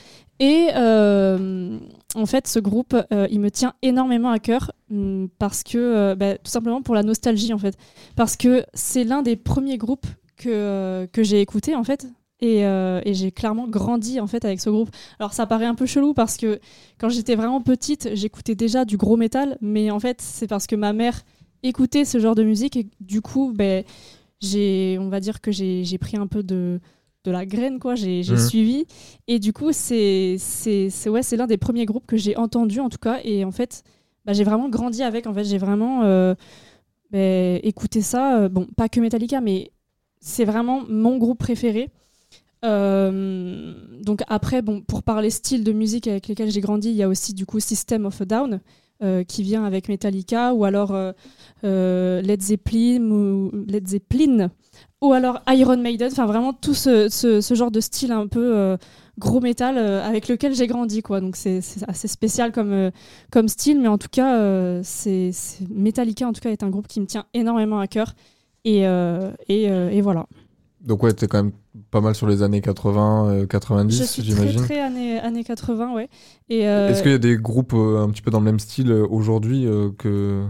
Et 0.42 0.68
en 0.74 2.26
fait, 2.26 2.48
ce 2.48 2.58
groupe, 2.58 2.96
il 3.30 3.40
me 3.40 3.50
tient 3.50 3.74
énormément 3.82 4.30
à 4.30 4.38
cœur 4.38 4.72
hum, 4.90 5.28
parce 5.38 5.62
que, 5.62 6.14
bah, 6.14 6.38
tout 6.38 6.50
simplement 6.50 6.80
pour 6.80 6.94
la 6.94 7.02
nostalgie 7.02 7.52
en 7.52 7.58
fait, 7.58 7.76
parce 8.16 8.36
que 8.36 8.64
c'est 8.72 9.04
l'un 9.04 9.20
des 9.20 9.36
premiers 9.36 9.76
groupes 9.76 10.06
que, 10.38 11.06
que 11.12 11.22
j'ai 11.22 11.42
écouté 11.42 11.74
en 11.74 11.84
fait. 11.84 12.06
Et, 12.42 12.64
euh, 12.64 13.00
et 13.04 13.12
j'ai 13.12 13.30
clairement 13.32 13.68
grandi 13.68 14.18
en 14.18 14.26
fait 14.26 14.44
avec 14.46 14.60
ce 14.60 14.70
groupe. 14.70 14.88
Alors 15.18 15.34
ça 15.34 15.46
paraît 15.46 15.66
un 15.66 15.74
peu 15.74 15.84
chelou 15.86 16.14
parce 16.14 16.36
que 16.38 16.58
quand 16.98 17.10
j'étais 17.10 17.34
vraiment 17.34 17.60
petite, 17.60 18.08
j'écoutais 18.14 18.54
déjà 18.54 18.84
du 18.86 18.96
gros 18.96 19.16
métal, 19.18 19.58
mais 19.60 19.90
en 19.90 20.00
fait, 20.00 20.20
c'est 20.22 20.46
parce 20.46 20.66
que 20.66 20.74
ma 20.76 20.92
mère 20.94 21.20
écoutait 21.62 22.06
ce 22.06 22.18
genre 22.18 22.34
de 22.34 22.42
musique 22.42 22.76
et 22.76 22.86
du 23.00 23.20
coup, 23.20 23.52
ben, 23.54 23.84
j'ai, 24.40 24.96
on 24.98 25.10
va 25.10 25.20
dire 25.20 25.42
que 25.42 25.52
j'ai 25.52 25.98
pris 26.00 26.16
un 26.16 26.26
peu 26.26 26.42
de, 26.42 26.80
de 27.24 27.30
la 27.30 27.44
graine, 27.44 27.78
quoi. 27.78 27.94
J'ai 27.94 28.22
Mhm. 28.26 28.38
suivi. 28.38 28.86
Et 29.28 29.38
du 29.38 29.52
coup, 29.52 29.72
c'est 29.72 30.38
ouais, 31.06 31.22
c'est 31.22 31.36
l'un 31.36 31.46
des 31.46 31.58
premiers 31.58 31.84
groupes 31.84 32.06
que 32.06 32.16
j'ai 32.16 32.36
entendu, 32.38 32.80
en 32.80 32.88
tout 32.88 32.96
cas. 32.96 33.20
Et 33.22 33.44
en 33.44 33.50
fait, 33.50 33.82
bah, 34.24 34.32
j'ai 34.32 34.44
vraiment 34.44 34.70
grandi 34.70 35.02
avec. 35.02 35.26
En 35.26 35.34
fait, 35.34 35.44
j'ai 35.44 35.58
vraiment 35.58 36.04
euh, 36.04 36.34
ben, 37.10 37.60
écouté 37.62 38.00
ça. 38.00 38.38
euh, 38.40 38.48
bon, 38.48 38.66
pas 38.76 38.88
que 38.88 39.00
Metallica, 39.00 39.42
mais 39.42 39.70
c'est 40.20 40.46
vraiment 40.46 40.82
mon 40.88 41.18
groupe 41.18 41.38
préféré. 41.38 41.90
Euh, 42.64 43.72
donc 44.02 44.20
après, 44.28 44.62
bon, 44.62 44.82
pour 44.82 45.02
parler 45.02 45.30
style 45.30 45.64
de 45.64 45.72
musique 45.72 46.06
avec 46.08 46.28
lesquels 46.28 46.50
j'ai 46.50 46.60
grandi, 46.60 46.90
il 46.90 46.96
y 46.96 47.02
a 47.02 47.08
aussi 47.08 47.32
du 47.34 47.46
coup 47.46 47.60
System 47.60 48.06
of 48.06 48.20
a 48.20 48.24
Down 48.24 48.60
euh, 49.02 49.24
qui 49.24 49.42
vient 49.42 49.64
avec 49.64 49.88
Metallica 49.88 50.52
ou 50.52 50.64
alors 50.64 50.94
euh, 50.94 51.12
euh, 51.64 52.20
Led 52.20 52.42
Zeppelin 52.42 53.00
ou 53.10 53.50
Led 53.66 53.88
Zeppelin 53.88 54.50
ou 55.00 55.12
alors 55.14 55.40
Iron 55.48 55.78
Maiden. 55.78 56.10
Enfin 56.12 56.26
vraiment 56.26 56.52
tout 56.52 56.74
ce, 56.74 57.08
ce- 57.08 57.54
genre 57.54 57.70
de 57.70 57.80
style 57.80 58.12
un 58.12 58.26
peu 58.26 58.76
gros 59.18 59.40
métal 59.40 59.78
avec 59.78 60.28
lequel 60.28 60.54
j'ai 60.54 60.66
grandi 60.66 61.00
quoi. 61.00 61.20
Donc 61.22 61.36
c'est 61.36 61.60
assez 61.88 62.08
spécial 62.08 62.52
comme 62.52 62.90
comme 63.30 63.48
style, 63.48 63.80
mais 63.80 63.88
en 63.88 63.96
tout 63.96 64.08
cas 64.10 64.82
c'est 64.82 65.30
Metallica 65.70 66.26
en 66.28 66.34
tout 66.34 66.42
cas 66.42 66.50
est 66.50 66.62
un 66.62 66.68
groupe 66.68 66.86
qui 66.88 67.00
me 67.00 67.06
tient 67.06 67.24
énormément 67.32 67.80
à 67.80 67.86
cœur 67.86 68.12
et 68.66 68.80
et 69.48 70.00
voilà. 70.02 70.26
Donc 70.82 71.02
ouais, 71.02 71.14
t'es 71.14 71.26
quand 71.26 71.42
même 71.42 71.52
pas 71.90 72.00
mal 72.00 72.14
sur 72.14 72.26
les 72.26 72.42
années 72.42 72.60
80, 72.60 73.28
euh, 73.28 73.46
90, 73.46 73.98
Je 73.98 74.04
suis 74.04 74.22
très 74.22 74.30
j'imagine. 74.32 74.60
très 74.62 74.80
années, 74.80 75.18
années 75.20 75.44
80, 75.44 75.92
ouais. 75.94 76.08
Et 76.48 76.68
euh, 76.68 76.88
Est-ce 76.88 77.02
qu'il 77.02 77.12
y 77.12 77.14
a 77.14 77.18
des 77.18 77.36
groupes 77.36 77.72
euh, 77.74 78.02
un 78.02 78.10
petit 78.10 78.22
peu 78.22 78.30
dans 78.30 78.40
le 78.40 78.44
même 78.44 78.58
style 78.58 78.90
euh, 78.90 79.06
aujourd'hui 79.08 79.66
euh, 79.66 79.90
que, 79.98 80.44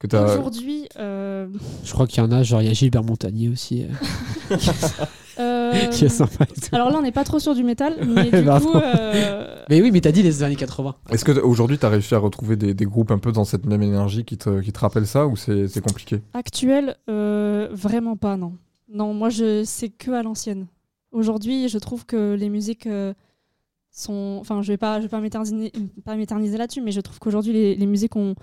que 0.00 0.06
t'as... 0.06 0.24
aujourd'hui, 0.34 0.88
euh, 0.98 1.46
Je 1.84 1.92
crois 1.92 2.06
qu'il 2.06 2.22
y 2.22 2.26
en 2.26 2.32
a, 2.32 2.42
genre 2.42 2.60
il 2.62 2.66
y 2.68 2.70
a 2.70 2.74
Gilbert 2.74 3.04
Montagnier 3.04 3.48
aussi. 3.48 3.84
euh, 3.84 4.56
euh, 5.38 5.72
qui 5.90 6.04
est 6.04 6.08
sympa 6.08 6.44
et 6.44 6.60
tout. 6.60 6.68
alors 6.74 6.90
là, 6.90 6.96
on 6.98 7.02
n'est 7.02 7.12
pas 7.12 7.24
trop 7.24 7.38
sur 7.38 7.54
du 7.54 7.64
métal, 7.64 7.96
mais 8.06 8.30
Ouais, 8.30 8.42
du 8.42 8.60
coup, 8.66 8.74
euh, 8.76 9.56
Mais 9.70 9.80
oui, 9.80 9.90
mais 9.92 10.00
t'as 10.00 10.12
dit 10.12 10.22
les 10.22 10.42
années 10.42 10.56
80. 10.56 10.94
Est-ce 11.10 11.24
que 11.24 11.32
t- 11.32 11.40
aujourd'hui 11.40 11.78
t'as 11.78 11.88
réussi 11.88 12.14
à 12.14 12.18
retrouver 12.18 12.56
des, 12.56 12.74
des 12.74 12.84
groupes 12.84 13.10
un 13.10 13.18
peu 13.18 13.32
dans 13.32 13.44
cette 13.44 13.66
même 13.66 13.82
énergie 13.82 14.24
qui 14.24 14.36
te, 14.38 14.60
qui 14.60 14.72
te 14.72 14.78
rappellent 14.80 15.06
ça 15.06 15.26
ou 15.26 15.36
c'est 15.36 15.68
c'est 15.68 15.80
compliqué? 15.80 16.20
Actuel, 16.34 16.96
euh, 17.08 17.68
vraiment 17.72 18.16
pas, 18.16 18.36
non. 18.36 18.52
Non, 18.88 19.14
moi, 19.14 19.30
je 19.30 19.64
c'est 19.64 19.88
que 19.88 20.10
à 20.10 20.22
l'ancienne. 20.22 20.66
Aujourd'hui, 21.12 21.68
je 21.68 21.78
trouve 21.78 22.04
que 22.06 22.34
les 22.34 22.48
musiques 22.48 22.86
euh, 22.86 23.14
sont. 23.90 24.38
Enfin, 24.40 24.62
je 24.62 24.68
vais 24.72 24.76
pas, 24.76 24.98
je 24.98 25.04
vais 25.04 25.08
pas 25.08 25.20
m'éterniser, 25.20 25.72
pas 26.04 26.16
m'éterniser 26.16 26.58
là-dessus, 26.58 26.80
mais 26.82 26.92
je 26.92 27.00
trouve 27.00 27.18
qu'aujourd'hui, 27.18 27.52
les, 27.52 27.74
les 27.76 27.86
musiques 27.86 28.16
ont 28.16 28.34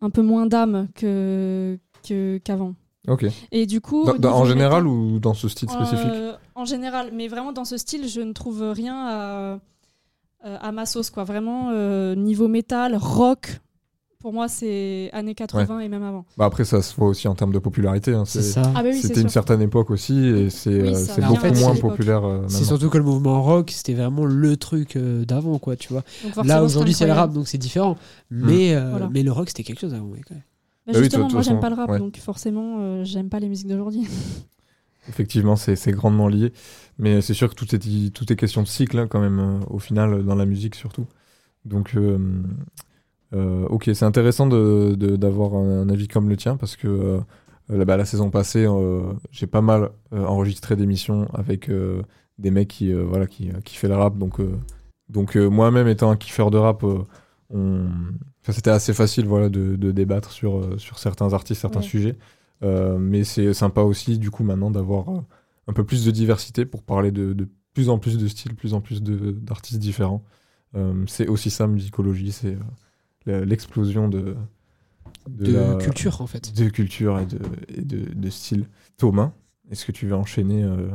un 0.00 0.10
peu 0.10 0.22
moins 0.22 0.46
d'âme 0.46 0.88
que 0.94 1.78
que- 2.06 2.38
qu'avant. 2.38 2.74
Ok. 3.08 3.24
Et 3.52 3.66
du 3.66 3.80
coup, 3.80 4.04
Dans- 4.04 4.14
au 4.14 4.18
dans- 4.18 4.34
en 4.40 4.44
général 4.44 4.84
métal- 4.84 4.86
ou 5.14 5.18
dans 5.20 5.34
ce 5.34 5.48
style 5.48 5.70
spécifique 5.70 6.06
Euh, 6.12 6.36
En 6.54 6.64
général, 6.66 7.10
mais 7.14 7.28
vraiment 7.28 7.52
dans 7.52 7.64
ce 7.64 7.78
style, 7.78 8.06
je 8.06 8.20
ne 8.20 8.32
trouve 8.34 8.62
rien 8.72 8.94
à, 9.06 9.60
euh, 10.44 10.58
à 10.60 10.72
ma 10.72 10.84
sauce. 10.84 11.08
Quoi. 11.08 11.24
Vraiment, 11.24 11.70
euh, 11.72 12.14
niveau 12.14 12.48
métal, 12.48 12.96
rock, 12.96 13.60
pour 14.20 14.32
moi, 14.32 14.48
c'est 14.48 15.08
années 15.12 15.34
80 15.34 15.80
et 15.80 15.88
même 15.88 16.02
avant. 16.02 16.24
Bah 16.36 16.44
après 16.44 16.64
ça 16.64 16.82
se 16.82 16.94
voit 16.94 17.08
aussi 17.08 17.26
en 17.26 17.34
termes 17.34 17.52
de 17.52 17.58
popularité. 17.58 18.12
hein, 18.12 18.24
C'est 18.26 18.42
ça. 18.42 18.62
Ah 18.74 18.82
bah 18.82 18.90
oui, 18.92 18.98
c'est 19.00 19.08
C'était 19.08 19.22
une 19.22 19.28
certaine 19.30 19.62
époque 19.62 19.90
aussi 19.90 20.18
et 20.26 20.50
c'est 20.50 20.70
Oui, 20.82 20.94
euh, 20.94 21.26
beaucoup 21.26 21.54
moins 21.54 21.74
populaire 21.76 22.24
euh, 22.24 22.44
C'est 22.48 22.64
surtout 22.64 22.90
que 22.90 22.98
le 22.98 23.04
mouvement 23.04 23.42
rock, 23.42 23.70
c'était 23.70 23.94
vraiment 23.94 24.26
le 24.26 24.56
truc 24.56 24.96
euh, 24.96 25.24
d'avant, 25.24 25.58
quoi, 25.58 25.76
tu 25.76 25.88
vois. 25.92 26.04
Donc 26.22 26.46
Là, 26.46 26.62
aujourd'hui, 26.62 26.94
c'est 26.94 27.06
le 27.06 27.12
rap, 27.12 27.32
donc 27.32 27.48
c'est 27.48 27.58
différent. 27.58 27.96
Mais, 28.30 28.74
euh, 28.74 28.90
Voilà. 28.90 29.08
mais 29.10 29.22
le 29.22 29.32
rock, 29.32 29.48
c'était 29.48 29.62
quelque 29.64 29.80
chose 29.80 29.94
avant, 29.94 30.06
ouais. 30.06 30.20
Bah, 30.28 30.36
Bah 30.86 30.92
oui, 30.94 30.98
justement, 31.04 31.24
toute 31.24 31.34
moi, 31.34 31.42
j'aime 31.42 31.60
pas 31.60 31.70
le 31.70 31.76
rap, 31.76 31.90
ouais. 31.90 31.98
donc 31.98 32.16
forcément, 32.18 32.76
euh, 32.80 33.04
j'aime 33.04 33.28
pas 33.30 33.40
les 33.40 33.48
musiques 33.48 33.68
d'aujourd'hui. 33.68 34.06
Effectivement, 35.08 35.56
c'est 35.56 35.76
c'est 35.76 35.92
grandement 35.92 36.28
lié. 36.28 36.52
Mais 36.98 37.22
c'est 37.22 37.32
sûr 37.34 37.48
que 37.48 37.54
tout 37.54 37.74
est, 37.74 38.12
tout 38.12 38.30
est 38.32 38.36
question 38.36 38.62
de 38.62 38.68
cycle, 38.68 38.98
hein, 38.98 39.06
quand 39.08 39.20
même, 39.20 39.38
euh, 39.40 39.58
au 39.70 39.78
final, 39.78 40.24
dans 40.24 40.34
la 40.34 40.44
musique 40.44 40.74
surtout. 40.74 41.06
Donc, 41.64 41.92
euh, 41.96 42.18
Euh, 43.32 43.66
ok, 43.68 43.90
c'est 43.94 44.04
intéressant 44.04 44.46
d'avoir 44.48 45.54
un, 45.54 45.82
un 45.82 45.88
avis 45.88 46.08
comme 46.08 46.28
le 46.28 46.36
tien 46.36 46.56
parce 46.56 46.76
que 46.76 47.20
euh, 47.70 47.84
bah, 47.84 47.96
la 47.96 48.04
saison 48.04 48.30
passée, 48.30 48.66
euh, 48.66 49.12
j'ai 49.30 49.46
pas 49.46 49.60
mal 49.62 49.90
enregistré 50.12 50.76
d'émissions 50.76 51.28
avec 51.32 51.70
des 52.38 52.50
mecs 52.50 52.68
qui, 52.68 52.92
voilà, 52.92 53.26
qui, 53.26 53.50
qui 53.64 53.76
fait 53.76 53.88
le 53.88 53.94
rap. 53.94 54.18
Donc, 54.18 54.38
donc 55.08 55.36
moi-même 55.36 55.88
étant 55.88 56.10
un 56.10 56.16
kiffeur 56.16 56.50
de 56.50 56.58
rap, 56.58 56.82
on... 57.50 57.86
enfin, 58.42 58.52
c'était 58.52 58.70
assez 58.70 58.92
facile 58.92 59.26
voilà, 59.26 59.48
de, 59.48 59.76
de 59.76 59.90
débattre 59.92 60.32
sur, 60.32 60.80
sur 60.80 60.98
certains 60.98 61.32
artistes, 61.32 61.60
certains 61.60 61.80
Ouais. 61.80 61.86
sujets. 61.86 62.16
Mais 62.62 63.24
c'est 63.24 63.54
sympa 63.54 63.82
aussi, 63.82 64.18
du 64.18 64.30
coup, 64.30 64.42
maintenant 64.44 64.70
d'avoir 64.70 65.08
un 65.68 65.72
peu 65.72 65.84
plus 65.84 66.04
de 66.04 66.10
diversité 66.10 66.64
pour 66.64 66.82
parler 66.82 67.12
de, 67.12 67.32
de 67.32 67.48
plus 67.74 67.88
en 67.88 67.98
plus 67.98 68.18
de 68.18 68.26
styles, 68.26 68.54
plus 68.56 68.74
en 68.74 68.80
plus 68.80 69.02
d'artistes 69.02 69.78
différents. 69.78 70.24
C'est 71.06 71.28
aussi 71.28 71.50
ça, 71.50 71.66
musicologie, 71.68 72.32
c'est 72.32 72.56
l'explosion 73.26 74.08
de, 74.08 74.36
De 75.28 75.52
la- 75.52 75.74
culture, 75.76 76.20
en 76.20 76.26
fait. 76.26 76.54
de 76.56 76.68
culture 76.68 77.18
et 77.18 77.26
de, 77.26 77.38
et 77.68 77.82
de, 77.82 78.12
de 78.14 78.30
style. 78.30 78.66
Thomas, 78.96 79.32
est-ce 79.70 79.84
que 79.86 79.92
tu 79.92 80.06
veux 80.06 80.14
enchaîner 80.14 80.62
euh 80.64 80.88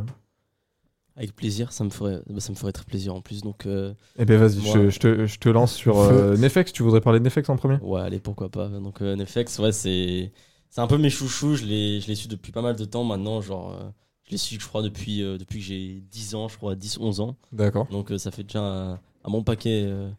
Avec 1.17 1.33
plaisir, 1.35 1.71
ça 1.71 1.83
me 1.85 1.89
ferait, 1.89 2.21
bah, 2.29 2.41
ça 2.41 2.51
me 2.51 2.57
ferait 2.57 2.73
très 2.73 2.83
plaisir 2.83 3.15
en 3.15 3.21
plus. 3.21 3.41
Donc, 3.41 3.65
euh, 3.65 3.93
Eh 4.19 4.25
ben 4.25 4.38
vas-y, 4.38 4.61
Moi- 4.61 4.75
je, 4.75 4.89
je 4.89 4.99
te, 4.99 5.25
je 5.25 5.39
te 5.39 5.47
lance 5.47 5.73
sur 5.73 5.97
euh, 5.97 6.35
Nefex. 6.35 6.73
Tu 6.73 6.83
voudrais 6.83 6.99
parler 6.99 7.19
de 7.19 7.23
Nefex 7.25 7.47
en 7.49 7.55
premier? 7.55 7.77
Ouais, 7.81 8.01
allez, 8.01 8.19
pourquoi 8.19 8.49
pas. 8.49 8.67
Donc, 8.67 9.01
euh, 9.01 9.15
NFX, 9.15 9.59
ouais, 9.59 9.71
c'est, 9.71 10.33
c'est 10.69 10.81
un 10.81 10.88
peu 10.88 10.97
mes 10.97 11.09
chouchous. 11.09 11.55
Je 11.55 11.65
les, 11.65 12.01
je 12.01 12.07
les 12.07 12.15
suis 12.15 12.27
depuis 12.27 12.51
pas 12.51 12.61
mal 12.61 12.75
de 12.75 12.83
temps 12.85 13.05
maintenant. 13.05 13.39
Genre, 13.39 13.71
euh, 13.71 13.89
je 14.25 14.31
les 14.31 14.38
suis, 14.38 14.59
je 14.59 14.67
crois, 14.67 14.81
depuis, 14.81 15.23
euh, 15.23 15.38
depuis 15.38 15.59
que 15.59 15.65
j'ai 15.65 16.01
10 16.11 16.35
ans, 16.35 16.49
je 16.49 16.57
crois, 16.57 16.75
10, 16.75 16.97
11 16.99 17.21
ans. 17.21 17.38
D'accord. 17.53 17.88
Donc, 17.91 18.11
euh, 18.11 18.17
ça 18.17 18.31
fait 18.31 18.43
déjà 18.43 18.59
un, 18.61 18.93
un 18.95 19.29
bon 19.29 19.41
paquet, 19.43 19.83
euh, 19.85 20.09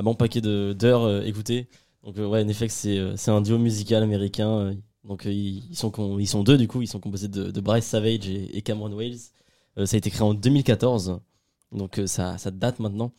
un 0.00 0.02
bon 0.02 0.14
paquet 0.14 0.40
d'heures 0.40 1.02
euh, 1.04 1.22
écoutées. 1.22 1.68
Donc, 2.02 2.18
euh, 2.18 2.26
ouais, 2.26 2.42
NFX, 2.42 2.74
c'est, 2.74 2.98
euh, 2.98 3.16
c'est 3.16 3.30
un 3.30 3.42
duo 3.42 3.58
musical 3.58 4.02
américain. 4.02 4.74
donc, 5.04 5.24
ils, 5.26 5.70
ils 5.70 5.76
sont, 5.76 6.18
ils 6.18 6.26
sont 6.26 6.42
deux, 6.42 6.56
du 6.56 6.66
coup. 6.66 6.80
Ils 6.80 6.86
sont 6.88 7.00
composés 7.00 7.28
de, 7.28 7.50
de 7.50 7.60
Bryce 7.60 7.84
Savage 7.84 8.26
et, 8.28 8.56
et 8.56 8.62
Cameron 8.62 8.92
Wales. 8.92 9.18
Euh, 9.78 9.84
ça 9.84 9.96
a 9.96 9.98
été 9.98 10.10
créé 10.10 10.22
en 10.22 10.32
2014. 10.32 11.20
Donc, 11.72 11.98
euh, 11.98 12.06
ça, 12.06 12.38
ça 12.38 12.50
date 12.50 12.80
maintenant. 12.80 13.12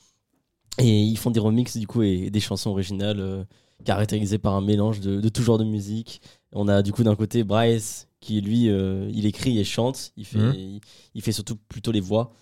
Et 0.79 1.03
ils 1.03 1.17
font 1.17 1.29
des 1.29 1.39
remixes, 1.39 1.77
du 1.77 1.85
coup, 1.85 2.01
et, 2.01 2.13
et 2.25 2.29
des 2.31 2.39
chansons 2.39 2.71
originales 2.71 3.19
euh, 3.19 3.43
caractérisées 3.85 4.39
par 4.39 4.55
un 4.55 4.61
mélange 4.61 5.01
de, 5.01 5.21
de 5.21 5.29
tout 5.29 5.43
genre 5.43 5.59
de 5.59 5.63
musique. 5.63 6.19
On 6.51 6.67
a, 6.67 6.81
du 6.81 6.91
coup, 6.91 7.03
d'un 7.03 7.15
côté, 7.15 7.43
Bryce, 7.43 8.07
qui, 8.21 8.41
lui, 8.41 8.65
il 8.65 9.25
écrit 9.27 9.59
et 9.59 9.63
chante. 9.63 10.13
Il 10.17 10.25
fait, 10.25 10.39
il, 10.39 10.81
il 11.13 11.21
fait 11.21 11.31
surtout 11.31 11.55
plutôt 11.55 11.91
les 11.91 12.01
voix. 12.01 12.33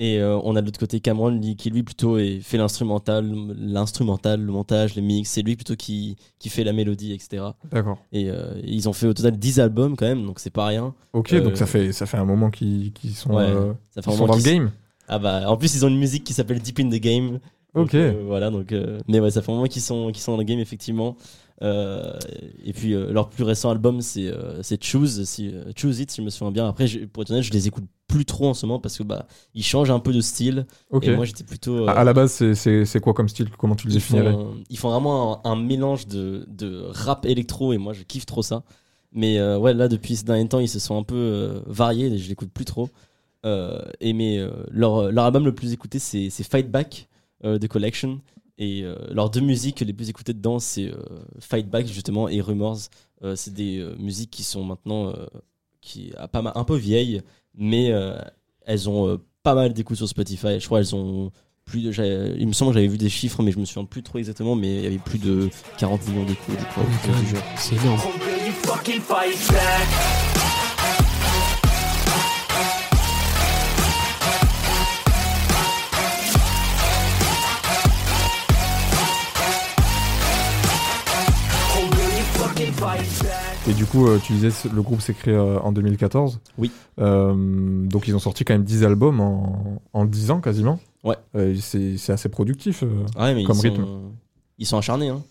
Et 0.00 0.18
euh, 0.20 0.38
on 0.44 0.54
a 0.54 0.60
de 0.60 0.66
l'autre 0.66 0.78
côté 0.78 1.00
Cameron 1.00 1.40
qui 1.56 1.70
lui 1.70 1.82
plutôt 1.82 2.18
est- 2.18 2.38
fait 2.40 2.56
l'instrumental, 2.56 3.28
l'instrumental, 3.58 4.40
le 4.40 4.52
montage, 4.52 4.94
les 4.94 5.02
mix. 5.02 5.30
C'est 5.30 5.42
lui 5.42 5.56
plutôt 5.56 5.74
qui, 5.76 6.16
qui 6.38 6.48
fait 6.48 6.62
la 6.64 6.72
mélodie, 6.72 7.12
etc. 7.12 7.42
D'accord. 7.72 7.98
Et 8.12 8.30
euh, 8.30 8.52
ils 8.64 8.88
ont 8.88 8.92
fait 8.92 9.06
au 9.06 9.14
total 9.14 9.36
10 9.36 9.60
albums 9.60 9.96
quand 9.96 10.06
même, 10.06 10.24
donc 10.24 10.38
c'est 10.38 10.50
pas 10.50 10.66
rien. 10.66 10.94
Ok, 11.12 11.32
Euh, 11.32 11.40
donc 11.40 11.56
ça 11.56 11.66
fait, 11.66 11.92
ça 11.92 12.06
fait 12.06 12.16
un 12.16 12.24
moment 12.24 12.50
qu'ils 12.50 12.92
qu'ils 12.92 13.14
sont, 13.14 13.30
Ouais, 13.34 13.52
Ça 13.90 14.02
fait 14.02 14.10
un 14.10 14.12
ils 14.14 14.16
sont 14.18 14.26
dans 14.26 14.36
le 14.36 14.42
game. 14.42 14.70
Ah 15.08 15.18
bah 15.18 15.50
en 15.50 15.56
plus 15.56 15.74
ils 15.74 15.84
ont 15.84 15.88
une 15.88 15.98
musique 15.98 16.22
qui 16.24 16.32
s'appelle 16.34 16.60
Deep 16.60 16.78
in 16.80 16.88
the 16.90 17.00
Game. 17.00 17.38
Donc, 17.74 17.94
Ok. 17.94 17.96
voilà 18.26 18.50
donc 18.50 18.74
mais 19.08 19.20
ouais 19.20 19.30
ça 19.30 19.42
fait 19.42 19.50
un 19.52 19.54
moment 19.54 19.66
qu'ils 19.66 19.82
sont 19.82 20.06
qu'ils 20.12 20.22
sont 20.22 20.32
dans 20.32 20.38
le 20.38 20.44
game 20.44 20.58
effectivement. 20.58 21.16
Euh, 21.60 22.16
et 22.64 22.72
puis 22.72 22.94
euh, 22.94 23.10
leur 23.12 23.28
plus 23.30 23.42
récent 23.42 23.68
album 23.70 24.00
c'est 24.00 24.28
euh, 24.28 24.62
Choose 24.80 25.24
si 25.24 25.52
Choose 25.76 25.98
It 25.98 26.08
si 26.10 26.18
je 26.20 26.24
me 26.24 26.30
souviens 26.30 26.52
bien. 26.52 26.68
Après 26.68 26.86
je- 26.86 27.00
pour 27.00 27.24
être 27.24 27.32
honnête 27.32 27.42
je 27.42 27.52
les 27.52 27.66
écoute 27.66 27.82
plus 28.06 28.24
trop 28.24 28.46
en 28.48 28.54
ce 28.54 28.64
moment 28.64 28.78
parce 28.78 28.96
que 28.96 29.02
bah 29.02 29.26
ils 29.54 29.64
changent 29.64 29.90
un 29.90 29.98
peu 29.98 30.12
de 30.12 30.20
style. 30.20 30.66
Ok. 30.90 31.04
Et 31.08 31.16
moi 31.16 31.24
j'étais 31.24 31.42
plutôt. 31.42 31.78
euh, 31.78 31.86
À, 31.88 32.04
la 32.04 32.12
base, 32.12 32.32
c'est- 32.54 33.00
quoi 33.00 33.12
comme 33.12 33.28
style? 33.28 33.50
Comment 33.58 33.74
tu 33.74 33.88
le 33.88 33.92
définirais? 33.92 34.36
ils 34.70 34.78
font 34.78 34.90
vraiment 34.90 35.44
un, 35.44 35.50
un 35.50 35.56
mélange 35.56 36.06
de, 36.06 36.44
de 36.48 36.80
rap 36.90 37.26
électro 37.26 37.72
et 37.72 37.78
moi 37.78 37.92
je 37.92 38.04
kiffe 38.04 38.24
trop 38.24 38.42
ça. 38.42 38.62
Mais 39.12 39.38
euh, 39.38 39.58
ouais, 39.58 39.74
là 39.74 39.88
depuis 39.88 40.14
ces 40.16 40.24
derniers 40.24 40.46
temps, 40.46 40.60
ils 40.60 40.68
se 40.68 40.78
sont 40.78 40.96
un 40.96 41.02
peu 41.02 41.16
euh, 41.16 41.60
variés 41.66 42.06
et 42.06 42.18
je 42.18 42.28
l'écoute 42.28 42.50
plus 42.52 42.64
trop. 42.66 42.88
Et 44.00 44.12
mais 44.12 44.38
leur, 44.70 45.10
leur 45.10 45.24
album 45.24 45.44
le 45.46 45.54
plus 45.54 45.72
écouté, 45.72 45.98
c'est 45.98 46.30
Fight 46.30 46.70
Back 46.70 47.08
de 47.42 47.66
Collection. 47.66 48.20
Et 48.58 48.82
euh, 48.82 48.96
leurs 49.10 49.30
deux 49.30 49.40
musiques 49.40 49.80
les 49.80 49.92
plus 49.92 50.10
écoutées 50.10 50.34
dedans, 50.34 50.58
c'est 50.58 50.86
euh, 50.86 50.96
Fight 51.38 51.68
Back 51.68 51.86
justement 51.86 52.28
et 52.28 52.40
Rumors. 52.40 52.78
Euh, 53.22 53.36
c'est 53.36 53.54
des 53.54 53.78
euh, 53.78 53.94
musiques 53.98 54.30
qui 54.30 54.42
sont 54.42 54.64
maintenant 54.64 55.14
qui, 55.80 56.12
pas 56.32 56.42
mal, 56.42 56.52
un 56.56 56.64
peu 56.64 56.76
vieilles, 56.76 57.22
mais 57.54 57.92
elles 58.66 58.88
ont 58.90 59.18
pas 59.42 59.54
mal 59.54 59.72
d'écoutes 59.72 59.96
sur 59.96 60.08
Spotify. 60.08 60.60
Je 60.60 60.66
crois 60.66 60.80
qu'elles 60.80 60.94
ont 60.94 61.30
plus 61.64 61.82
de, 61.82 62.36
il 62.38 62.48
me 62.48 62.52
semble 62.52 62.72
que 62.72 62.74
j'avais 62.74 62.88
vu 62.88 62.98
des 62.98 63.08
chiffres, 63.08 63.42
mais 63.42 63.52
je 63.52 63.58
me 63.58 63.64
souviens 63.64 63.84
plus 63.84 64.02
trop 64.02 64.18
exactement, 64.18 64.54
mais 64.54 64.76
il 64.76 64.82
y 64.82 64.86
avait 64.86 64.98
plus 64.98 65.18
de 65.18 65.48
40 65.78 66.08
millions 66.08 66.24
d'écoutes. 66.24 66.58
je 66.58 66.64
crois, 66.64 66.84
Oh. 66.84 67.38
C'est 67.56 67.76
énorme. 67.76 68.00
Et 83.68 83.74
du 83.74 83.84
coup, 83.84 84.06
euh, 84.08 84.18
tu 84.22 84.32
disais 84.32 84.48
le 84.72 84.80
groupe 84.82 85.00
s'est 85.02 85.12
créé 85.14 85.34
euh, 85.34 85.58
en 85.60 85.72
2014. 85.72 86.40
Oui. 86.56 86.70
Euh, 86.98 87.34
donc 87.86 88.08
ils 88.08 88.16
ont 88.16 88.18
sorti 88.18 88.44
quand 88.44 88.54
même 88.54 88.64
10 88.64 88.84
albums 88.84 89.20
en, 89.20 89.82
en 89.92 90.04
10 90.06 90.30
ans 90.30 90.40
quasiment. 90.40 90.80
Ouais. 91.04 91.16
Euh, 91.34 91.54
c'est 91.60 91.96
c'est 91.98 92.12
assez 92.12 92.28
productif. 92.30 92.82
euh. 92.82 93.04
Ouais, 93.18 93.34
mais 93.34 93.44
Comme 93.44 93.56
ils, 93.58 93.68
rythme. 93.68 93.84
Sont, 93.84 94.12
ils 94.58 94.66
sont 94.66 94.78
acharnés, 94.78 95.08
hein. 95.08 95.22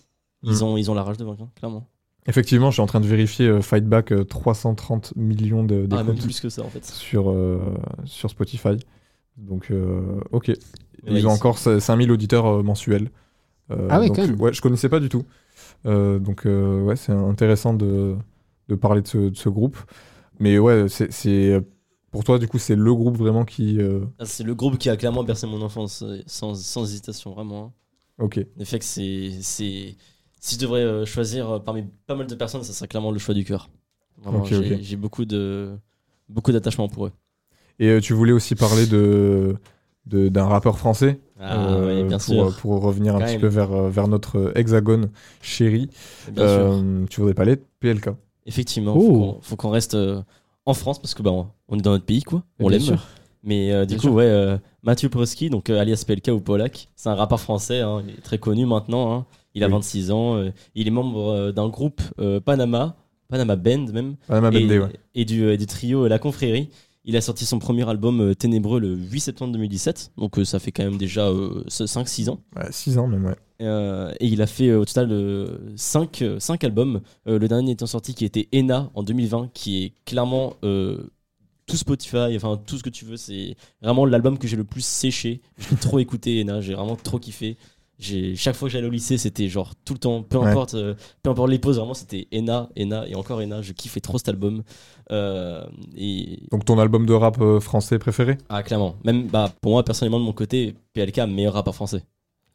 Ils, 0.44 0.54
Mm. 0.60 0.64
ont, 0.64 0.78
ils 0.78 0.92
ont 0.92 0.94
la 0.94 1.02
rage 1.04 1.18
de 1.18 1.26
vaincre, 1.26 1.42
hein, 1.44 1.50
clairement. 1.56 1.88
Effectivement, 2.28 2.70
je 2.70 2.76
suis 2.76 2.82
en 2.82 2.86
train 2.88 3.00
de 3.00 3.08
vérifier 3.08 3.48
euh, 3.48 3.62
Fight 3.62 3.86
Back 3.86 4.12
euh, 4.12 4.24
330 4.24 5.14
millions 5.16 5.64
de- 5.64 5.88
Ah, 5.92 6.04
même 6.04 6.18
plus 6.18 6.40
que 6.40 6.50
ça, 6.50 6.62
en 6.62 6.70
fait. 6.70 6.86
sur, 6.86 7.32
euh, 7.32 7.60
sur 8.06 8.30
Spotify. 8.30 8.78
Donc, 9.38 9.72
euh, 9.72 10.20
ok. 10.32 10.50
Ouais, 10.50 10.56
ils 11.08 11.26
ont 11.26 11.32
ils- 11.32 11.36
encore 11.36 11.58
5000 11.58 12.12
auditeurs 12.12 12.46
euh, 12.46 12.62
mensuels. 12.64 13.10
Euh, 13.72 13.88
Ah 13.90 14.00
ouais, 14.00 14.08
donc, 14.08 14.16
quand 14.18 14.28
même. 14.28 14.40
Ouais, 14.40 14.54
je 14.54 14.62
connaissais 14.62 14.90
pas 14.90 15.00
du 15.00 15.10
tout. 15.10 15.24
Euh, 15.86 16.20
donc, 16.20 16.46
euh, 16.46 16.82
ouais, 16.82 16.96
c'est 16.96 17.12
intéressant 17.14 17.74
de, 17.74 18.16
de 18.68 18.76
parler 18.76 19.02
de 19.02 19.08
ce, 19.08 19.18
de 19.30 19.36
ce 19.36 19.50
groupe. 19.50 19.78
Mais 20.40 20.60
ouais, 20.60 20.88
c'est-. 20.90 21.62
Pour 22.12 22.24
toi, 22.24 22.40
du 22.40 22.48
coup, 22.48 22.58
c'est 22.60 22.76
le 22.76 22.94
groupe 22.96 23.18
vraiment 23.18 23.46
qui. 23.46 23.80
euh, 23.82 24.06
Ah, 24.20 24.26
C'est 24.26 24.44
le 24.44 24.56
groupe 24.56 24.78
qui 24.78 24.90
a 24.90 24.98
clairement 24.98 25.24
bercé 25.24 25.46
mon 25.48 25.62
enfance, 25.62 26.04
sans, 26.26 26.56
sans 26.56 26.84
hésitation, 26.84 27.34
vraiment. 27.34 27.66
hein. 27.66 27.74
Ok. 28.18 28.40
En 28.58 28.62
effet, 28.62 28.80
que 28.80 28.86
c'est. 28.86 29.32
c'est- 29.42 29.96
Si 30.40 30.56
je 30.56 30.60
devrais 30.62 31.06
choisir 31.06 31.64
parmi 31.64 31.84
pas 32.06 32.16
mal 32.16 32.28
de 32.28 32.36
personnes, 32.36 32.64
ça 32.64 32.74
serait 32.74 32.88
clairement 32.88 33.12
le 33.12 33.20
choix 33.20 33.34
du 33.34 33.44
cœur. 33.44 33.70
Vraiment, 34.18 34.44
Ok, 34.44 34.54
j'ai 34.82 34.96
beaucoup 34.96 35.26
de 35.26 35.78
beaucoup 36.30 36.52
d'attachement 36.52 36.88
pour 36.90 37.08
eux. 37.08 37.12
Et 37.80 37.88
euh, 37.90 38.00
tu 38.02 38.14
voulais 38.14 38.32
aussi 38.34 38.56
parler 38.56 38.86
de 38.88 39.56
de- 40.06 40.30
d'un 40.30 40.46
rappeur 40.46 40.78
français? 40.78 41.20
Ah, 41.40 41.68
euh, 41.70 42.02
oui, 42.02 42.08
bien 42.08 42.18
pour, 42.18 42.26
sûr. 42.26 42.56
pour 42.58 42.82
revenir 42.82 43.16
un 43.16 43.20
Quand 43.20 43.26
petit 43.26 43.34
même. 43.34 43.42
peu 43.42 43.48
vers, 43.48 43.72
euh, 43.72 43.90
vers 43.90 44.08
notre 44.08 44.52
hexagone 44.56 45.10
chéri. 45.42 45.90
Euh, 46.38 47.06
tu 47.10 47.20
voudrais 47.22 47.34
parler 47.36 47.56
de 47.58 47.62
PLK. 47.80 48.10
Effectivement, 48.46 48.94
Oh. 48.98 49.38
faut 49.42 49.56
qu'on- 49.56 49.70
reste 49.70 49.94
euh, 49.96 50.22
en 50.66 50.74
France 50.74 51.00
parce 51.00 51.14
que 51.14 51.22
bah, 51.22 51.32
on- 51.32 51.48
on 51.70 51.78
est 51.78 51.82
dans 51.82 51.92
notre 51.92 52.06
pays, 52.06 52.24
quoi. 52.24 52.44
On 52.60 52.70
l'aime. 52.70 52.98
Mais 53.44 53.72
euh, 53.72 53.82
du 53.86 53.90
Bien 53.94 53.98
coup, 53.98 54.02
sûr. 54.08 54.14
ouais, 54.14 54.24
euh, 54.26 54.58
Mathieu 54.84 55.10
Proski, 55.10 55.50
donc 55.50 55.70
euh, 55.70 55.80
alias 55.80 56.04
PLK 56.08 56.30
ou 56.30 56.40
Polak, 56.40 56.90
c'est 56.96 57.10
un 57.10 57.16
rappeur 57.16 57.40
français, 57.40 57.82
hein, 57.82 58.02
il 58.08 58.16
est 58.16 58.22
très 58.22 58.40
connu 58.40 58.66
maintenant. 58.66 59.14
hein. 59.14 59.26
Il 59.54 59.64
a 59.64 59.68
Oui. 59.68 59.74
26 59.74 60.12
ans, 60.12 60.36
euh, 60.36 60.50
il 60.76 60.88
est 60.88 60.92
membre 60.92 61.30
euh, 61.32 61.52
d'un 61.52 61.68
groupe 61.70 62.02
euh, 62.20 62.40
Panama, 62.40 62.96
Panama 63.30 63.56
Band 63.56 63.86
même, 63.94 64.16
Panama 64.28 64.50
et, 64.58 64.62
Bendé, 64.62 64.80
ouais. 64.80 64.94
et 65.16 65.26
du, 65.26 65.44
euh, 65.44 65.58
du 65.58 65.66
trio 65.66 66.06
euh, 66.06 66.10
La 66.10 66.20
Confrérie. 66.20 66.70
Il 67.10 67.16
a 67.16 67.22
sorti 67.22 67.46
son 67.46 67.58
premier 67.58 67.88
album 67.90 68.20
euh, 68.20 68.36
Ténébreux 68.36 68.82
le 68.82 68.94
8 68.94 69.20
septembre 69.22 69.54
2017, 69.54 70.12
donc 70.18 70.38
euh, 70.38 70.44
ça 70.46 70.60
fait 70.60 70.74
quand 70.74 70.84
même 70.84 70.98
déjà 70.98 71.32
5-6 71.32 72.30
ans. 72.30 72.42
6 72.70 72.98
ans 72.98 73.08
même, 73.08 73.26
ouais. 73.26 73.36
Euh, 73.62 74.14
et 74.20 74.28
il 74.28 74.42
a 74.42 74.48
fait 74.48 74.68
euh, 74.68 74.80
au 74.80 74.86
total 74.86 75.10
5 75.78 76.64
albums. 76.64 77.02
Euh, 77.28 77.40
le 77.40 77.48
dernier 77.48 77.72
étant 77.72 77.88
sorti 77.88 78.14
qui 78.14 78.26
était 78.26 78.48
Ena 78.52 78.92
en 78.94 79.04
2020, 79.04 79.52
qui 79.54 79.84
est 79.84 79.94
clairement 80.06 80.56
euh, 80.64 81.10
tout 81.66 81.78
Spotify, 81.78 82.36
enfin 82.36 82.60
tout 82.66 82.78
ce 82.78 82.84
que 82.84 82.90
tu 82.90 83.06
veux. 83.06 83.18
C'est 83.18 83.56
vraiment 83.82 84.06
l'album 84.06 84.38
que 84.38 84.48
j'ai 84.48 84.58
le 84.58 84.64
plus 84.64 84.86
séché. 84.86 85.42
J'ai 85.58 85.76
trop 85.78 86.00
écouté 86.00 86.40
Ena, 86.42 86.62
j'ai 86.62 86.74
vraiment 86.74 86.96
trop 86.96 87.20
kiffé. 87.20 87.58
J'ai 88.00 88.36
chaque 88.36 88.56
fois 88.56 88.68
que 88.70 88.74
j'allais 88.74 88.86
au 88.88 88.92
lycée, 88.92 89.18
c'était 89.18 89.50
genre 89.50 89.74
tout 89.84 89.94
le 89.94 90.00
temps, 90.00 90.22
peu 90.22 90.38
Ouais. 90.38 90.50
importe, 90.50 90.76
euh, 90.76 90.94
peu 91.24 91.32
importe 91.32 91.50
les 91.50 91.58
pauses, 91.58 91.78
vraiment 91.78 91.96
c'était 91.96 92.28
Ena, 92.32 92.70
Ena 92.78 93.08
et 93.08 93.16
encore 93.16 93.42
Ena. 93.42 93.64
Je 93.64 93.74
kiffais 93.74 94.00
trop 94.02 94.20
cet 94.20 94.30
album. 94.30 94.62
Euh, 95.12 95.66
et 95.96 96.40
Donc 96.52 96.64
ton 96.66 96.78
album 96.78 97.06
de 97.08 97.14
rap 97.14 97.42
euh, 97.42 97.60
français 97.60 97.98
préféré? 97.98 98.38
Ah 98.50 98.62
clairement, 98.62 98.96
même 99.04 99.28
bah 99.28 99.52
pour 99.62 99.72
moi 99.72 99.84
personnellement 99.84 100.20
de 100.20 100.26
mon 100.26 100.34
côté, 100.34 100.76
PLK 100.94 101.18
meilleur 101.28 101.54
rappeur 101.54 101.74
français. 101.74 102.04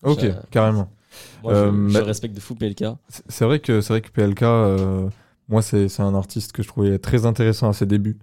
Ok, 0.04 0.24
carrément. 0.50 0.88
Moi, 1.42 1.54
je, 1.54 1.60
je 1.88 1.98
bah- 1.98 2.04
respecte 2.04 2.34
de 2.34 2.40
fou 2.40 2.54
PLK. 2.54 2.84
C'est 3.28 3.44
vrai 3.44 3.60
que 3.60 3.80
c'est 3.80 3.92
vrai 3.92 4.00
que 4.00 4.10
PLK, 4.10 4.42
moi 5.48 5.62
c'est 5.62 5.88
c'est 5.88 6.02
un 6.02 6.14
artiste 6.14 6.52
que 6.52 6.62
je 6.62 6.68
trouvais 6.68 6.98
très 6.98 7.26
intéressant 7.26 7.68
à 7.68 7.72
ses 7.72 7.86
débuts. 7.86 8.18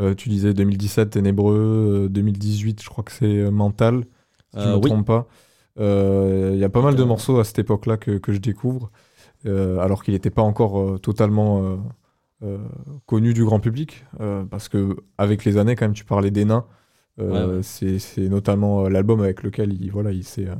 Euh, 0.00 0.14
tu 0.14 0.28
disais 0.28 0.54
2017 0.54 1.10
Ténébreux, 1.10 2.06
euh, 2.06 2.08
2018 2.08 2.82
je 2.82 2.88
crois 2.88 3.04
que 3.04 3.12
c'est 3.12 3.26
euh, 3.26 3.50
Mental, 3.50 4.04
si 4.54 4.62
je 4.62 4.68
ne 4.68 4.74
me 4.74 4.78
oui. 4.78 4.90
trompe 4.90 5.06
pas. 5.06 5.26
Euh, 5.78 6.50
Il 6.54 6.58
y 6.58 6.64
a 6.64 6.68
pas 6.68 6.82
mal 6.82 6.94
de 6.96 7.04
morceaux 7.04 7.38
à 7.38 7.44
cette 7.44 7.58
époque-là 7.60 7.96
que, 7.96 8.18
que 8.18 8.32
je 8.32 8.38
découvre, 8.38 8.90
euh, 9.46 9.78
alors 9.78 10.02
qu'il 10.02 10.14
n'était 10.14 10.30
pas 10.30 10.42
encore 10.42 10.78
euh, 10.80 10.98
totalement 10.98 11.62
euh, 11.62 11.76
euh, 12.42 12.58
connu 13.06 13.32
du 13.34 13.44
grand 13.44 13.60
public, 13.60 14.04
euh, 14.20 14.44
parce 14.44 14.68
que 14.68 14.96
avec 15.18 15.44
les 15.44 15.56
années, 15.56 15.76
quand 15.76 15.84
même, 15.86 15.94
tu 15.94 16.04
parlais 16.04 16.30
des 16.30 16.44
nains. 16.44 16.66
Euh, 17.20 17.58
Ouais, 17.58 17.62
ouais. 17.88 17.98
C'est 17.98 18.28
notamment 18.28 18.84
euh, 18.86 18.88
l'album 18.88 19.20
avec 19.20 19.42
lequel 19.42 19.72
il, 19.74 19.90
voilà, 19.90 20.10
il 20.12 20.24
s'est 20.24 20.48
euh, 20.48 20.54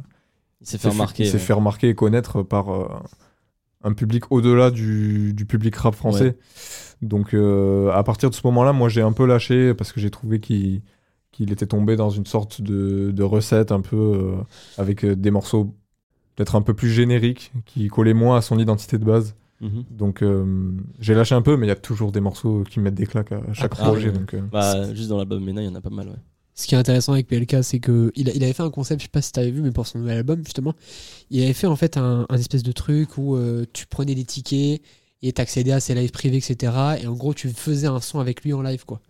Il 0.61 0.67
s'est 0.67 0.79
fait 0.79 0.89
remarquer. 0.91 1.23
il 1.25 1.27
s'est 1.27 1.35
ouais. 1.35 1.39
fait 1.39 1.53
remarquer 1.55 1.89
et 1.89 1.95
connaître 1.95 2.43
par 2.43 2.69
euh, 2.75 2.89
un 3.83 3.93
public 3.95 4.31
au-delà 4.31 4.71
du, 4.71 5.33
du 5.33 5.47
public 5.47 5.75
rap 5.77 5.95
français. 5.95 6.25
Ouais. 6.25 6.37
Donc 7.03 7.33
euh, 7.35 7.91
à 7.93 8.03
partir 8.03 8.29
de 8.31 8.35
ce 8.35 8.43
moment-là, 8.47 8.73
moi 8.75 8.89
j'ai 8.91 9.01
un 9.01 9.13
peu 9.13 9.25
lâché 9.27 9.73
parce 9.75 9.93
que 9.93 10.01
j'ai 10.01 10.11
trouvé 10.11 10.39
qu'il 10.41 10.83
qu'il 11.45 11.53
était 11.53 11.67
tombé 11.67 11.97
dans 11.97 12.11
une 12.11 12.27
sorte 12.27 12.61
de, 12.61 13.11
de 13.13 13.23
recette 13.23 13.73
un 13.73 13.81
peu 13.81 13.97
euh, 13.97 14.37
avec 14.79 15.05
euh, 15.05 15.17
des 15.17 15.31
morceaux 15.31 15.75
peut-être 16.37 16.55
un 16.57 16.63
peu 16.63 16.75
plus 16.75 16.91
génériques 16.91 17.53
qui 17.67 17.89
collaient 17.89 18.15
moins 18.15 18.37
à 18.37 18.43
son 18.43 18.59
identité 18.59 18.99
de 18.99 19.05
base. 19.05 19.35
Mhm. 19.61 19.85
Donc 19.91 20.23
euh, 20.23 20.73
j'ai 21.01 21.15
lâché 21.15 21.35
un 21.35 21.43
peu, 21.43 21.57
mais 21.57 21.67
il 21.67 21.69
y 21.69 21.73
a 21.73 21.77
toujours 21.77 22.13
des 22.13 22.21
morceaux 22.21 22.65
qui 22.69 22.81
mettent 22.81 22.95
des 22.95 23.07
claques 23.07 23.33
à 23.33 23.41
chaque 23.53 23.73
Ah, 23.79 23.91
projet. 23.91 24.09
ouais. 24.09 24.15
Donc, 24.19 24.35
euh, 24.35 24.41
Bah, 24.53 24.93
juste 24.95 25.09
dans 25.09 25.19
l'album 25.19 25.43
Mena, 25.45 25.63
il 25.63 25.67
y 25.67 25.69
en 25.69 25.75
a 25.75 25.81
pas 25.81 25.91
mal, 25.91 26.09
ouais. 26.09 26.15
Ce 26.55 26.67
qui 26.67 26.75
est 26.75 26.79
intéressant 26.79 27.13
avec 27.15 27.27
PLK, 27.27 27.63
c'est 27.63 27.79
que 27.79 28.13
il, 28.17 28.29
a- 28.29 28.33
il 28.35 28.43
avait 28.45 28.53
fait 28.53 28.63
un 28.63 28.71
concept, 28.71 29.01
je 29.01 29.07
sais 29.07 29.11
pas 29.11 29.23
si 29.23 29.33
t'avais 29.33 29.51
vu, 29.51 29.63
mais 29.63 29.71
pour 29.71 29.87
son 29.87 29.99
nouvel 29.99 30.19
album, 30.19 30.43
justement, 30.45 30.75
il 31.31 31.43
avait 31.43 31.53
fait 31.55 31.67
en 31.67 31.77
fait 31.77 31.97
un, 31.97 32.27
un 32.29 32.37
espèce 32.37 32.63
de 32.63 32.73
truc 32.73 33.17
où 33.19 33.37
euh, 33.37 33.65
tu 33.73 33.87
prenais 33.87 34.15
des 34.15 34.25
tickets 34.25 34.83
et 35.23 35.33
t'accédais 35.33 35.73
à 35.73 35.81
ses 35.81 35.95
lives 35.95 36.11
privés, 36.11 36.39
etc. 36.39 36.99
Et 37.03 37.07
en 37.07 37.15
gros, 37.15 37.35
tu 37.35 37.49
faisais 37.51 37.87
un 37.87 38.01
son 38.01 38.21
avec 38.21 38.43
lui 38.45 38.53
en 38.53 38.63
live, 38.63 38.85
quoi. 38.87 39.01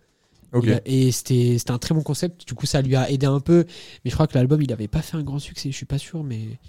A- 0.53 0.81
et 0.85 1.11
c'était 1.11 1.57
c'était 1.57 1.71
un 1.71 1.77
très 1.79 1.93
bon 1.95 2.01
concept. 2.01 2.47
Du 2.47 2.53
coup, 2.53 2.65
ça 2.65 2.81
lui 2.81 2.95
a 2.95 3.09
aidé 3.09 3.25
un 3.25 3.39
peu. 3.39 3.65
Mais 4.03 4.11
je 4.11 4.15
crois 4.15 4.27
que 4.27 4.35
l'album, 4.37 4.61
il 4.61 4.71
avait 4.73 4.87
pas 4.87 5.01
fait 5.01 5.17
un 5.17 5.23
grand 5.23 5.39
succès, 5.39 5.71
je 5.71 5.75
suis 5.75 5.85
pas 5.85 5.97
sûr, 5.97 6.23
mais 6.23 6.59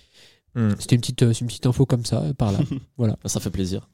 Hmm. 0.54 0.70
c'était 0.78 0.96
une 0.96 1.00
petite, 1.00 1.22
euh, 1.22 1.32
c'est 1.32 1.40
une 1.40 1.46
petite 1.46 1.64
info 1.66 1.86
comme 1.86 2.04
ça, 2.04 2.20
euh, 2.22 2.34
par 2.34 2.52
là. 2.52 2.58
voilà. 2.98 3.16
Ça 3.24 3.40
fait 3.40 3.48
plaisir. 3.50 3.88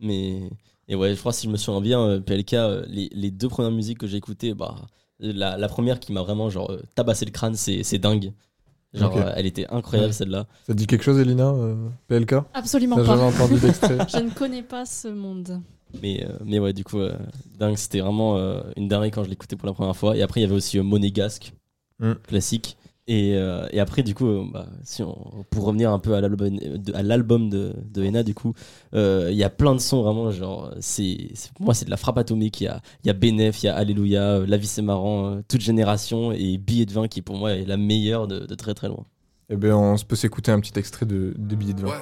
Mais 0.00 0.50
et 0.88 0.94
ouais, 0.96 1.14
je 1.14 1.20
crois 1.20 1.32
si 1.32 1.46
je 1.46 1.52
me 1.52 1.56
souviens 1.56 1.80
bien, 1.80 2.00
euh, 2.00 2.20
PLK, 2.20 2.52
les, 2.88 3.08
les 3.12 3.30
deux 3.30 3.48
premières 3.48 3.70
musiques 3.70 3.98
que 3.98 4.06
j'ai 4.08 4.16
écoutées, 4.16 4.52
bah 4.54 4.74
la, 5.20 5.56
la 5.56 5.68
première 5.68 6.00
qui 6.00 6.12
m'a 6.12 6.22
vraiment 6.22 6.50
genre 6.50 6.72
tabassé 6.94 7.24
le 7.26 7.30
crâne, 7.30 7.54
c'est 7.54 7.82
c'est 7.84 7.98
dingue. 7.98 8.32
Genre, 8.92 9.16
euh, 9.18 9.32
elle 9.36 9.46
était 9.46 9.68
incroyable 9.68 10.08
Ouais. 10.08 10.12
celle-là. 10.12 10.46
Ça 10.66 10.72
te 10.72 10.78
dit 10.78 10.88
quelque 10.88 11.04
chose, 11.04 11.16
Elina 11.20 11.50
euh, 11.50 11.76
PLK 12.08 12.34
Absolument 12.54 12.96
T'as 12.96 13.04
jamais 13.04 13.18
pas. 13.20 13.26
entendu 13.44 13.60
d'extrait 13.60 13.98
Je 14.12 14.16
ne 14.18 14.30
connais 14.30 14.64
pas 14.64 14.84
ce 14.84 15.06
monde. 15.06 15.60
Mais, 16.02 16.24
euh, 16.24 16.28
mais 16.44 16.58
ouais, 16.58 16.72
du 16.72 16.84
coup, 16.84 16.98
euh, 16.98 17.14
dingue, 17.58 17.76
c'était 17.76 18.00
vraiment 18.00 18.36
euh, 18.36 18.60
une 18.76 18.88
dinguerie 18.88 19.10
quand 19.10 19.24
je 19.24 19.30
l'écoutais 19.30 19.56
pour 19.56 19.66
la 19.66 19.72
première 19.74 19.96
fois. 19.96 20.16
Et 20.16 20.22
après, 20.22 20.40
il 20.40 20.44
y 20.44 20.46
avait 20.46 20.54
aussi 20.54 20.78
euh, 20.78 20.82
Monégasque, 20.82 21.52
Mm. 22.00 22.12
classique. 22.26 22.76
Et, 23.08 23.34
euh, 23.34 23.66
et 23.72 23.80
après, 23.80 24.02
du 24.02 24.14
coup, 24.14 24.26
euh, 24.28 24.44
bah, 24.52 24.66
si 24.84 25.02
on, 25.02 25.44
pour 25.50 25.64
revenir 25.64 25.90
un 25.92 25.98
peu 25.98 26.14
à 26.14 26.20
l'album 26.20 26.56
de, 26.56 26.94
à 26.94 27.02
l'album 27.02 27.50
de, 27.50 27.74
de 27.92 28.04
Ena, 28.04 28.22
du 28.22 28.34
coup, 28.34 28.54
euh, 28.94 29.28
il 29.32 29.36
y 29.36 29.42
a 29.44 29.50
plein 29.50 29.74
de 29.74 29.80
sons 29.80 30.02
vraiment, 30.02 30.30
genre, 30.30 30.72
c'est, 30.80 31.28
c'est- 31.34 31.52
pour 31.54 31.64
moi, 31.66 31.74
c'est 31.74 31.84
de 31.86 31.90
la 31.90 31.96
frappe 31.98 32.16
atomique. 32.18 32.60
Il 32.60 32.64
y 32.64 32.68
a, 32.68 32.80
il 33.04 33.08
y 33.08 33.10
a 33.10 33.12
Benef, 33.14 33.62
il 33.62 33.66
y 33.66 33.68
a 33.68 33.74
Alléluia, 33.74 34.38
La 34.46 34.56
vie 34.56 34.66
c'est 34.68 34.80
marrant, 34.80 35.40
toute 35.48 35.60
génération, 35.60 36.30
et 36.32 36.56
Billet 36.56 36.86
de 36.86 36.92
vin 36.92 37.08
qui, 37.08 37.20
pour 37.20 37.36
moi, 37.36 37.52
est 37.52 37.64
la 37.66 37.76
meilleure 37.76 38.28
de, 38.28 38.46
de 38.46 38.54
très 38.54 38.72
très 38.74 38.88
loin. 38.88 39.04
Eh 39.50 39.56
bien, 39.56 39.76
on 39.76 39.96
se 39.96 40.04
peut 40.04 40.14
s'écouter 40.16 40.52
un 40.52 40.60
petit 40.60 40.78
extrait 40.78 41.04
de, 41.04 41.34
de 41.36 41.54
Billets 41.56 41.74
de 41.74 41.80
vin. 41.82 41.88
Ouais. 41.88 41.94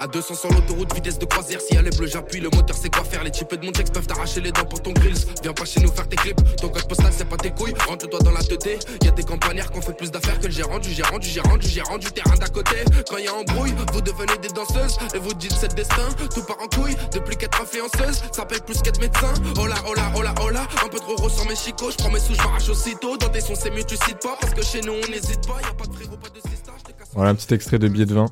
À 0.00 0.06
200 0.06 0.34
sur 0.34 0.48
l'autoroute, 0.50 0.92
vitesse 0.94 1.18
de 1.18 1.24
croisière. 1.24 1.60
Si 1.60 1.76
elle 1.76 1.86
est 1.86 1.96
bleue, 1.96 2.06
j'appuie. 2.06 2.40
Le 2.40 2.50
moteur, 2.50 2.76
c'est 2.76 2.92
quoi 2.92 3.04
faire? 3.04 3.24
Les 3.24 3.30
types 3.30 3.54
de 3.54 3.64
mon 3.64 3.72
ex 3.72 3.90
peuvent 3.90 4.06
t'arracher 4.06 4.40
les 4.40 4.52
dents 4.52 4.64
pour 4.64 4.82
ton 4.82 4.92
grills. 4.92 5.24
Viens 5.42 5.52
pas 5.52 5.64
chez 5.64 5.80
nous 5.80 5.90
faire 5.90 6.08
tes 6.08 6.16
clips. 6.16 6.40
Ton 6.56 6.68
code 6.68 6.88
postal, 6.88 7.12
c'est 7.16 7.28
pas 7.28 7.36
tes 7.36 7.50
couilles. 7.50 7.74
Rentre-toi 7.86 8.20
dans 8.20 8.32
la 8.32 8.42
teuté. 8.42 8.78
Y'a 9.02 9.10
des 9.10 9.22
campagnards 9.22 9.70
qui 9.70 9.78
ont 9.78 9.82
fait 9.82 9.96
plus 9.96 10.10
d'affaires 10.10 10.38
que 10.38 10.46
le 10.46 10.52
gérant 10.52 10.78
du 10.78 10.90
gérant 10.90 11.18
du 11.18 11.28
gérant 11.28 11.56
du 11.56 11.68
gérant 11.68 11.98
du 11.98 12.06
terrain 12.12 12.36
d'à 12.36 12.48
côté. 12.48 12.76
Quand 13.08 13.18
y 13.18 13.28
a 13.28 13.34
embrouille, 13.34 13.74
vous 13.92 14.00
devenez 14.00 14.36
des 14.42 14.48
danseuses. 14.48 14.98
Et 15.14 15.18
vous 15.18 15.34
dites 15.34 15.54
c'est 15.58 15.74
destin. 15.74 16.08
Tout 16.34 16.42
part 16.42 16.58
en 16.60 16.68
couille. 16.68 16.96
Depuis 17.12 17.36
qu'être 17.36 17.60
influenceuse, 17.60 18.22
ça 18.32 18.44
paye 18.44 18.60
plus 18.60 18.80
qu'être 18.82 19.00
médecin. 19.00 19.32
Oh 19.58 19.66
là, 19.66 19.76
oh 19.88 19.94
là, 19.94 20.10
oh 20.16 20.22
là, 20.22 20.34
oh 20.42 20.50
là. 20.50 20.66
Un 20.84 20.88
peu 20.88 20.98
trop 20.98 21.16
ressort 21.16 21.46
mes 21.46 21.56
chicots. 21.56 21.90
Je 21.90 21.96
prends 21.96 22.10
mes 22.10 22.20
sous, 22.20 22.34
je 22.34 22.42
m'arrache 22.42 22.68
aussitôt. 22.68 23.16
Dans 23.16 23.28
tes 23.28 23.40
sons, 23.40 23.54
c'est 23.54 23.70
mieux, 23.70 23.84
tu 23.84 23.96
cites 23.96 24.20
pas. 24.22 24.36
Parce 24.40 24.54
que 24.54 24.62
chez 24.62 24.80
nous, 24.80 24.92
on 24.92 25.10
n'hésite 25.10 25.46
pas. 25.46 25.60
Y'a 25.62 25.74
pas 25.74 25.86
de 25.86 25.94
frérot, 25.94 26.16
pas 26.16 26.28
de 26.28 26.40
Voilà 27.14 27.30
un 27.30 27.34
petit 27.34 27.52
extrait 27.54 27.78
de 27.78 27.88
Billets 27.88 28.06
de 28.06 28.14
vin. 28.14 28.26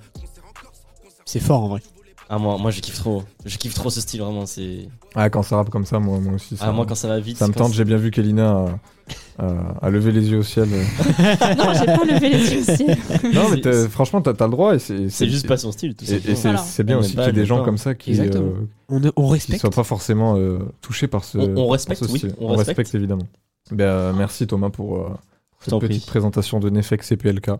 C'est 1.33 1.41
fort 1.41 1.62
en 1.64 1.68
vrai. 1.68 1.80
Ah, 2.28 2.39
moi, 2.39 2.57
moi, 2.59 2.70
je 2.70 2.80
kiffe 2.80 2.99
trop. 2.99 3.22
Je 3.45 3.59
kiffe 3.59 3.74
trop 3.74 3.91
ce 3.91 4.01
style, 4.01 4.20
vraiment. 4.20 4.47
C'est... 4.47 4.89
Ah, 5.14 5.28
quand 5.28 5.43
ça 5.43 5.57
rappe 5.57 5.68
comme 5.70 5.85
ça, 5.85 5.99
moi, 5.99 6.18
moi 6.18 6.35
aussi. 6.35 6.57
Ça, 6.57 6.66
Ah, 6.68 6.72
moi, 6.72 6.87
quand 6.87 6.95
ça 6.95 7.09
va 7.09 7.20
vite. 7.20 7.37
ça 7.37 7.47
me 7.47 7.53
tente. 7.53 7.72
J'ai 7.74 7.85
bien 7.85 7.97
vu 7.99 8.11
qu'Elina 8.11 8.64
a, 9.39 9.45
a- 9.45 9.74
a 9.83 9.91
levé 9.91 10.12
les 10.12 10.30
yeux 10.30 10.39
au 10.39 10.43
ciel. 10.43 10.68
Non, 11.59 11.74
j'ai 11.74 11.85
pas 11.87 12.05
levé 12.05 12.30
les 12.30 12.53
yeux 12.55 12.61
au 12.61 12.64
ciel. 12.76 12.97
non, 13.35 13.43
mais 13.51 13.89
franchement, 13.89 14.22
t'as 14.22 14.33
t'as 14.33 14.47
le 14.47 14.51
droit. 14.51 14.74
et 14.74 14.78
C'est 14.78 15.28
juste 15.28 15.47
pas 15.47 15.57
son 15.59 15.72
style, 15.72 15.95
tout 15.95 16.05
Et, 16.11 16.35
c'est 16.35 16.85
bien 16.85 16.97
On 16.97 17.01
aussi 17.01 17.12
qu'il 17.16 17.24
y 17.24 17.28
ait 17.28 17.33
des 17.33 17.45
gens 17.47 17.64
comme 17.64 17.78
ça 17.78 17.95
qui, 17.95 18.18
euh, 18.18 18.53
On, 18.89 19.01
on 19.16 19.26
qui 19.26 19.33
respecte. 19.33 19.61
soient 19.61 19.70
pas 19.70 19.85
forcément 19.85 20.37
euh, 20.37 20.59
touchés 20.80 21.09
par 21.09 21.24
ce. 21.24 21.37
On- 21.39 21.51
on 21.53 21.55
par 21.64 21.70
respecte, 21.72 22.05
ce 22.05 22.11
oui, 22.11 22.18
style. 22.18 22.35
on 22.39 22.47
On 22.47 22.49
respecte, 22.57 22.78
respecte. 22.78 22.95
évidemment. 22.95 23.26
Ben, 23.70 23.85
euh, 23.85 24.12
merci 24.16 24.47
Thomas 24.47 24.70
pour, 24.70 24.97
euh, 24.99 25.09
cette 25.61 25.74
prie. 25.78 25.89
petite 25.89 26.07
présentation 26.07 26.61
de 26.61 26.70
Nefex 26.70 27.12
et 27.12 27.16
PLK. 27.16 27.51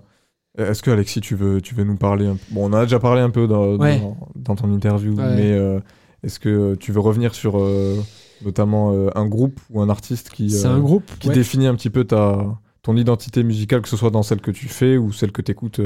Euh, 0.61 0.70
Est-ce 0.70 0.82
que 0.82 0.90
Alexis, 0.90 1.20
tu 1.20 1.34
veux, 1.34 1.61
tu 1.61 1.74
veux 1.74 1.84
nous 1.84 1.96
parler 1.96 2.26
un 2.26 2.34
peu 2.34 2.40
Bon, 2.50 2.62
on 2.64 2.72
en 2.74 2.74
a 2.74 2.82
déjà 2.84 2.98
parlé 2.98 3.20
un 3.22 3.30
peu 3.30 3.46
dans, 3.46 3.76
Ouais. 3.76 3.98
dans, 4.00 4.16
dans 4.36 4.55
ton 4.57 4.72
interview, 4.72 5.14
Ouais. 5.14 5.34
mais 5.34 5.53
euh, 5.53 5.80
est-ce 6.22 6.38
que 6.38 6.74
tu 6.74 6.92
veux 6.92 7.00
revenir 7.00 7.34
sur 7.34 7.59
euh, 7.59 7.96
notamment 8.44 8.92
euh, 8.92 9.09
un 9.14 9.26
groupe 9.26 9.61
ou 9.70 9.80
un 9.80 9.88
artiste 9.88 10.30
qui, 10.30 10.55
un 10.66 10.78
groupe. 10.80 11.11
qui 11.20 11.28
ouais. 11.28 11.34
définit 11.34 11.66
un 11.66 11.74
petit 11.74 11.88
peu 11.90 12.05
ta, 12.05 12.44
ton 12.82 12.96
identité 12.96 13.42
musicale, 13.44 13.80
que 13.80 13.88
ce 13.88 13.96
soit 13.96 14.11
dans 14.11 14.22
celle 14.22 14.40
que 14.40 14.50
tu 14.50 14.68
fais 14.68 14.96
ou 14.98 15.11
celle 15.12 15.32
que 15.32 15.40
tu 15.42 15.53
écoutes 15.53 15.80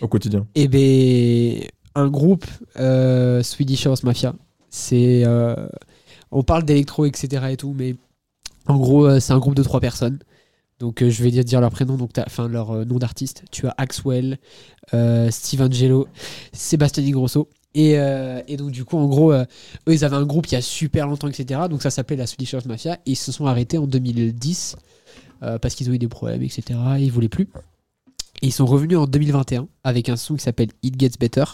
au 0.00 0.06
quotidien? 0.08 0.46
Eh 0.54 0.68
ben, 0.68 1.64
un 1.96 2.08
groupe, 2.08 2.44
Swedish 3.42 3.86
House 3.86 4.04
Mafia. 4.04 4.34
C'est, 4.68 5.24
on 6.30 6.42
parle 6.44 6.62
d'électro, 6.64 7.06
etc. 7.06 7.44
et 7.50 7.56
tout, 7.56 7.74
mais 7.76 7.96
en 8.68 8.76
gros, 8.78 9.18
c'est 9.18 9.32
un 9.32 9.38
groupe 9.38 9.56
de 9.56 9.64
trois 9.64 9.80
personnes. 9.80 10.20
Donc, 10.80 11.02
euh, 11.02 11.10
je 11.10 11.22
vais 11.22 11.30
dire, 11.30 11.60
leur 11.60 11.70
prénom, 11.70 11.96
donc 11.96 12.10
enfin 12.26 12.48
leur 12.48 12.70
euh, 12.70 12.84
nom 12.84 12.98
d'artiste. 12.98 13.44
Tu 13.50 13.66
as 13.66 13.74
Axwell, 13.76 14.38
euh, 14.94 15.30
Steve 15.30 15.60
Angelo, 15.60 16.08
Sébastien 16.52 17.08
Grosso. 17.10 17.48
Et, 17.74 17.96
donc, 18.56 18.72
du 18.72 18.84
coup, 18.84 18.96
en 18.96 19.06
gros, 19.06 19.32
eux, 19.32 19.46
ils 19.86 20.04
avaient 20.04 20.16
un 20.16 20.26
groupe 20.26 20.48
il 20.48 20.54
y 20.54 20.56
a 20.56 20.62
super 20.62 21.06
longtemps, 21.06 21.28
etc. 21.28 21.60
Donc, 21.70 21.82
ça 21.82 21.90
s'appelait 21.90 22.16
la 22.16 22.26
Swedish 22.26 22.54
Mafia. 22.64 22.94
Et 23.06 23.12
ils 23.12 23.16
se 23.16 23.30
sont 23.30 23.46
arrêtés 23.46 23.78
en 23.78 23.86
2010 23.86 24.76
euh, 25.42 25.58
parce 25.58 25.74
qu'ils 25.74 25.88
ont 25.88 25.92
eu 25.92 25.98
des 25.98 26.08
problèmes, 26.08 26.42
etc. 26.42 26.78
Et 26.98 27.04
ils 27.04 27.12
voulaient 27.12 27.28
plus. 27.28 27.48
Et 28.42 28.46
ils 28.46 28.52
sont 28.52 28.66
revenus 28.66 28.98
en 28.98 29.06
2021 29.06 29.68
avec 29.84 30.08
un 30.08 30.16
son 30.16 30.34
qui 30.34 30.42
s'appelle 30.42 30.70
It 30.82 30.98
Gets 30.98 31.18
Better. 31.20 31.44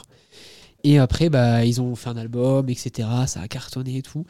Et 0.84 0.98
après, 0.98 1.28
bah, 1.28 1.64
ils 1.64 1.80
ont 1.82 1.94
fait 1.96 2.08
un 2.08 2.16
album, 2.16 2.68
etc. 2.70 3.08
Ça 3.26 3.40
a 3.40 3.48
cartonné 3.48 3.98
et 3.98 4.02
tout. 4.02 4.24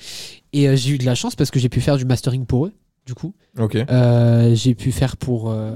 Et 0.52 0.74
j'ai 0.76 0.90
eu 0.94 0.98
de 0.98 1.04
la 1.04 1.14
chance 1.14 1.36
parce 1.36 1.50
que 1.50 1.60
j'ai 1.60 1.68
pu 1.68 1.80
faire 1.80 1.98
du 1.98 2.04
mastering 2.04 2.46
pour 2.46 2.66
eux, 2.66 2.72
du 3.06 3.14
coup. 3.14 3.34
Ok. 3.58 3.76
Euh, 3.76 4.54
j'ai 4.54 4.74
pu 4.74 4.92
faire 4.92 5.16
pour. 5.16 5.50
euh, 5.50 5.74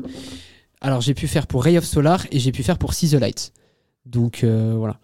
Alors, 0.80 1.00
j'ai 1.00 1.14
pu 1.14 1.26
faire 1.28 1.46
pour 1.46 1.64
Ray 1.64 1.78
of 1.78 1.84
Solar 1.84 2.26
et 2.30 2.38
j'ai 2.38 2.52
pu 2.52 2.62
faire 2.62 2.76
pour 2.76 2.92
See 2.92 3.08
the 3.08 3.14
Light. 3.14 3.52
Donc, 4.04 4.42
euh, 4.44 4.74
voilà. 4.76 4.98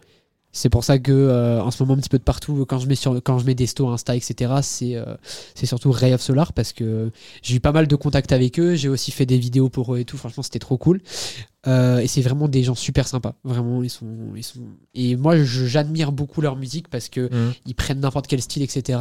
C'est 0.57 0.71
pour 0.71 0.85
ça 0.85 0.99
que, 0.99 1.13
euh, 1.13 1.63
en 1.63 1.71
ce 1.71 1.83
moment, 1.83 1.95
un 1.95 1.99
petit 1.99 2.09
peu 2.09 2.19
de 2.19 2.23
partout, 2.25 2.65
quand 2.67 2.79
je 2.79 2.87
mets, 2.89 2.95
sur, 2.95 3.15
quand 3.23 3.39
je 3.39 3.45
mets 3.47 3.55
des 3.55 3.67
stores 3.67 3.93
Insta, 3.93 4.17
etc., 4.17 4.55
c'est 4.63 4.95
euh, 4.97 5.15
c'est 5.55 5.67
surtout 5.67 5.91
Ray 5.93 6.15
of 6.15 6.21
Solar 6.23 6.53
parce 6.55 6.73
que 6.73 7.11
j'ai 7.43 7.57
eu 7.57 7.61
pas 7.61 7.73
mal 7.73 7.87
de 7.87 7.95
contacts 7.97 8.33
avec 8.33 8.59
eux. 8.59 8.75
J'ai 8.75 8.89
aussi 8.89 9.11
fait 9.11 9.27
des 9.27 9.39
vidéos 9.39 9.69
pour 9.69 9.95
eux 9.95 9.99
et 9.99 10.05
tout. 10.05 10.17
Franchement, 10.17 10.43
c'était 10.43 10.59
trop 10.59 10.79
cool. 10.79 11.03
Euh, 11.67 11.99
et 11.99 12.07
c'est 12.07 12.21
vraiment 12.23 12.47
des 12.49 12.63
gens 12.63 12.75
super 12.77 13.09
sympas. 13.09 13.35
Vraiment, 13.45 13.83
ils 13.83 13.91
sont. 13.91 14.07
Ils 14.37 14.45
sont... 14.45 14.61
Et 14.95 15.17
moi, 15.17 15.37
j'admire 15.43 16.13
beaucoup 16.13 16.41
leur 16.41 16.57
musique 16.57 16.89
parce 16.89 17.09
que 17.09 17.29
Mhm. 17.33 17.53
ils 17.67 17.75
prennent 17.75 18.01
n'importe 18.01 18.27
quel 18.29 18.41
style, 18.41 18.63
etc. 18.63 18.99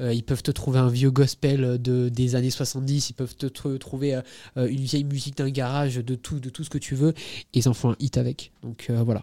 Euh, 0.00 0.12
ils 0.12 0.22
peuvent 0.24 0.42
te 0.42 0.50
trouver 0.50 0.78
un 0.78 0.88
vieux 0.88 1.10
gospel 1.10 1.80
de, 1.80 2.08
des 2.08 2.34
années 2.34 2.50
70, 2.50 3.10
ils 3.10 3.12
peuvent 3.12 3.36
te 3.36 3.46
tr- 3.46 3.78
trouver 3.78 4.14
euh, 4.56 4.66
une 4.68 4.80
vieille 4.80 5.04
musique 5.04 5.36
d'un 5.36 5.50
garage, 5.50 5.96
de 5.96 6.14
tout, 6.14 6.40
de 6.40 6.48
tout 6.50 6.64
ce 6.64 6.70
que 6.70 6.78
tu 6.78 6.94
veux. 6.94 7.10
Et 7.54 7.58
ils 7.60 7.68
en 7.68 7.74
font 7.74 7.90
un 7.90 7.96
hit 8.00 8.16
avec. 8.16 8.52
Donc 8.62 8.90
voilà. 9.04 9.22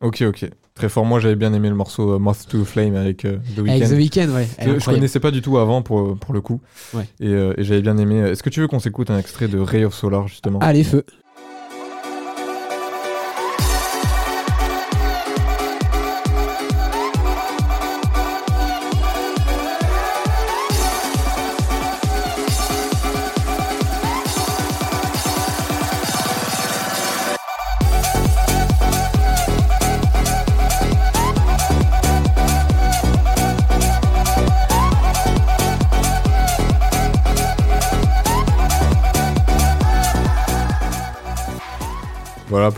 Ok, 0.00 0.22
ok. 0.26 0.48
Très 0.74 0.88
fort. 0.88 1.04
Moi, 1.04 1.20
j'avais 1.20 1.36
bien 1.36 1.52
aimé 1.52 1.68
le 1.68 1.76
morceau 1.76 2.14
euh, 2.14 2.18
Moth 2.18 2.46
to 2.48 2.64
Flame 2.64 2.96
avec 2.96 3.24
euh, 3.24 3.36
The 3.56 3.60
Avec 3.60 3.84
The 3.84 3.90
Weeknd. 3.92 3.96
Weeknd, 4.26 4.34
ouais. 4.34 4.48
Je- 4.60 4.70
Elle 4.70 4.82
connaissais 4.82 5.20
pas 5.20 5.30
du 5.30 5.40
tout 5.40 5.56
avant 5.58 5.82
pour, 5.82 6.16
pour 6.18 6.34
le 6.34 6.40
coup. 6.40 6.60
Ouais. 6.94 7.04
Et, 7.20 7.28
euh, 7.28 7.54
et 7.56 7.62
j'avais 7.64 7.80
bien 7.80 7.96
aimé. 7.96 8.16
Est-ce 8.18 8.42
que 8.42 8.50
tu 8.50 8.60
veux 8.60 8.66
qu'on 8.66 8.80
s'écoute 8.80 9.08
un 9.10 9.18
extrait 9.18 9.46
de 9.46 9.58
Ray 9.58 9.84
of 9.84 9.94
Solar 9.94 10.26
justement? 10.26 10.58
Allez, 10.58 10.82
feu. 10.82 11.04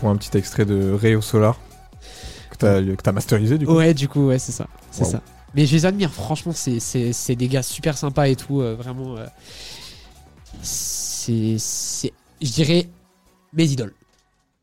Un 0.09 0.15
petit 0.17 0.35
extrait 0.37 0.65
de 0.65 0.91
Rayo 0.91 1.21
Solar 1.21 1.59
que 2.51 2.55
t'as 2.57 3.11
masterisé 3.11 3.57
du 3.57 3.65
coup. 3.67 3.75
Ouais, 3.75 3.93
du 3.93 4.07
coup, 4.07 4.27
ouais, 4.27 4.39
c'est 4.39 4.51
ça. 4.51 4.67
C'est 4.91 5.03
Wow. 5.03 5.11
ça. 5.11 5.21
Mais 5.55 5.65
je 5.65 5.73
les 5.75 5.85
admire, 5.85 6.11
franchement, 6.11 6.51
c'est- 6.53 7.35
des 7.35 7.47
gars 7.47 7.63
super 7.63 7.97
sympas 7.97 8.27
et 8.27 8.35
tout. 8.35 8.61
euh, 8.61 8.75
vraiment. 8.75 9.15
euh, 9.17 9.25
c'est. 10.61 11.57
Je 12.41 12.51
dirais 12.51 12.87
mes 13.53 13.65
idoles. 13.65 13.93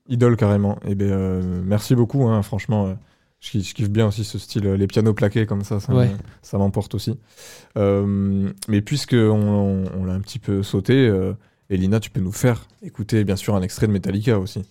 Idole 0.09 0.37
carrément. 0.37 0.79
Et 0.87 0.95
ben 0.95 1.11
euh, 1.11 1.63
merci 1.65 1.95
beaucoup, 1.95 2.25
hein, 2.29 2.43
franchement. 2.43 2.97
je, 3.41 3.51
kiffe- 3.51 3.69
je 3.69 3.75
kiffe 3.75 3.91
bien 3.91 4.07
aussi 4.09 4.25
ce 4.25 4.39
style, 4.39 4.65
les 4.65 4.87
pianos 4.87 5.13
plaqués 5.15 5.45
comme 5.47 5.65
ça, 5.65 5.79
ça, 5.81 5.93
Ouais. 5.95 6.09
me- 6.09 6.17
ça 6.43 6.57
m'emporte 6.59 6.95
aussi. 6.95 7.19
Mais 7.77 8.81
puisque 8.83 9.15
on, 9.15 9.29
on- 9.31 9.85
on 10.01 10.05
l'a 10.05 10.15
un 10.15 10.21
petit 10.21 10.39
peu 10.39 10.63
sauté, 10.63 11.11
Elina, 11.71 12.01
tu 12.01 12.11
peux 12.11 12.21
nous 12.21 12.33
faire 12.33 12.67
écouter 12.83 13.25
bien 13.25 13.37
sûr 13.37 13.55
un 13.55 13.63
extrait 13.63 13.87
de 13.87 13.93
Metallica 13.93 14.39
aussi. 14.39 14.63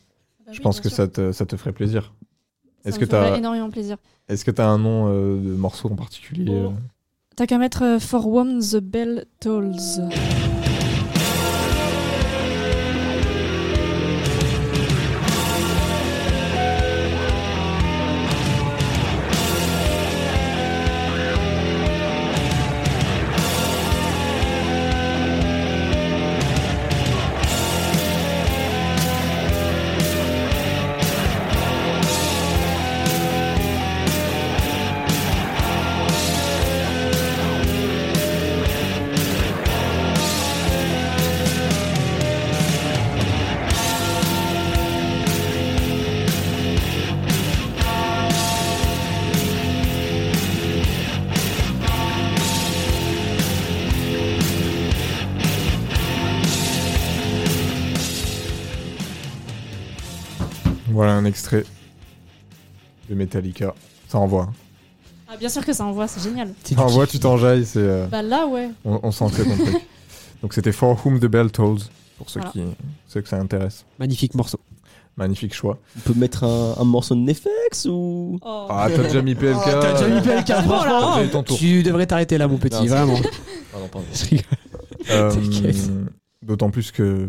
Je 0.53 0.61
pense 0.61 0.79
que 0.79 0.89
ça 0.89 1.07
te, 1.07 1.31
ça 1.31 1.45
te 1.45 1.55
ferait 1.57 1.73
plaisir. 1.73 2.13
Est-ce 2.85 2.99
que 2.99 3.05
tu 3.05 3.15
as 3.15 3.33
as, 3.33 3.37
énormément 3.37 3.69
plaisir. 3.69 3.97
est-ce 4.27 4.43
que 4.43 4.51
t'as 4.51 4.67
un 4.67 4.77
nom 4.77 5.07
euh, 5.07 5.37
de 5.41 5.51
morceau 5.55 5.89
en 5.89 5.95
particulier 5.95 6.45
Oh. 6.49 6.67
euh 6.67 6.71
T'as 7.35 7.47
qu'à 7.47 7.57
mettre 7.57 7.83
euh, 7.83 7.99
For 7.99 8.27
Whom 8.27 8.59
the 8.59 8.77
Bell 8.77 9.25
Tolls. 9.39 9.73
Un 61.23 61.25
extrait 61.25 61.63
de 63.09 63.15
Metallica. 63.15 63.73
Ça 64.07 64.17
envoie. 64.19 64.43
hein. 64.43 64.53
Ah, 65.27 65.37
bien 65.37 65.49
sûr 65.49 65.65
que 65.65 65.73
ça 65.73 65.85
envoie, 65.85 66.07
c'est 66.07 66.21
génial. 66.21 66.53
C'est 66.63 66.75
Ça 66.75 66.81
envoie, 66.83 67.07
tu 67.07 67.17
t'enjailles, 67.19 67.65
c'est. 67.65 67.79
euh, 67.79 68.05
Bah 68.07 68.21
là, 68.21 68.45
ouais. 68.47 68.69
on, 68.85 68.99
on 69.03 69.11
c'est 69.11 69.19
ton 69.25 69.29
truc. 69.29 69.75
Donc 70.41 70.53
c'était 70.53 70.71
For 70.71 71.03
Whom 71.05 71.19
the 71.19 71.25
Bell 71.25 71.51
Tolls, 71.51 71.79
pour 72.17 72.29
ceux, 72.29 72.39
Voilà. 72.41 72.51
qui, 72.51 72.61
ceux 73.07 73.21
que 73.21 73.29
ça 73.29 73.37
intéresse. 73.39 73.85
Magnifique 73.97 74.35
morceau. 74.35 74.59
Magnifique 75.15 75.53
choix. 75.53 75.79
On 75.97 75.99
peut 76.11 76.19
mettre 76.19 76.43
un, 76.43 76.75
un 76.79 76.83
morceau 76.83 77.15
de 77.15 77.21
Nefex 77.21 77.85
ou? 77.85 78.39
Oh. 78.43 78.67
Ah, 78.69 78.87
t'as 78.93 79.03
déjà 79.03 79.21
mis 79.21 79.35
PLK. 79.35 79.55
Oh, 79.65 79.69
t'as 79.81 79.93
déjà 79.93 80.07
mis 80.07 80.21
PLK, 80.21 80.47
franchement. 80.65 80.79
t'as 81.01 81.15
déjà 81.15 81.25
eu 81.25 81.29
ton 81.31 81.43
tour. 81.43 81.57
Tu 81.57 81.83
devrais 81.83 82.05
t'arrêter 82.07 82.37
là, 82.37 82.47
mon 82.47 82.57
petit, 82.57 82.75
Non, 82.75 82.81
c'est- 82.81 82.87
vraiment. 82.89 83.15
Pardon, 83.71 83.87
pardon. 83.91 84.07
Euh, 85.09 85.31
T'inquiète. 85.33 85.91
D'autant 86.41 86.69
plus 86.69 86.91
que 86.91 87.27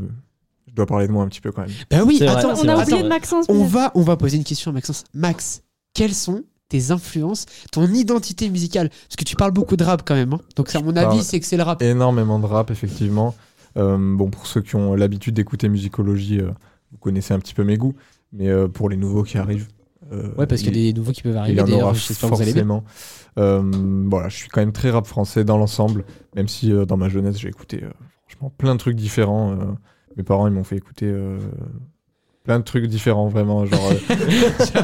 je 0.75 0.77
dois 0.77 0.87
parler 0.87 1.07
de 1.07 1.13
moi 1.13 1.23
un 1.23 1.29
petit 1.29 1.41
peu 1.41 1.53
quand 1.53 1.63
même. 1.63 1.71
bah 1.89 2.03
oui, 2.05 2.19
vrai, 2.19 2.27
attends, 2.27 2.49
on 2.61 2.67
a 2.67 2.75
vrai, 2.75 2.83
oublié 2.83 3.03
de. 3.05 3.09
Maxence. 3.09 3.47
on 3.49 3.63
va, 3.65 3.93
on 3.95 4.03
va 4.03 4.17
poser 4.17 4.37
une 4.39 4.43
question 4.43 4.73
à 4.73 4.75
Maxence. 4.75 5.05
Max, 5.15 5.63
quelles 5.95 6.13
sont 6.15 6.43
tes 6.69 6.91
influences, 6.91 7.47
ton 7.71 7.87
identité 7.87 8.51
musicale? 8.51 8.89
Parce 8.89 9.15
que 9.17 9.23
tu 9.23 9.37
parles 9.37 9.53
beaucoup 9.53 9.77
de 9.77 9.85
rap 9.85 10.03
quand 10.05 10.17
même. 10.17 10.33
hein. 10.33 10.41
Donc, 10.57 10.75
à 10.75 10.81
mon 10.81 10.93
parle 10.93 11.13
avis, 11.13 11.23
c'est 11.23 11.39
que 11.39 11.47
c'est 11.47 11.57
le 11.57 11.63
rap. 11.63 11.81
Énormément 11.81 12.41
de 12.41 12.47
rap, 12.47 12.73
effectivement. 12.73 13.37
Euh, 13.77 13.97
bon, 14.17 14.31
pour 14.31 14.49
ceux 14.49 14.63
qui 14.63 14.75
ont 14.75 14.95
l'habitude 14.97 15.35
d'écouter 15.35 15.69
musicologie, 15.69 16.41
euh, 16.41 16.51
vous 16.91 16.99
connaissez 16.99 17.35
un 17.35 17.39
petit 17.39 17.55
peu 17.55 17.63
mes 17.63 17.77
goûts. 17.77 17.95
Mais 18.33 18.49
euh, 18.49 18.67
pour 18.67 18.89
les 18.89 18.97
nouveaux 18.97 19.23
qui 19.23 19.39
arrivent. 19.39 19.69
euh, 20.13 20.33
Ouais, 20.37 20.47
parce 20.49 20.63
qu'il 20.63 20.77
y 20.77 20.89
a 20.89 20.93
des 20.93 20.99
nouveaux 20.99 21.13
qui 21.13 21.23
peuvent 21.23 21.35
il 21.35 21.39
arriver. 21.39 21.61
y 21.73 21.75
en 21.77 21.83
aura 21.85 21.95
forcément. 21.95 22.83
Euh, 23.39 23.63
voilà, 24.11 24.29
je 24.29 24.37
suis 24.37 24.49
quand 24.49 24.61
même 24.61 24.73
très 24.73 24.91
rap 24.91 25.07
français 25.07 25.45
dans 25.45 25.57
l'ensemble, 25.59 26.05
même 26.35 26.49
si 26.49 26.73
euh, 26.73 26.85
dans 26.85 26.97
ma 26.97 27.09
jeunesse 27.09 27.39
j'ai 27.39 27.49
écouté 27.49 27.81
euh, 27.85 27.91
franchement 28.27 28.53
plein 28.59 28.75
de 28.75 28.79
trucs 28.81 28.97
différents. 28.97 29.57
Mes 30.17 30.23
parents 30.23 30.47
ils 30.47 30.53
m'ont 30.53 30.65
fait 30.65 30.77
écouter 30.77 31.07
euh, 31.07 31.39
plein 32.45 32.59
de 32.59 32.65
trucs 32.65 32.87
différents, 32.87 33.29
vraiment. 33.29 33.65
Genre, 33.65 33.91
euh. 33.91 34.15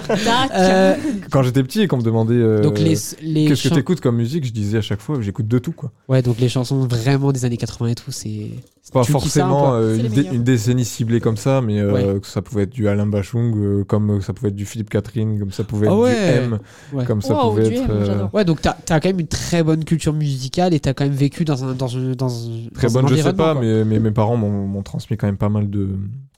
Euh, 0.54 0.94
quand 1.30 1.42
j'étais 1.42 1.62
petit 1.62 1.82
et 1.82 1.86
qu'on 1.88 1.98
me 1.98 2.02
demandait 2.02 2.34
euh, 2.34 2.60
donc, 2.62 2.78
les, 2.78 2.96
les 3.22 3.46
qu'est-ce 3.46 3.68
que 3.68 3.74
t'écoutes 3.74 4.00
comme 4.00 4.16
musique, 4.16 4.44
je 4.44 4.52
disais 4.52 4.78
à 4.78 4.82
chaque 4.82 5.00
fois 5.00 5.20
j'écoute 5.20 5.46
de 5.46 5.58
tout 5.58 5.72
quoi. 5.72 5.92
Ouais, 6.08 6.22
donc 6.22 6.38
les 6.40 6.48
chansons 6.48 6.86
vraiment 6.86 7.32
des 7.32 7.44
années 7.44 7.56
80 7.56 7.88
et 7.90 7.94
tout, 7.94 8.10
c'est. 8.10 8.50
Pas 8.92 9.02
Tu 9.02 9.12
kiffes 9.12 9.30
ça, 9.30 9.42
forcément 9.46 9.74
euh, 9.74 9.94
C'est 9.96 10.00
une, 10.02 10.08
dé- 10.08 10.16
meilleurs. 10.22 10.34
une 10.34 10.42
décennie 10.42 10.84
ciblée 10.84 11.20
comme 11.20 11.36
ça, 11.36 11.60
mais 11.60 11.78
euh, 11.80 11.92
Ouais. 12.14 12.20
que 12.20 12.26
ça 12.26 12.42
pouvait 12.42 12.64
être 12.64 12.70
du 12.70 12.88
Alain 12.88 13.06
Bachung, 13.06 13.54
euh, 13.56 13.84
comme 13.84 14.20
ça 14.20 14.32
pouvait 14.32 14.48
être 14.48 14.56
du 14.56 14.66
Philippe 14.66 14.90
Catherine, 14.90 15.38
comme 15.38 15.52
ça 15.52 15.62
pouvait 15.62 15.86
Ah 15.88 15.92
être 15.92 15.98
ouais. 15.98 16.14
du 16.14 16.44
M, 16.54 16.58
Ouais. 16.92 17.04
comme 17.04 17.22
ça 17.22 17.34
Wow, 17.34 17.50
pouvait 17.50 17.66
être. 17.68 17.82
M, 17.82 17.88
euh. 17.90 18.26
Ouais, 18.32 18.44
donc 18.44 18.60
t'as 18.62 18.76
as 18.88 19.00
quand 19.00 19.08
même 19.08 19.20
une 19.20 19.28
très 19.28 19.62
bonne 19.62 19.84
culture 19.84 20.12
musicale 20.12 20.74
et 20.74 20.80
t'as 20.80 20.92
quand 20.94 21.04
même 21.04 21.12
vécu 21.12 21.44
dans 21.44 21.62
un 21.64 21.74
dans 21.74 21.96
un 21.96 22.12
dans 22.16 22.28
un 22.48 22.68
Très 22.74 22.88
dans 22.88 22.98
un 22.98 23.02
bonne, 23.02 23.10
je 23.16 23.22
sais 23.22 23.32
pas, 23.32 23.52
quoi. 23.52 23.60
mais, 23.62 23.84
mais 23.84 24.00
mes 24.00 24.10
parents 24.10 24.36
m'ont 24.36 24.66
m'ont 24.66 24.82
transmis 24.82 25.16
quand 25.16 25.26
même 25.28 25.36
pas 25.36 25.48
mal 25.50 25.70
de- 25.70 25.90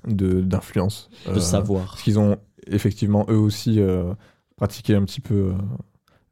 d'influence. 0.07 1.11
De 1.27 1.33
Euh, 1.33 1.41
savoir. 1.41 1.85
Parce 1.87 2.03
qu'ils 2.03 2.19
ont 2.19 2.37
effectivement 2.67 3.27
eux 3.29 3.37
aussi 3.39 3.81
euh, 3.81 4.13
pratiqué 4.57 4.95
un 4.95 5.05
petit 5.05 5.21
peu 5.21 5.53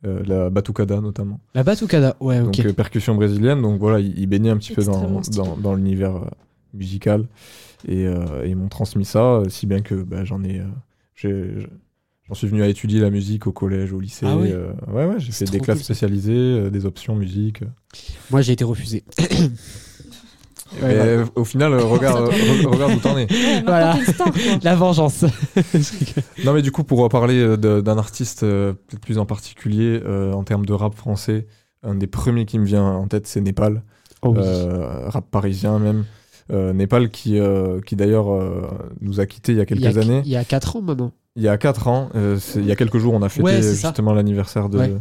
euh, 0.06 0.22
la 0.26 0.50
batucada 0.50 1.00
notamment. 1.00 1.40
La 1.54 1.62
batucada, 1.62 2.16
ouais, 2.20 2.40
ok. 2.40 2.56
Donc 2.56 2.66
euh, 2.66 2.72
percussion 2.72 3.14
brésilienne, 3.14 3.60
donc 3.62 3.78
voilà, 3.80 4.00
ils, 4.00 4.18
ils 4.18 4.26
baignaient 4.26 4.50
un 4.50 4.56
petit 4.56 4.72
peu 4.74 4.82
dans, 4.84 5.20
dans, 5.34 5.56
dans 5.56 5.74
l'univers 5.74 6.16
euh, 6.16 6.24
musical 6.74 7.26
et, 7.86 8.06
euh, 8.06 8.44
et 8.44 8.50
ils 8.50 8.56
m'ont 8.56 8.68
transmis 8.68 9.04
ça, 9.04 9.42
si 9.48 9.66
bien 9.66 9.80
que 9.80 9.94
bah, 9.94 10.24
j'en 10.24 10.42
ai, 10.44 10.62
euh, 11.24 11.60
j'en 12.28 12.34
suis 12.34 12.46
venu 12.46 12.62
à 12.62 12.68
étudier 12.68 13.00
la 13.00 13.10
musique 13.10 13.46
au 13.46 13.52
collège, 13.52 13.92
au 13.92 14.00
lycée. 14.00 14.24
Ah 14.26 14.36
oui 14.36 14.50
euh, 14.52 14.72
ouais, 14.88 15.04
ouais, 15.06 15.18
j'ai 15.18 15.32
fait 15.32 15.44
des 15.46 15.60
classes 15.60 15.78
cool, 15.78 15.84
spécialisées, 15.84 16.32
euh, 16.32 16.70
des 16.70 16.86
options 16.86 17.14
musique. 17.16 17.62
Moi, 18.30 18.40
j'ai 18.42 18.52
été 18.52 18.64
refusé. 18.64 19.04
Euh, 20.82 21.26
au 21.34 21.44
final, 21.44 21.72
euh, 21.72 21.84
regarde, 21.84 22.28
re- 22.32 22.66
regarde 22.66 22.92
où 22.94 22.98
t'en 23.00 23.16
es. 23.18 23.30
Ouais, 23.30 23.62
Voilà. 23.64 23.96
star, 24.04 24.32
quoi. 24.32 24.40
La 24.62 24.74
vengeance. 24.76 25.24
Non, 26.44 26.52
mais 26.54 26.62
du 26.62 26.72
coup, 26.72 26.84
pour 26.84 27.08
parler 27.08 27.38
euh, 27.40 27.56
de- 27.56 27.80
d'un 27.80 27.98
artiste 27.98 28.42
euh, 28.42 28.72
peut-être 28.72 29.00
plus 29.00 29.18
en 29.18 29.26
particulier 29.26 30.00
euh, 30.04 30.32
en 30.32 30.42
termes 30.44 30.64
de 30.66 30.72
rap 30.72 30.94
français, 30.94 31.46
un 31.82 31.94
des 31.94 32.06
premiers 32.06 32.44
qui 32.46 32.58
me 32.58 32.64
vient 32.66 32.84
en 32.84 33.06
tête, 33.08 33.26
c'est 33.26 33.40
Népal, 33.40 33.82
Oh 34.22 34.30
oui. 34.30 34.38
euh, 34.42 35.08
rap 35.08 35.30
parisien 35.30 35.78
même. 35.78 36.04
Euh, 36.52 36.72
Népal 36.72 37.10
qui, 37.10 37.38
euh, 37.38 37.80
qui 37.80 37.94
d'ailleurs 37.96 38.32
euh, 38.32 38.62
nous 39.00 39.20
a 39.20 39.26
quittés 39.26 39.52
il 39.52 39.58
y 39.58 39.60
a 39.60 39.66
quelques 39.66 39.80
il 39.82 39.84
y 39.94 39.98
a, 39.98 40.02
années. 40.02 40.22
Il 40.24 40.30
y 40.30 40.36
a 40.36 40.44
4 40.44 40.76
ans 40.76 40.82
maintenant. 40.82 41.12
Il 41.36 41.42
y 41.42 41.48
a 41.48 41.56
4 41.56 41.86
ans, 41.88 42.08
euh, 42.16 42.38
c'est- 42.40 42.58
il 42.58 42.66
y 42.66 42.72
a 42.72 42.76
quelques 42.76 42.98
jours, 42.98 43.14
on 43.14 43.22
a 43.22 43.28
fêté 43.28 43.44
Ouais, 43.44 43.62
c'est 43.62 43.74
ça. 43.76 43.88
justement 43.88 44.12
l'anniversaire 44.12 44.68
de, 44.68 44.78
Ouais. 44.78 44.92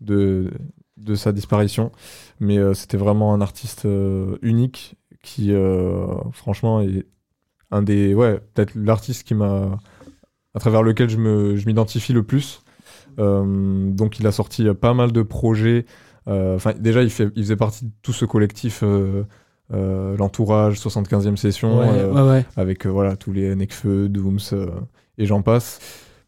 de, 0.00 0.50
de 0.96 1.14
sa 1.14 1.32
disparition. 1.32 1.92
Mais 2.40 2.56
euh, 2.58 2.72
c'était 2.74 2.96
vraiment 2.96 3.34
un 3.34 3.40
artiste 3.42 3.84
euh, 3.84 4.36
unique 4.42 4.94
qui, 5.24 5.52
euh, 5.52 6.06
franchement, 6.32 6.80
est 6.82 7.06
un 7.70 7.82
des. 7.82 8.14
Ouais, 8.14 8.40
peut-être 8.54 8.74
l'artiste 8.76 9.26
qui 9.26 9.34
m'a. 9.34 9.78
à 10.54 10.60
travers 10.60 10.82
lequel 10.82 11.08
je 11.10 11.16
m'identifie 11.66 12.12
le 12.12 12.22
plus. 12.22 12.62
Euh, 13.18 13.90
donc, 13.90 14.18
il 14.20 14.26
a 14.26 14.32
sorti 14.32 14.66
euh, 14.68 14.74
pas 14.74 14.94
mal 14.94 15.12
de 15.12 15.22
projets. 15.22 15.86
Enfin, 16.26 16.72
déjà, 16.78 17.02
il, 17.02 17.10
fait, 17.10 17.28
il 17.36 17.42
faisait 17.42 17.56
partie 17.56 17.84
de 17.86 17.90
tout 18.02 18.12
ce 18.12 18.24
collectif. 18.24 18.82
euh, 19.72 20.16
l'entourage 20.18 20.78
75e 20.78 21.36
session 21.36 21.78
Ouais, 21.80 21.88
euh, 21.88 22.12
ouais, 22.12 22.30
ouais. 22.30 22.44
avec 22.56 22.86
euh, 22.86 22.90
voilà 22.90 23.16
tous 23.16 23.32
les 23.32 23.54
Nekfeu, 23.56 24.08
Dooms 24.10 24.38
et 25.18 25.26
j'en 25.26 25.42
passe. 25.42 25.80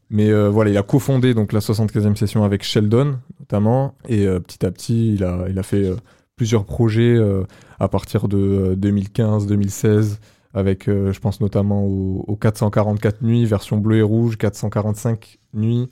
Mais 0.08 0.32
voilà, 0.48 0.70
il 0.70 0.76
a 0.78 0.82
cofondé 0.84 1.34
donc 1.34 1.52
la 1.52 1.58
75e 1.60 2.14
session 2.14 2.44
avec 2.44 2.62
Sheldon 2.62 3.18
notamment 3.40 3.94
et 4.08 4.24
petit 4.46 4.64
à 4.64 4.70
petit, 4.70 5.12
il 5.14 5.24
a 5.24 5.46
il 5.50 5.58
a 5.58 5.64
fait 5.64 5.90
plusieurs 6.36 6.66
projets 6.66 7.16
euh, 7.16 7.44
à 7.80 7.88
partir 7.88 8.28
de 8.28 8.76
2015-2016 8.78 10.18
avec 10.52 10.88
euh, 10.88 11.12
je 11.12 11.20
pense 11.20 11.40
notamment 11.40 11.84
au, 11.84 12.24
au 12.26 12.36
444 12.36 13.22
nuits 13.22 13.44
version 13.44 13.78
bleu 13.78 13.98
et 13.98 14.02
rouge, 14.02 14.36
445 14.36 15.38
nuits, 15.54 15.90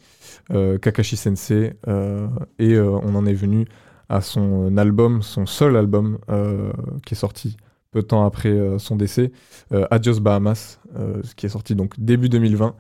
euh, 0.52 0.78
Kakashi 0.78 1.16
Sensei 1.16 1.74
euh, 1.88 2.28
et 2.58 2.74
euh, 2.74 2.90
on 3.02 3.14
en 3.14 3.26
est 3.26 3.34
venu 3.34 3.66
à 4.08 4.20
son 4.20 4.76
album, 4.76 5.22
son 5.22 5.46
seul 5.46 5.76
album 5.76 6.18
euh, 6.30 6.72
qui 7.06 7.14
est 7.14 7.16
sorti 7.18 7.56
peu 7.90 8.02
de 8.02 8.06
temps 8.06 8.26
après 8.26 8.50
euh, 8.50 8.78
son 8.78 8.96
décès, 8.96 9.32
euh, 9.72 9.86
Adios 9.90 10.20
Bahamas, 10.20 10.80
euh, 10.96 11.22
qui 11.36 11.46
est 11.46 11.50
sorti 11.50 11.74
donc 11.74 11.98
début 11.98 12.28
2020. 12.28 12.74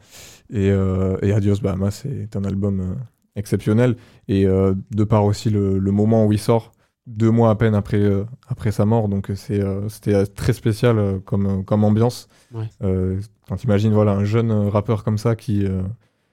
Et, 0.50 0.70
euh, 0.70 1.16
Adios 1.34 1.60
Bahamas 1.62 2.04
est 2.04 2.36
un 2.36 2.44
album 2.44 2.80
euh, 2.80 2.94
exceptionnel. 3.36 3.96
Et 4.28 4.44
euh, 4.46 4.74
de 4.90 5.04
par 5.04 5.24
aussi 5.24 5.50
le 5.50 5.80
moment 5.80 6.26
où 6.26 6.32
il 6.32 6.40
sort, 6.40 6.72
deux 7.06 7.30
mois 7.30 7.50
à 7.50 7.54
peine 7.54 7.74
après, 7.74 7.98
euh, 7.98 8.24
après 8.48 8.72
sa 8.72 8.86
mort, 8.86 9.08
donc 9.08 9.30
euh, 9.30 9.34
c'est, 9.34 9.60
euh, 9.60 9.88
c'était 9.88 10.24
très 10.26 10.52
spécial 10.54 10.98
euh, 10.98 11.18
comme, 11.24 11.64
comme 11.64 11.84
ambiance. 11.84 12.28
Ouais. 12.52 12.68
Euh, 12.82 13.20
quand 13.48 13.56
t'imagines 13.56 13.92
voilà, 13.92 14.12
un 14.12 14.24
jeune 14.24 14.50
rappeur 14.68 15.04
comme 15.04 15.18
ça 15.18 15.36
qui 15.36 15.64
euh, 15.66 15.82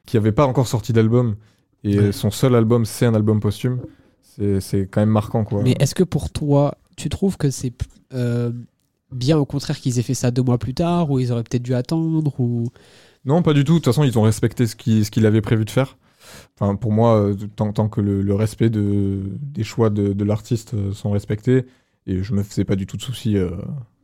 qui 0.06 0.18
avait 0.18 0.32
pas 0.32 0.46
encore 0.48 0.68
sorti 0.68 0.94
d'album 0.94 1.36
et 1.84 2.00
Ouais. 2.00 2.12
son 2.12 2.32
seul 2.32 2.56
album 2.56 2.86
c'est 2.86 3.06
un 3.06 3.16
album 3.16 3.40
posthume, 3.42 3.80
c'est, 4.22 4.62
c'est 4.62 4.88
quand 4.90 5.02
même 5.02 5.10
marquant 5.10 5.44
quoi. 5.44 5.62
Mais 5.64 5.76
est-ce 5.80 5.94
que 5.96 6.04
pour 6.04 6.30
toi, 6.30 6.76
tu 6.96 7.10
trouves 7.10 7.38
que 7.38 7.50
c'est 7.50 7.74
euh, 8.14 8.52
bien 9.12 9.38
au 9.38 9.46
contraire 9.46 9.78
qu'ils 9.78 10.00
aient 10.00 10.04
fait 10.04 10.14
ça 10.14 10.32
deux 10.32 10.44
mois 10.44 10.58
plus 10.58 10.74
tard, 10.74 11.12
ou 11.12 11.20
ils 11.20 11.32
auraient 11.34 11.44
peut-être 11.44 11.64
dû 11.64 11.74
attendre, 11.76 12.34
ou? 12.40 12.70
Non, 13.26 13.42
pas 13.44 13.54
du 13.54 13.64
tout. 13.64 13.74
De 13.74 13.78
toute 13.80 13.86
façon, 13.86 14.04
ils 14.04 14.18
ont 14.18 14.24
respecté 14.24 14.66
ce 14.68 14.76
qu'il 14.76 15.06
ce 15.06 15.12
qu'il 15.12 15.26
avait 15.26 15.42
prévu 15.42 15.66
de 15.66 15.70
faire. 15.70 15.98
Enfin, 16.62 16.76
pour 16.76 16.92
moi, 16.92 17.16
euh, 17.16 17.34
tant, 17.56 17.90
que 17.90 18.02
le, 18.02 18.36
respect 18.36 18.70
de, 18.70 19.20
des 19.42 19.64
choix 19.64 19.90
de, 19.90 20.24
l'artiste 20.24 20.76
euh, 20.76 20.92
sont 20.92 21.10
respectés, 21.10 21.66
et 22.06 22.22
je 22.22 22.34
me 22.36 22.44
faisais 22.44 22.66
pas 22.66 22.76
du 22.76 22.86
tout 22.86 22.98
de 22.98 23.02
soucis 23.02 23.36
euh, 23.36 23.50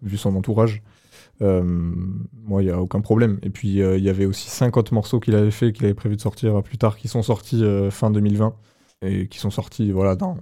vu 0.01 0.17
son 0.17 0.35
entourage, 0.35 0.81
moi, 1.39 2.63
il 2.63 2.65
n'y 2.65 2.71
a 2.71 2.81
aucun 2.81 2.99
problème. 2.99 3.37
Et 3.43 3.51
puis, 3.51 3.67
il 3.67 4.03
y 4.03 4.09
avait 4.09 4.25
aussi 4.25 4.49
cinq 4.49 4.75
autres 4.75 4.95
morceaux 4.95 5.19
qu'il 5.19 5.35
avait 5.35 5.51
fait, 5.51 5.71
qu'il 5.71 5.85
avait 5.85 5.93
prévu 5.93 6.15
de 6.15 6.21
sortir 6.21 6.63
plus 6.63 6.79
tard, 6.79 6.97
qui 6.97 7.07
sont 7.07 7.21
sortis 7.21 7.63
fin 7.91 8.09
2020, 8.09 8.55
et 9.03 9.27
qui 9.27 9.37
sont 9.37 9.51
sortis 9.51 9.91
voilà, 9.91 10.15
dans, 10.15 10.35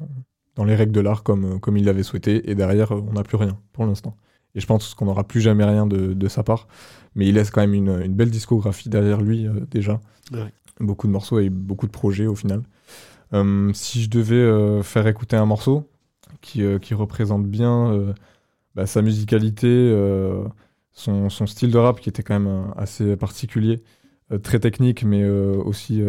les 0.66 0.74
règles 0.74 0.94
de 0.94 1.02
l'art 1.02 1.24
comme, 1.24 1.60
il 1.76 1.84
l'avait 1.84 2.04
souhaité. 2.04 2.50
Et 2.50 2.56
derrière, 2.56 2.92
on 2.92 3.12
n'a 3.12 3.24
plus 3.24 3.36
rien 3.36 3.58
pour 3.74 3.86
l'instant. 3.86 4.16
Et 4.56 4.62
je 4.62 4.66
pense 4.68 4.94
qu'on 4.94 5.04
n'aura 5.04 5.26
plus 5.26 5.42
jamais 5.42 5.66
rien 5.66 5.86
de, 5.86 6.28
sa 6.30 6.44
part 6.44 6.70
mais 7.14 7.28
il 7.28 7.36
laisse 7.36 7.50
quand 7.50 7.62
même 7.62 7.74
une, 7.74 8.14
belle 8.14 8.30
discographie 8.30 8.88
derrière 8.88 9.22
lui 9.22 9.48
déjà. 9.70 10.00
Ouais. 10.32 10.52
Beaucoup 10.80 11.08
de 11.08 11.12
morceaux 11.12 11.40
et 11.40 11.50
beaucoup 11.50 11.88
de 11.88 11.92
projets 11.92 12.28
au 12.28 12.36
final. 12.36 12.64
Euh, 13.34 13.72
si 13.74 14.02
je 14.02 14.10
devais 14.10 14.36
euh, 14.36 14.84
faire 14.84 15.08
écouter 15.08 15.36
un 15.36 15.46
morceau 15.46 15.90
qui, 16.42 16.64
euh, 16.64 16.80
représente 16.92 17.46
bien 17.48 18.14
bah, 18.76 18.86
sa 18.86 19.02
musicalité, 19.02 19.92
son, 20.94 21.30
son 21.30 21.48
style 21.48 21.72
de 21.72 21.78
rap 21.78 22.00
qui 22.00 22.10
était 22.10 22.24
quand 22.24 22.40
même 22.40 22.74
assez 22.78 23.16
particulier, 23.18 23.84
très 24.44 24.60
technique 24.60 25.04
mais 25.04 25.28
aussi 25.28 26.04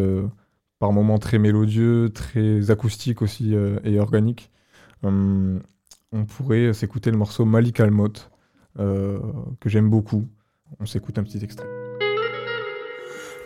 par 0.78 0.92
moments 0.92 1.18
très 1.18 1.38
mélodieux, 1.38 2.10
très 2.10 2.70
acoustique 2.70 3.22
aussi 3.22 3.54
et 3.84 3.98
organique, 3.98 4.50
on 5.02 6.24
pourrait 6.28 6.72
s'écouter 6.72 7.10
le 7.10 7.18
morceau 7.18 7.44
Malik 7.44 7.80
Almot 7.80 8.12
que 8.76 9.68
j'aime 9.68 9.88
beaucoup. 9.88 10.26
On 10.80 10.86
s'écoute 10.86 11.18
un 11.18 11.22
petit 11.22 11.42
extrait. 11.42 11.75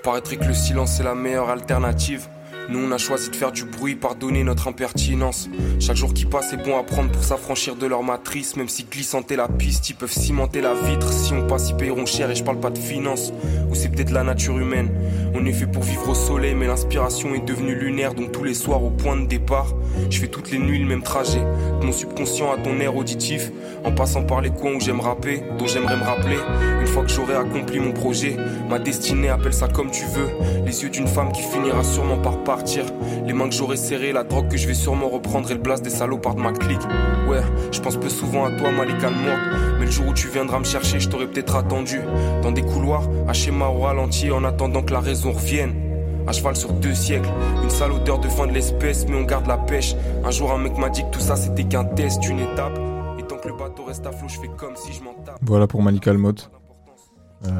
Paraîtrait 0.02 0.36
que 0.36 0.44
le 0.44 0.54
silence 0.54 0.98
est 0.98 1.04
la 1.04 1.14
meilleure 1.14 1.50
alternative. 1.50 2.28
Nous 2.70 2.78
on 2.78 2.92
a 2.92 2.98
choisi 2.98 3.30
de 3.30 3.36
faire 3.36 3.50
du 3.50 3.64
bruit, 3.64 3.96
pardonner 3.96 4.44
notre 4.44 4.68
impertinence. 4.68 5.50
Chaque 5.80 5.96
jour 5.96 6.14
qui 6.14 6.24
passe 6.24 6.52
est 6.52 6.56
bon 6.56 6.78
à 6.78 6.84
prendre 6.84 7.10
pour 7.10 7.24
s'affranchir 7.24 7.74
de 7.74 7.84
leur 7.84 8.04
matrice. 8.04 8.54
Même 8.54 8.68
si 8.68 8.84
glissanter 8.84 9.34
la 9.34 9.48
piste, 9.48 9.90
ils 9.90 9.96
peuvent 9.96 10.12
cimenter 10.12 10.60
la 10.60 10.74
vitre. 10.74 11.12
Si 11.12 11.32
on 11.32 11.48
passe, 11.48 11.70
ils 11.70 11.76
paieront 11.76 12.06
cher 12.06 12.30
et 12.30 12.36
je 12.36 12.44
parle 12.44 12.60
pas 12.60 12.70
de 12.70 12.78
finance. 12.78 13.32
Ou 13.70 13.74
c'est 13.74 13.88
peut-être 13.88 14.12
la 14.12 14.22
nature 14.22 14.56
humaine. 14.56 14.88
On 15.34 15.44
est 15.46 15.52
fait 15.52 15.66
pour 15.66 15.82
vivre 15.82 16.10
au 16.10 16.14
soleil, 16.14 16.54
mais 16.54 16.68
l'inspiration 16.68 17.34
est 17.34 17.44
devenue 17.44 17.74
lunaire. 17.74 18.14
Donc 18.14 18.30
tous 18.30 18.44
les 18.44 18.54
soirs 18.54 18.84
au 18.84 18.90
point 18.90 19.16
de 19.16 19.26
départ, 19.26 19.74
je 20.08 20.20
fais 20.20 20.28
toutes 20.28 20.52
les 20.52 20.58
nuits 20.58 20.78
le 20.78 20.86
même 20.86 21.02
trajet. 21.02 21.42
Mon 21.82 21.90
subconscient 21.90 22.52
à 22.52 22.56
ton 22.56 22.78
air 22.78 22.94
auditif. 22.94 23.50
En 23.84 23.92
passant 23.92 24.22
par 24.22 24.42
les 24.42 24.50
coins 24.50 24.74
où 24.74 24.80
j'aime 24.80 25.00
rapper, 25.00 25.42
dont 25.58 25.66
j'aimerais 25.66 25.96
me 25.96 26.04
rappeler. 26.04 26.36
Une 26.80 26.86
fois 26.86 27.02
que 27.02 27.08
j'aurai 27.08 27.34
accompli 27.34 27.80
mon 27.80 27.92
projet, 27.92 28.36
ma 28.68 28.78
destinée, 28.78 29.30
appelle 29.30 29.54
ça 29.54 29.66
comme 29.66 29.90
tu 29.90 30.04
veux. 30.04 30.28
Les 30.66 30.82
yeux 30.82 30.90
d'une 30.90 31.08
femme 31.08 31.32
qui 31.32 31.42
finira 31.42 31.82
sûrement 31.82 32.18
par 32.18 32.59
Les 33.26 33.32
mains 33.32 33.48
que 33.48 33.54
j'aurai 33.54 33.76
serrées, 33.76 34.12
la 34.12 34.24
drogue 34.24 34.48
que 34.48 34.56
je 34.56 34.66
vais 34.66 34.74
sûrement 34.74 35.08
reprendre 35.08 35.50
et 35.50 35.54
le 35.54 35.60
blast 35.60 35.82
des 35.82 35.90
salopards 35.90 36.34
de 36.34 36.40
ma 36.40 36.52
clique. 36.52 36.80
Ouais, 37.28 37.42
je 37.72 37.80
pense 37.80 37.96
peu 37.96 38.08
souvent 38.08 38.44
à 38.44 38.50
toi, 38.50 38.70
Malik 38.70 39.00
moi 39.02 39.36
Mais 39.78 39.86
le 39.86 39.90
jour 39.90 40.08
où 40.08 40.14
tu 40.14 40.28
viendras 40.28 40.58
me 40.58 40.64
chercher, 40.64 41.00
je 41.00 41.08
t'aurais 41.08 41.26
peut-être 41.26 41.56
attendu. 41.56 42.00
Dans 42.42 42.52
des 42.52 42.62
couloirs, 42.62 43.08
à 43.28 43.32
schéma 43.32 43.68
au 43.68 43.80
ralenti, 43.80 44.30
en 44.30 44.44
attendant 44.44 44.82
que 44.82 44.92
la 44.92 45.00
raison 45.00 45.32
revienne. 45.32 45.74
À 46.26 46.32
cheval 46.32 46.54
sur 46.54 46.72
deux 46.72 46.94
siècles, 46.94 47.30
une 47.62 47.70
sale 47.70 47.92
odeur 47.92 48.18
de 48.18 48.28
fin 48.28 48.46
de 48.46 48.52
l'espèce, 48.52 49.06
mais 49.08 49.16
on 49.16 49.24
garde 49.24 49.46
la 49.46 49.56
pêche. 49.56 49.94
Un 50.24 50.30
jour, 50.30 50.52
un 50.52 50.58
mec 50.58 50.76
m'a 50.76 50.90
dit 50.90 51.02
que 51.02 51.10
tout 51.10 51.20
ça 51.20 51.34
c'était 51.34 51.64
qu'un 51.64 51.84
test, 51.84 52.28
une 52.28 52.40
étape. 52.40 52.78
Et 53.18 53.22
tant 53.22 53.36
que 53.36 53.48
le 53.48 53.54
bateau 53.56 53.84
reste 53.84 54.06
à 54.06 54.12
flot, 54.12 54.28
je 54.28 54.38
fais 54.38 54.50
comme 54.56 54.76
si 54.76 54.92
je 54.92 55.02
m'en 55.02 55.14
tape. 55.24 55.38
Voilà 55.42 55.66
pour 55.66 55.82
Malik 55.82 56.06
Almot. 56.06 56.34
Euh, 57.46 57.50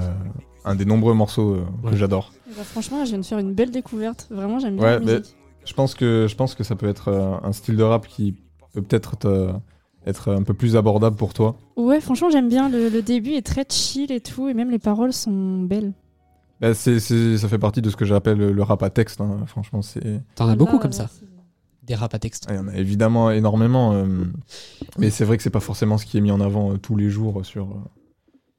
un 0.64 0.74
des 0.74 0.84
nombreux 0.84 1.14
morceaux 1.14 1.54
euh, 1.54 1.64
Ouais. 1.82 1.90
que 1.92 1.96
j'adore. 1.96 2.32
Eh 2.50 2.54
ben, 2.56 2.64
franchement, 2.64 3.04
je 3.04 3.10
viens 3.10 3.18
de 3.18 3.24
faire 3.24 3.38
une 3.38 3.52
belle 3.54 3.70
découverte. 3.70 4.26
Vraiment, 4.30 4.58
j'aime 4.58 4.76
bien 4.76 4.84
Ouais, 4.84 4.92
la 4.92 5.18
musique. 5.18 5.34
Je 5.64 5.72
pense 5.74 5.94
que, 5.94 6.26
je 6.28 6.34
pense 6.36 6.54
que 6.54 6.64
ça 6.64 6.74
peut 6.76 6.88
être 6.88 7.08
euh, 7.08 7.36
un 7.42 7.52
style 7.52 7.76
de 7.76 7.82
rap 7.82 8.06
qui 8.06 8.36
peut 8.72 8.82
peut-être 8.82 9.16
te- 9.16 9.52
être 10.06 10.32
un 10.32 10.42
peu 10.42 10.54
plus 10.54 10.76
abordable 10.76 11.16
pour 11.16 11.34
toi. 11.34 11.56
Ouais, 11.76 12.00
franchement, 12.00 12.30
j'aime 12.30 12.48
bien. 12.48 12.68
Le, 12.68 12.88
le 12.88 13.02
début 13.02 13.32
est 13.32 13.44
très 13.46 13.64
chill 13.68 14.10
et 14.12 14.20
tout, 14.20 14.48
et 14.48 14.54
même 14.54 14.70
les 14.70 14.78
paroles 14.78 15.12
sont 15.12 15.60
belles. 15.62 15.92
Bah, 16.60 16.74
ça 16.74 16.90
fait 16.98 17.58
partie 17.58 17.82
de 17.82 17.88
ce 17.90 17.96
que 17.96 18.04
j'appelle 18.04 18.38
le 18.38 18.62
rap 18.62 18.82
à 18.82 18.90
texte. 18.90 19.20
hein. 19.20 19.44
Franchement, 19.46 19.82
c'est. 19.82 20.22
T'en 20.34 20.48
as 20.48 20.56
beaucoup 20.56 20.74
Là, 20.76 20.78
comme 20.78 20.92
ça, 20.92 21.08
des 21.82 21.94
rap 21.94 22.14
à 22.14 22.18
texte. 22.18 22.46
Il 22.50 22.56
y 22.56 22.58
en 22.58 22.68
a 22.68 22.74
évidemment 22.76 23.30
énormément, 23.30 23.92
euh, 23.94 24.24
mais 24.98 25.10
c'est 25.10 25.24
vrai 25.24 25.36
que 25.36 25.42
c'est 25.42 25.50
pas 25.50 25.60
forcément 25.60 25.96
ce 25.98 26.06
qui 26.06 26.16
est 26.18 26.20
mis 26.20 26.30
en 26.30 26.40
avant 26.40 26.72
euh, 26.72 26.76
tous 26.78 26.96
les 26.96 27.08
jours 27.10 27.44
sur, 27.44 27.64
euh, 27.64 27.74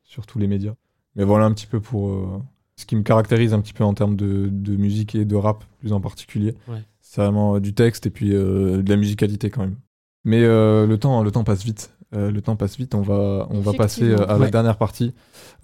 sur 0.03 0.25
tous 0.25 0.39
les 0.39 0.47
médias. 0.47 0.73
Mais 1.15 1.23
voilà 1.23 1.45
un 1.45 1.51
petit 1.53 1.67
peu 1.67 1.79
pour 1.79 2.09
euh, 2.09 2.41
ce 2.77 2.85
qui 2.85 2.95
me 2.95 3.03
caractérise 3.03 3.53
un 3.53 3.59
petit 3.61 3.73
peu 3.73 3.83
en 3.83 3.93
termes 3.93 4.15
de, 4.15 4.49
de 4.51 4.75
musique 4.75 5.15
et 5.15 5.25
de 5.25 5.35
rap, 5.35 5.63
plus 5.79 5.93
en 5.93 6.01
particulier. 6.01 6.55
Ouais. 6.67 6.83
C'est 7.01 7.21
vraiment 7.21 7.55
euh, 7.55 7.59
du 7.59 7.73
texte 7.73 8.05
et 8.05 8.09
puis 8.09 8.33
euh, 8.33 8.81
de 8.81 8.89
la 8.89 8.95
musicalité 8.95 9.49
quand 9.49 9.61
même. 9.61 9.75
Mais 10.23 10.43
euh, 10.43 10.85
le, 10.87 10.97
temps, 10.97 11.23
le 11.23 11.31
temps 11.31 11.43
passe 11.43 11.63
vite. 11.63 11.93
Euh, 12.13 12.29
le 12.31 12.41
temps 12.41 12.55
passe 12.55 12.77
vite. 12.77 12.93
On 12.95 13.01
va, 13.01 13.47
on 13.49 13.59
va 13.61 13.73
passer 13.73 14.03
euh, 14.03 14.23
à 14.29 14.33
la 14.33 14.39
Ouais. 14.39 14.51
dernière 14.51 14.77
partie. 14.77 15.13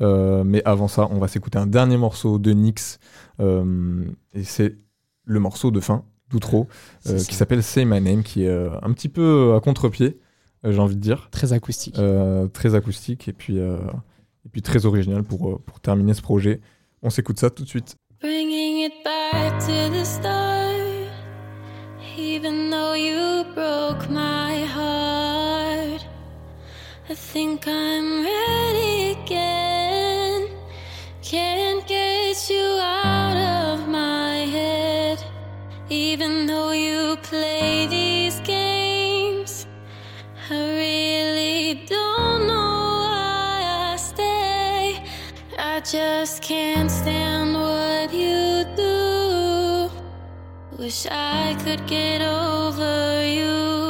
Euh, 0.02 0.44
mais 0.44 0.62
avant 0.66 0.88
ça, 0.88 1.08
on 1.12 1.20
va 1.20 1.28
s'écouter 1.28 1.58
un 1.60 1.68
dernier 1.68 1.98
morceau 1.98 2.40
de 2.40 2.52
Nyx. 2.52 3.00
Euh, 3.40 4.04
et 4.34 4.44
c'est 4.44 4.76
le 5.26 5.40
morceau 5.40 5.72
de 5.72 5.80
fin, 5.80 6.04
d'outro, 6.30 6.68
euh, 7.08 7.18
qui 7.24 7.36
s'appelle 7.36 7.62
Say 7.64 7.86
My 7.86 8.02
Name, 8.02 8.24
qui 8.24 8.44
est 8.44 8.50
euh, 8.50 8.70
un 8.82 8.92
petit 8.94 9.10
peu 9.10 9.54
à 9.56 9.60
contre-pied, 9.60 10.18
euh, 10.66 10.72
j'ai 10.72 10.80
envie 10.80 10.96
de 10.96 11.02
dire. 11.02 11.28
Très 11.32 11.54
acoustique. 11.54 12.00
Euh, 12.00 12.48
très 12.48 12.76
acoustique 12.76 13.28
et 13.28 13.34
puis, 13.34 13.60
euh, 13.60 13.78
et 14.48 14.50
puis 14.50 14.62
très 14.62 14.86
original 14.86 15.24
pour, 15.24 15.50
euh, 15.50 15.62
pour 15.66 15.82
terminer 15.82 16.14
ce 16.14 16.22
projet. 16.22 16.62
On 17.04 17.10
s'écoute 17.10 17.38
ça 17.38 17.50
tout 17.50 17.64
de 17.64 17.68
suite. 17.68 17.98
Bringing 18.22 18.86
it 18.86 18.94
back 19.04 19.60
to 19.60 19.90
the 19.92 20.06
start. 20.06 20.74
Even 22.18 22.72
though 22.72 22.96
you 22.96 23.44
broke 23.54 24.10
my 24.10 24.66
heart, 24.66 26.02
I 27.10 27.14
think 27.14 27.68
I'm 27.68 28.24
ready 28.24 29.18
again. 29.22 30.48
Can't 31.22 31.86
get 31.86 32.50
you 32.50 32.80
out 32.82 33.36
of 33.36 33.88
my 33.90 34.46
head. 34.50 35.20
Even 35.90 36.48
though 36.48 36.72
you 36.72 37.18
play 37.22 37.86
just 45.92 46.42
can't 46.42 46.92
stand 46.92 47.54
what 47.54 48.14
you 48.14 48.66
do. 48.76 49.90
Wish 50.78 51.08
I 51.10 51.56
could 51.64 51.88
get 51.88 52.22
over 52.22 53.26
you. 53.26 53.87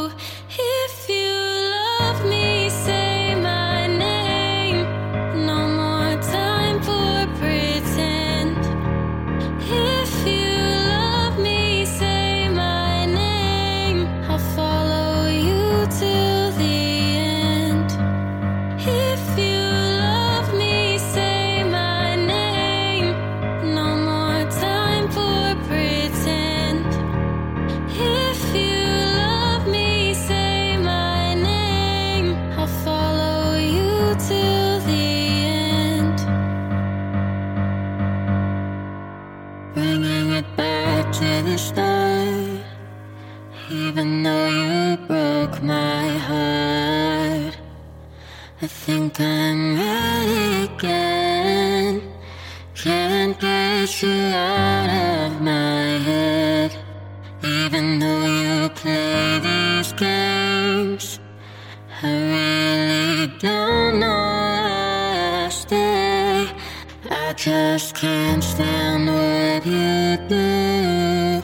can't 68.00 68.44
stand 68.44 69.08
what 69.08 69.66
you 69.66 70.18
do. 70.30 71.42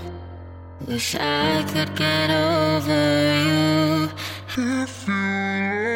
Wish 0.87 1.15
I 1.15 1.63
could 1.71 1.95
get 1.95 2.29
over 2.29 3.03
you. 3.47 4.09
If 4.55 5.07
you 5.07 5.15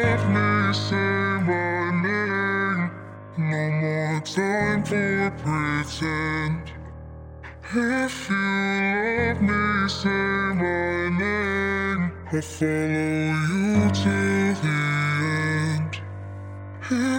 love 0.02 0.24
me, 0.34 0.48
say 0.74 0.96
my 1.46 1.62
name. 2.02 2.90
No 3.38 3.64
more 3.82 4.20
time 4.36 4.82
for 4.82 5.30
pretend. 5.42 6.64
If 7.72 8.28
you 8.28 8.44
love 9.28 9.40
me, 9.48 9.88
say 9.98 10.22
my 10.60 11.08
name. 11.20 12.02
I'll 12.32 12.42
follow 12.42 13.30
you 13.52 13.90
to 14.02 14.16
the 14.62 14.78
end. 15.76 15.92
If 16.90 17.17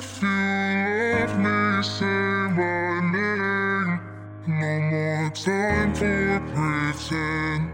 time 5.45 5.93
for 5.93 6.41
pretend. 6.53 7.71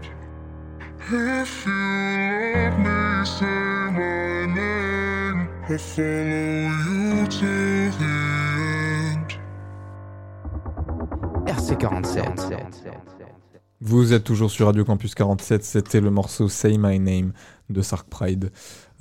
If 1.08 1.66
you 1.66 1.72
love 1.72 2.78
me, 2.78 3.24
say 3.24 3.46
my 3.92 4.46
name. 4.54 5.48
I'll 5.68 5.78
follow 5.78 6.70
you 6.86 7.26
till 7.28 7.90
the 7.98 8.14
end. 9.12 9.32
RC47. 11.46 12.56
Vous 13.80 14.12
êtes 14.12 14.24
toujours 14.24 14.50
sur 14.50 14.66
Radio 14.66 14.84
Campus 14.84 15.14
47, 15.14 15.64
c'était 15.64 16.00
le 16.00 16.10
morceau 16.10 16.48
Say 16.48 16.76
My 16.78 16.98
Name 16.98 17.32
de 17.70 17.82
Sark 17.82 18.08
Pride. 18.08 18.50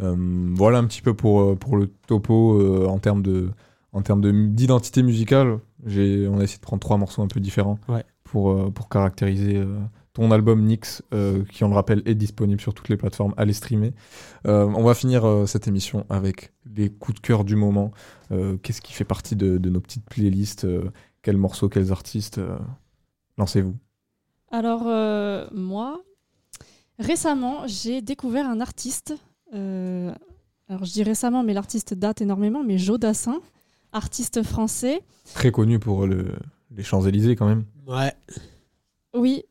Euh, 0.01 0.16
voilà 0.53 0.80
un 0.80 0.86
petit 0.86 1.01
peu 1.01 1.13
pour, 1.13 1.41
euh, 1.41 1.55
pour 1.55 1.78
le 1.78 1.88
topo 2.07 2.59
euh, 2.59 2.88
en 2.88 2.99
termes 2.99 3.22
de 3.22 3.51
en 3.93 4.01
termes 4.01 4.22
de 4.22 4.32
d'identité 4.32 5.03
musicale. 5.03 5.59
J'ai 5.86 6.28
on 6.28 6.39
a 6.39 6.43
essayé 6.43 6.57
de 6.57 6.63
prendre 6.63 6.82
trois 6.82 6.97
morceaux 6.97 7.22
un 7.22 7.28
peu 7.28 7.39
différents 7.39 7.80
Ouais. 7.88 8.03
Pour 8.36 8.51
euh, 8.51 8.69
pour 8.69 8.89
caractériser 8.89 9.55
euh, 9.55 9.79
ton 10.11 10.29
album 10.29 10.61
Nix 10.65 11.01
euh, 11.13 11.45
qui 11.45 11.63
on 11.63 11.69
le 11.69 11.73
rappelle 11.73 12.01
est 12.05 12.15
disponible 12.15 12.59
sur 12.59 12.73
toutes 12.73 12.89
les 12.89 12.97
plateformes. 12.97 13.33
Allez 13.38 13.53
streamer. 13.53 13.93
Euh, 14.45 14.65
on 14.75 14.83
va 14.83 14.93
finir 14.93 15.23
euh, 15.25 15.45
cette 15.45 15.69
émission 15.69 16.05
avec 16.09 16.51
les 16.65 16.89
coups 16.89 17.21
de 17.21 17.25
cœur 17.25 17.45
du 17.45 17.55
moment. 17.55 17.91
Qu'est-ce 18.61 18.81
qui 18.81 18.91
fait 18.91 19.05
partie 19.05 19.38
de, 19.38 19.57
de 19.57 19.69
nos 19.69 19.79
petites 19.79 20.03
playlists 20.09 20.67
Quels 21.21 21.38
morceaux, 21.38 21.69
quels 21.69 21.91
artistes 21.93 22.41
Lancez-vous. 23.38 23.75
Alors, 24.51 24.83
moi, 25.53 26.01
récemment, 26.99 27.67
j'ai 27.67 28.01
découvert 28.01 28.49
un 28.49 28.59
artiste. 28.59 29.13
alors, 29.53 30.83
je 30.86 30.91
dis 30.91 31.03
récemment, 31.03 31.43
mais 31.43 31.53
l'artiste 31.53 31.93
date 31.93 32.21
énormément, 32.21 32.63
mais 32.63 32.79
Joe 32.79 32.99
Dassin, 32.99 33.39
artiste 33.93 34.41
français. 34.41 35.03
Très 35.36 35.51
connu 35.51 35.77
pour 35.79 36.07
le, 36.07 36.33
les 36.75 36.83
Champs-Élysées 36.83 37.36
quand 37.36 37.47
même. 37.47 37.65
Ouais. 37.88 38.13
Oui, 39.15 39.43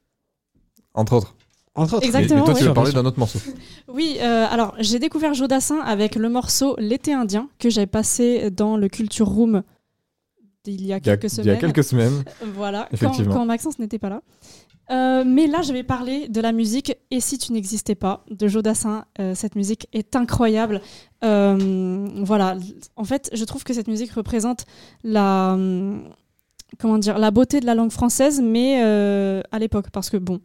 Entre 0.95 1.13
autres. 1.15 1.35
Entre 1.75 1.95
autres. 1.95 2.07
Exactement, 2.07 2.41
Mais, 2.43 2.47
mais 2.47 2.53
toi, 2.53 2.55
tu 2.55 2.61
vas 2.61 2.71
Bien 2.71 2.75
parler 2.75 2.93
d'un 2.93 3.05
autre 3.07 3.19
morceau. 3.19 3.39
Oui, 3.89 4.17
euh, 4.21 4.47
alors 4.49 4.75
j'ai 4.79 4.99
découvert 4.99 5.35
Jodassin 5.35 5.79
avec 5.81 6.15
le 6.17 6.29
morceau 6.29 6.77
L'été 6.79 7.13
indien 7.13 7.49
que 7.59 7.71
j'avais 7.71 7.87
passé 7.87 8.51
dans 8.51 8.77
le 8.77 8.89
Culture 8.89 9.29
Room 9.29 9.63
il 10.67 10.87
y 10.87 10.93
a 10.93 11.01
quelques 11.01 11.25
il 11.25 11.27
y 11.27 11.31
semaines. 11.31 11.57
a 11.57 11.61
quelques 11.61 11.85
semaines. 11.85 12.25
Voilà, 12.55 12.89
quand, 12.91 12.95
Effectivement. 12.95 13.35
quand 13.35 13.45
Maxence 13.47 13.79
n'était 13.79 13.99
pas 13.99 14.09
là. 14.09 14.23
Euh, 14.91 15.25
mais 15.27 15.47
là, 15.47 15.63
je 15.63 15.73
vais 15.73 15.83
parler 15.83 16.29
de 16.29 16.41
la 16.41 16.53
musique 16.53 16.95
Et 17.11 17.21
si 17.21 17.39
tu 17.39 17.53
n'existais 17.53 17.95
pas 17.95 18.25
de 18.31 18.49
Jodassin. 18.49 19.05
Euh, 19.19 19.35
cette 19.35 19.57
musique 19.57 19.89
est 19.93 20.15
incroyable. 20.17 20.81
Euh, 21.23 22.09
voilà, 22.23 22.57
en 22.97 23.05
fait, 23.05 23.31
je 23.33 23.45
trouve 23.45 23.65
que 23.65 23.73
cette 23.73 23.89
musique 23.89 24.13
représente 24.13 24.65
la, 25.03 25.57
comment 26.79 26.99
dire, 26.99 27.19
la 27.19 27.31
beauté 27.31 27.61
de 27.61 27.67
la 27.67 27.75
langue 27.75 27.91
française, 27.93 28.41
mais 28.43 28.83
euh, 28.85 29.41
à 29.53 29.59
l'époque, 29.59 29.87
parce 29.93 30.11
que 30.11 30.17
bon, 30.17 30.41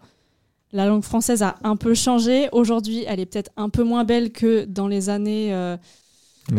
la 0.71 0.85
langue 0.85 1.03
française 1.03 1.41
a 1.43 1.55
un 1.63 1.75
peu 1.75 1.93
changé. 1.93 2.49
Aujourd'hui, 2.51 3.03
elle 3.07 3.19
est 3.19 3.25
peut-être 3.25 3.51
un 3.57 3.69
peu 3.69 3.83
moins 3.83 4.03
belle 4.03 4.31
que 4.31 4.65
dans 4.65 4.87
les 4.87 5.09
années 5.09 5.53
euh, 5.53 5.77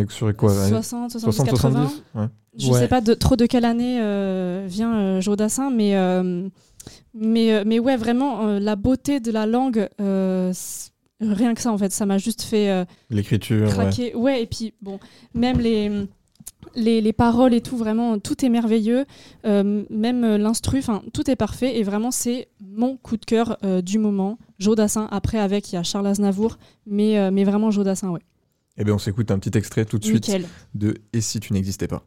sur 0.09 0.35
quoi 0.37 0.51
ouais 0.53 0.68
60, 0.68 1.11
70, 1.12 1.21
60, 1.37 1.47
80. 1.47 1.71
70 1.89 2.03
ouais. 2.16 2.27
Je 2.59 2.71
Ouais. 2.71 2.79
sais 2.81 2.89
pas 2.89 3.01
de, 3.01 3.14
trop 3.14 3.37
de 3.37 3.47
quelle 3.47 3.64
année 3.64 3.99
euh, 4.01 4.64
vient 4.66 4.93
euh, 4.97 5.21
Jodassin, 5.21 5.71
mais, 5.71 5.97
euh, 5.97 6.49
mais, 7.14 7.64
mais 7.64 7.79
ouais, 7.79 7.97
vraiment, 7.97 8.47
euh, 8.49 8.59
la 8.59 8.75
beauté 8.75 9.21
de 9.21 9.31
la 9.31 9.47
langue, 9.47 9.89
euh, 10.01 10.53
rien 11.21 11.55
que 11.55 11.61
ça, 11.61 11.71
en 11.71 11.79
fait, 11.79 11.93
ça 11.93 12.07
m'a 12.07 12.18
juste 12.18 12.43
fait 12.43 12.68
euh, 12.71 12.85
L'écriture, 13.09 13.68
ouais. 13.68 13.73
craquer. 13.73 14.14
Ouais. 14.16 14.43
et 14.43 14.47
puis, 14.47 14.75
bon, 14.83 14.99
même 15.33 15.61
les, 15.61 16.09
les, 16.75 17.01
les 17.01 17.13
paroles 17.13 17.55
et 17.55 17.61
tout, 17.61 17.77
vraiment, 17.77 18.19
tout 18.19 18.45
est 18.45 18.49
merveilleux. 18.49 19.05
Euh, 19.45 19.85
même 19.91 20.37
l'instru, 20.37 20.79
enfin, 20.79 21.03
tout 21.13 21.31
est 21.31 21.37
parfait. 21.37 21.79
Et 21.79 21.83
vraiment, 21.83 22.11
c'est 22.11 22.49
mon 22.61 22.97
coup 22.97 23.17
de 23.17 23.25
cœur 23.25 23.59
euh, 23.65 23.83
du 23.83 23.99
moment. 23.99 24.39
Jodassin, 24.59 25.09
après, 25.11 25.39
avec, 25.39 25.73
il 25.73 25.77
y 25.77 25.79
a 25.79 25.83
Charles 25.83 26.07
Aznavour, 26.07 26.59
mais, 26.87 27.19
euh, 27.19 27.31
mais 27.31 27.45
vraiment 27.45 27.71
Jodassin, 27.71 28.11
ouais. 28.11 28.21
Eh 28.77 28.85
bien, 28.85 28.95
on 28.95 28.99
s'écoute 28.99 29.31
un 29.31 29.39
petit 29.39 29.57
extrait 29.59 29.85
tout 29.85 29.99
de 29.99 30.05
suite 30.05 30.29
Nickel. 30.29 30.47
de 30.75 30.95
Et 31.13 31.21
si 31.21 31.41
tu 31.41 31.53
n'existais 31.53 31.89
pas? 31.89 32.03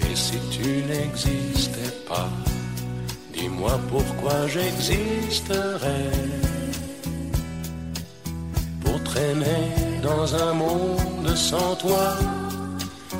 Et 0.00 0.14
si 0.14 0.38
tu 0.50 0.68
n'existais 0.88 1.92
pas, 2.08 2.28
dis-moi 3.32 3.80
pourquoi 3.88 4.46
j'existerais. 4.46 6.12
Pour 8.80 9.02
traîner 9.02 10.00
dans 10.02 10.34
un 10.34 10.54
monde 10.54 11.34
sans 11.34 11.74
toi, 11.76 12.16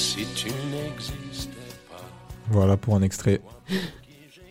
Si 0.00 0.26
tu 0.34 0.48
n'existais 0.70 1.50
pas, 1.90 2.00
Voilà 2.50 2.76
pour 2.76 2.96
un 2.96 3.02
extrait 3.02 3.40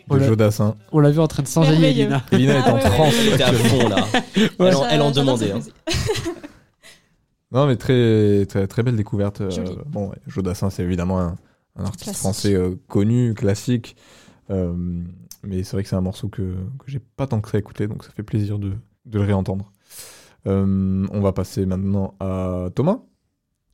de 0.08 0.16
l'a- 0.16 0.26
Jodassin. 0.26 0.76
On 0.92 0.98
l'a 1.00 1.10
vu 1.10 1.18
en 1.20 1.26
train 1.28 1.42
de 1.42 1.48
s'enjailler. 1.48 1.88
Elina. 1.90 2.22
Elina 2.32 2.54
est 2.58 2.62
Ah 2.64 2.70
en 2.72 2.74
ouais, 2.76 2.80
transe. 2.80 3.14
Elle 3.20 3.34
était 3.34 3.42
à 3.42 3.52
fond 3.52 3.88
là. 3.88 4.06
Elle, 4.36 4.74
en, 4.76 4.88
elle 4.88 5.02
en 5.02 5.12
J'adore 5.12 5.12
demandait. 5.12 5.52
hein. 5.52 5.60
Non, 7.52 7.66
mais 7.66 7.76
très, 7.76 8.46
très, 8.46 8.66
très 8.68 8.82
belle 8.84 8.94
découverte. 8.96 9.40
euh, 9.40 9.50
Joli. 9.50 9.72
bon, 9.86 10.10
ouais, 10.10 10.16
Jodassin, 10.28 10.70
c'est 10.70 10.84
évidemment 10.84 11.20
un, 11.20 11.36
un 11.76 11.84
artiste 11.84 12.04
Classique. 12.04 12.20
français 12.20 12.54
euh, 12.54 12.76
connu, 12.86 13.34
classique. 13.34 13.96
Euh, 14.50 14.72
mais 15.42 15.64
c'est 15.64 15.72
vrai 15.72 15.82
que 15.82 15.88
c'est 15.88 15.96
un 15.96 16.00
morceau 16.00 16.28
que, 16.28 16.42
que 16.42 16.84
j'ai 16.86 17.00
pas 17.00 17.26
tant 17.26 17.40
que 17.40 17.50
ça 17.50 17.58
écouté, 17.58 17.88
donc 17.88 18.04
ça 18.04 18.10
fait 18.14 18.22
plaisir 18.22 18.58
de, 18.60 18.74
de 19.06 19.18
le 19.18 19.24
réentendre. 19.24 19.72
Euh, 20.46 21.06
on 21.10 21.20
va 21.20 21.32
passer 21.32 21.66
maintenant 21.66 22.14
à 22.20 22.68
Thomas. 22.74 23.00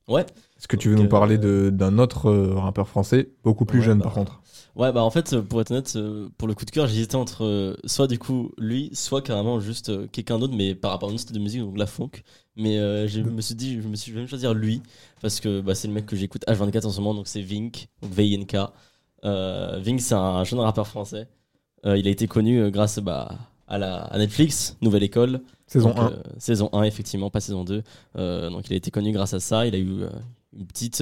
Ouais. 0.07 0.21
Est-ce 0.57 0.67
que 0.67 0.75
tu 0.77 0.89
veux 0.89 0.95
Donc, 0.95 1.03
nous 1.05 1.09
parler 1.09 1.35
euh, 1.37 1.65
de- 1.65 1.69
d'un 1.69 1.99
autre 1.99 2.27
euh, 2.29 2.55
rappeur 2.55 2.87
français, 2.87 3.29
beaucoup 3.43 3.65
plus 3.65 3.79
Ouais, 3.79 3.85
jeune 3.85 3.99
bah, 3.99 4.05
par 4.05 4.13
contre 4.13 4.41
Ouais, 4.75 4.91
bah 4.91 5.03
en 5.03 5.09
fait, 5.09 5.33
euh, 5.33 5.41
pour 5.41 5.59
être 5.61 5.71
honnête, 5.71 5.93
euh, 5.95 6.29
pour 6.37 6.47
le 6.47 6.53
coup 6.53 6.63
de 6.65 6.69
cœur, 6.71 6.85
j'hésitais 6.87 7.15
entre 7.15 7.43
euh, 7.45 7.75
soit 7.85 8.07
du 8.07 8.19
coup 8.19 8.51
lui, 8.59 8.91
soit 8.93 9.21
carrément 9.23 9.59
juste 9.59 9.89
euh, 9.89 10.07
quelqu'un 10.11 10.37
d'autre, 10.39 10.53
mais 10.55 10.75
par 10.75 10.91
rapport 10.91 11.09
à 11.09 11.11
une 11.11 11.17
style 11.17 11.35
de 11.35 11.39
musique, 11.41 11.61
donc 11.61 11.77
la 11.77 11.87
funk. 11.87 12.11
Mais 12.55 12.77
euh, 12.77 13.07
je 13.07 13.21
me 13.21 13.41
suis 13.41 13.55
dit, 13.55 13.81
je 13.81 13.87
me 13.87 13.95
suis 13.95 14.11
je 14.11 14.17
vais 14.17 14.21
me 14.23 14.27
choisir 14.27 14.53
lui, 14.53 14.81
parce 15.21 15.39
que 15.39 15.61
bah, 15.61 15.73
c'est 15.75 15.87
le 15.87 15.93
mec 15.95 16.05
que 16.05 16.15
j'écoute 16.15 16.43
H24 16.47 16.85
en 16.85 16.91
ce 16.91 17.01
moment, 17.01 17.15
donc 17.15 17.27
c'est 17.27 17.41
Vink, 17.41 17.87
donc 18.01 18.11
V-I-N-K. 18.13 18.55
Euh, 19.25 19.79
Vink, 19.81 19.99
c'est 19.99 20.13
un 20.15 20.43
jeune 20.43 20.59
rappeur 20.59 20.87
français. 20.87 21.27
Euh, 21.85 21.97
il 21.97 22.07
a 22.07 22.11
été 22.11 22.27
connu 22.27 22.59
euh, 22.61 22.69
grâce 22.69 22.99
bah, 22.99 23.29
à, 23.67 23.77
la, 23.77 23.95
à 23.97 24.17
Netflix, 24.17 24.77
Nouvelle 24.81 25.03
École. 25.03 25.41
Saison 25.67 25.89
Donc, 25.89 25.97
1. 25.99 26.05
euh, 26.11 26.15
saison 26.37 26.69
1, 26.73 26.83
effectivement, 26.83 27.29
pas 27.29 27.41
saison 27.41 27.63
2. 27.63 27.83
Euh, 28.17 28.49
donc 28.49 28.69
il 28.69 28.73
a 28.73 28.77
été 28.77 28.91
connu 28.91 29.11
grâce 29.11 29.33
à 29.33 29.39
ça. 29.39 29.67
Il 29.67 29.75
a 29.75 29.77
eu 29.77 30.03
euh, 30.03 30.09
une 30.57 30.65
petite. 30.65 30.99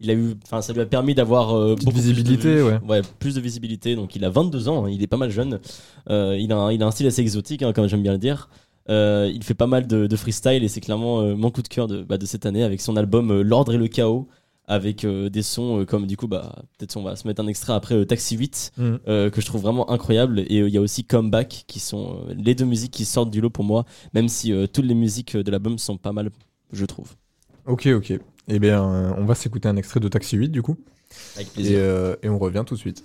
il 0.00 0.10
a 0.10 0.14
eu, 0.14 0.36
enfin, 0.44 0.62
ça 0.62 0.72
lui 0.72 0.80
a 0.80 0.86
permis 0.86 1.14
d'avoir 1.14 1.56
euh, 1.56 1.74
plus 1.74 1.86
de 1.86 1.90
visibilité, 1.92 2.54
vues. 2.56 2.62
ouais. 2.62 3.00
plus 3.18 3.34
de 3.34 3.40
visibilité. 3.40 3.96
Donc 3.96 4.14
il 4.14 4.24
a 4.24 4.30
22 4.30 4.68
ans, 4.68 4.84
hein, 4.86 4.90
il 4.90 5.02
est 5.02 5.06
pas 5.08 5.16
mal 5.16 5.30
jeune. 5.30 5.58
Euh, 6.10 6.36
il, 6.38 6.52
a 6.52 6.56
un, 6.56 6.72
il 6.72 6.82
a 6.82 6.86
un 6.86 6.90
style 6.90 7.06
assez 7.06 7.22
exotique, 7.22 7.62
hein, 7.62 7.72
comme 7.72 7.88
j'aime 7.88 8.02
bien 8.02 8.12
le 8.12 8.18
dire. 8.18 8.48
Euh, 8.88 9.28
il 9.34 9.42
fait 9.42 9.54
pas 9.54 9.66
mal 9.66 9.88
de, 9.88 10.06
de 10.06 10.16
freestyle 10.16 10.62
et 10.62 10.68
c'est 10.68 10.80
clairement 10.80 11.22
mon 11.36 11.50
coup 11.50 11.62
de 11.62 11.66
cœur 11.68 11.88
de, 11.88 12.02
bah, 12.04 12.18
de 12.18 12.26
cette 12.26 12.46
année 12.46 12.62
avec 12.62 12.80
son 12.80 12.96
album 12.96 13.40
L'ordre 13.40 13.74
et 13.74 13.78
le 13.78 13.88
chaos. 13.88 14.28
Avec 14.68 15.04
euh, 15.04 15.28
des 15.28 15.42
sons 15.42 15.80
euh, 15.80 15.84
comme 15.84 16.06
du 16.08 16.16
coup, 16.16 16.26
bah, 16.26 16.64
peut-être 16.76 16.96
on 16.96 17.02
va 17.02 17.14
se 17.14 17.26
mettre 17.28 17.40
un 17.40 17.46
extrait 17.46 17.72
après 17.72 17.94
euh, 17.94 18.04
Taxi 18.04 18.36
8 18.36 18.72
Mhm. 18.76 18.98
euh, 19.06 19.30
que 19.30 19.40
je 19.40 19.46
trouve 19.46 19.62
vraiment 19.62 19.88
incroyable. 19.90 20.40
Et 20.40 20.58
il 20.58 20.68
y 20.68 20.76
a 20.76 20.80
aussi 20.80 21.04
Comeback 21.04 21.64
qui 21.68 21.78
sont 21.78 22.26
les 22.36 22.54
deux 22.56 22.64
musiques 22.64 22.90
qui 22.92 23.04
sortent 23.04 23.30
du 23.30 23.40
lot 23.40 23.50
pour 23.50 23.64
moi, 23.64 23.84
même 24.12 24.28
si 24.28 24.52
toutes 24.72 24.84
les 24.86 24.94
musiques 24.94 25.36
de 25.36 25.50
l'album 25.50 25.78
sont 25.78 25.96
pas 25.98 26.12
mal, 26.12 26.30
je 26.72 26.84
trouve. 26.84 27.14
Ok, 27.66 27.86
ok. 27.86 28.18
Eh 28.48 28.58
bien, 28.58 28.82
on 29.18 29.24
va 29.24 29.34
s'écouter 29.34 29.68
un 29.68 29.76
extrait 29.76 30.00
de 30.00 30.08
Taxi 30.08 30.36
8 30.36 30.48
du 30.48 30.62
coup. 30.62 30.76
Avec 31.36 31.52
plaisir. 31.52 31.78
et 32.22 32.28
on 32.28 32.38
revient 32.38 32.64
tout 32.66 32.74
de 32.74 32.80
suite. 32.80 33.04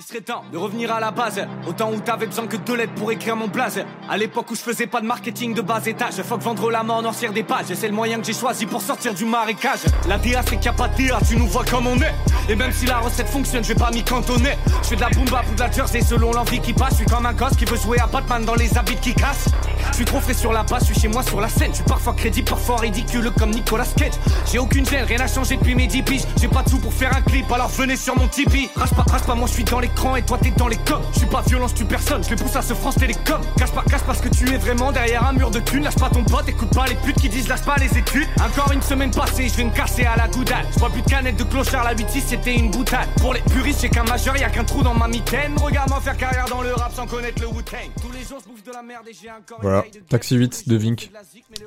Il 0.00 0.06
serait 0.06 0.22
temps 0.22 0.44
de 0.50 0.56
revenir 0.56 0.90
à 0.94 0.98
la 0.98 1.10
base. 1.10 1.46
Autant 1.68 1.92
où 1.92 2.00
t'avais 2.00 2.24
besoin 2.24 2.46
que 2.46 2.56
de 2.56 2.72
lettres 2.72 2.94
pour 2.94 3.12
écrire 3.12 3.36
mon 3.36 3.48
blaze. 3.48 3.84
À 4.08 4.16
l'époque 4.16 4.50
où 4.50 4.54
je 4.54 4.60
faisais 4.62 4.86
pas 4.86 5.02
de 5.02 5.06
marketing 5.06 5.52
de 5.52 5.60
bas 5.60 5.82
étage. 5.84 6.22
Faut 6.22 6.38
que 6.38 6.42
vendre 6.42 6.70
la 6.70 6.82
mort 6.82 7.02
noircière 7.02 7.34
des 7.34 7.42
pages. 7.42 7.66
C'est 7.74 7.88
le 7.88 7.92
moyen 7.92 8.18
que 8.18 8.24
j'ai 8.24 8.32
choisi 8.32 8.64
pour 8.64 8.80
sortir 8.80 9.12
du 9.12 9.26
marécage. 9.26 9.80
La 10.08 10.16
DA 10.16 10.40
c'est 10.48 10.56
qu'il 10.56 10.64
y 10.64 10.68
a 10.68 10.72
pas 10.72 10.88
de 10.88 11.06
DA, 11.06 11.18
tu 11.28 11.36
nous 11.36 11.46
vois 11.48 11.66
comme 11.66 11.86
on 11.86 11.98
est. 11.98 12.14
Et 12.48 12.56
même 12.56 12.72
si 12.72 12.86
la 12.86 12.98
recette 12.98 13.28
fonctionne, 13.28 13.62
je 13.62 13.74
vais 13.74 13.78
pas 13.78 13.90
m'y 13.90 14.02
cantonner. 14.02 14.56
Je 14.82 14.88
fais 14.88 14.96
de 14.96 15.02
la 15.02 15.10
boom 15.10 15.26
bap 15.26 15.44
ou 15.52 15.54
de 15.54 15.60
la 15.60 15.70
jersey 15.70 16.00
selon 16.00 16.32
l'envie 16.32 16.60
qui 16.60 16.72
passe. 16.72 16.92
Je 16.92 16.96
suis 16.96 17.04
comme 17.04 17.26
un 17.26 17.34
gosse 17.34 17.56
qui 17.58 17.66
veut 17.66 17.76
jouer 17.76 17.98
à 17.98 18.06
Batman 18.06 18.42
dans 18.42 18.54
les 18.54 18.78
habits 18.78 18.96
qui 18.96 19.12
cassent. 19.12 19.50
Je 19.90 19.96
suis 19.96 20.04
trop 20.06 20.20
frais 20.20 20.32
sur 20.32 20.52
la 20.52 20.62
base, 20.62 20.86
je 20.88 20.92
suis 20.94 21.02
chez 21.02 21.08
moi 21.08 21.22
sur 21.22 21.42
la 21.42 21.48
scène. 21.48 21.72
Je 21.72 21.76
suis 21.76 21.84
parfois 21.84 22.14
crédible, 22.14 22.48
parfois 22.48 22.76
ridicule 22.78 23.30
comme 23.38 23.50
Nicolas 23.50 23.84
Cage. 23.96 24.12
J'ai 24.50 24.58
aucune 24.58 24.86
gêne, 24.86 25.04
rien 25.04 25.18
n'a 25.18 25.26
changé 25.26 25.56
depuis 25.56 25.74
mes 25.74 25.86
10 25.86 26.02
piges. 26.04 26.22
J'ai 26.40 26.48
pas 26.48 26.64
sous 26.66 26.78
pour 26.78 26.94
faire 26.94 27.14
un 27.14 27.20
clip, 27.20 27.52
alors 27.52 27.68
venez 27.68 27.96
sur 27.96 28.16
mon 28.16 28.26
Tipeee. 28.28 28.70
Rage 28.76 28.94
pas, 28.94 29.04
pas, 29.04 29.34
moi 29.34 29.46
je 29.46 29.52
suis 29.52 29.64
dans 29.64 29.80
l'écran 29.90 30.16
et 30.16 30.22
toi 30.22 30.38
t'es 30.40 30.50
dans 30.56 30.68
les 30.68 30.76
coms. 30.76 31.00
Je 31.12 31.18
suis 31.18 31.26
pas 31.28 31.42
violent, 31.42 31.68
je 31.68 31.74
tue 31.74 31.84
personne, 31.84 32.22
je 32.24 32.30
les 32.30 32.36
pousse 32.36 32.56
à 32.56 32.62
ce 32.62 32.74
France 32.74 32.94
Télécom. 32.96 33.40
Cache 33.56 33.72
pas, 33.72 33.82
cache 33.88 34.02
pas 34.02 34.14
ce 34.14 34.22
que 34.22 34.28
tu 34.28 34.48
es 34.52 34.56
vraiment 34.58 34.92
derrière 34.92 35.26
un 35.26 35.32
mur 35.32 35.50
de 35.50 35.58
thunes. 35.60 35.84
Lâche 35.84 35.96
pas 35.96 36.08
ton 36.10 36.24
pote, 36.24 36.48
écoute 36.48 36.70
pas 36.74 36.86
les 36.86 36.94
putes 36.96 37.20
qui 37.20 37.28
disent 37.28 37.48
lâche 37.48 37.62
pas 37.62 37.76
les 37.76 37.96
études. 37.98 38.28
Encore 38.40 38.72
une 38.72 38.82
semaine 38.82 39.10
passée, 39.10 39.48
je 39.48 39.54
vais 39.56 39.64
me 39.64 39.70
casser 39.70 40.04
à 40.04 40.16
la 40.16 40.28
goudade. 40.28 40.66
Je 40.74 40.84
plus 40.86 41.02
de 41.02 41.06
canettes 41.08 41.36
de 41.36 41.44
clochard, 41.44 41.84
la 41.84 41.94
8-6 41.94 42.22
c'était 42.28 42.54
une 42.54 42.70
boutade. 42.70 43.08
Pour 43.20 43.34
les 43.34 43.40
puristes, 43.40 43.80
j'ai 43.82 43.88
qu'un 43.88 44.04
majeur, 44.04 44.36
y 44.36 44.44
a 44.44 44.50
qu'un 44.50 44.64
trou 44.64 44.82
dans 44.82 44.94
ma 44.94 45.08
mitaine. 45.08 45.52
Regarde-moi 45.60 46.00
faire 46.00 46.16
carrière 46.16 46.46
dans 46.48 46.62
le 46.62 46.72
rap 46.74 46.92
sans 46.94 47.06
connaître 47.06 47.40
le 47.42 47.48
Wu-Tang. 47.48 47.90
Tous 48.00 48.12
les 48.12 48.24
jours 48.24 48.38
je 48.44 48.48
bouffe 48.50 48.64
de 48.64 48.72
la 48.72 48.82
merde 48.82 49.04
et 49.08 49.12
j'ai 49.20 49.28
un 49.28 49.40
corps 49.46 49.58
Voilà, 49.62 49.84
Taxi 50.08 50.36
8 50.36 50.68
de 50.68 50.76
Vink. 50.76 51.10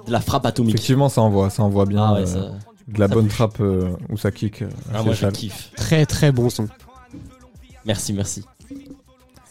De 0.07 0.11
la 0.11 0.21
frappe 0.21 0.45
atomique. 0.45 0.76
Effectivement, 0.76 1.09
ça 1.09 1.21
envoie, 1.21 1.49
ça 1.49 1.63
envoie 1.63 1.86
bien. 1.86 2.03
Ah 2.05 2.13
ouais, 2.13 2.36
euh, 2.36 2.49
de 2.88 2.99
la 2.99 3.07
ça 3.07 3.13
bonne 3.13 3.28
trappe 3.28 3.59
euh, 3.61 3.89
où 4.09 4.17
ça 4.17 4.32
kick. 4.32 4.61
euh, 4.61 4.69
Ah, 4.93 5.03
moi 5.03 5.13
je 5.13 5.26
kiffe. 5.28 5.71
Très 5.76 6.05
très 6.05 6.32
bon 6.32 6.49
son. 6.49 6.67
Merci, 7.86 8.14
merci. 8.14 8.44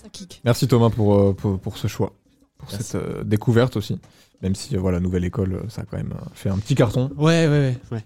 Ça 0.03 0.09
kick. 0.11 0.41
Merci 0.45 0.67
Thomas 0.69 0.91
pour, 0.91 1.15
euh, 1.15 1.33
pour, 1.33 1.59
pour 1.59 1.77
ce 1.79 1.87
choix, 1.87 2.13
pour 2.59 2.69
Merci. 2.71 2.85
cette 2.85 3.03
euh, 3.03 3.25
découverte 3.25 3.77
aussi. 3.77 3.99
Même 4.43 4.55
si, 4.55 4.77
euh, 4.77 4.81
voilà, 4.81 4.99
Nouvelle 5.01 5.25
École, 5.25 5.63
ça 5.69 5.83
a 5.83 5.85
quand 5.85 5.97
même 5.97 6.15
fait 6.35 6.49
un 6.49 6.59
petit 6.59 6.75
carton. 6.75 7.11
Ouais, 7.17 7.47
ouais, 7.47 7.49
ouais. 7.49 7.79
ouais. 7.93 8.05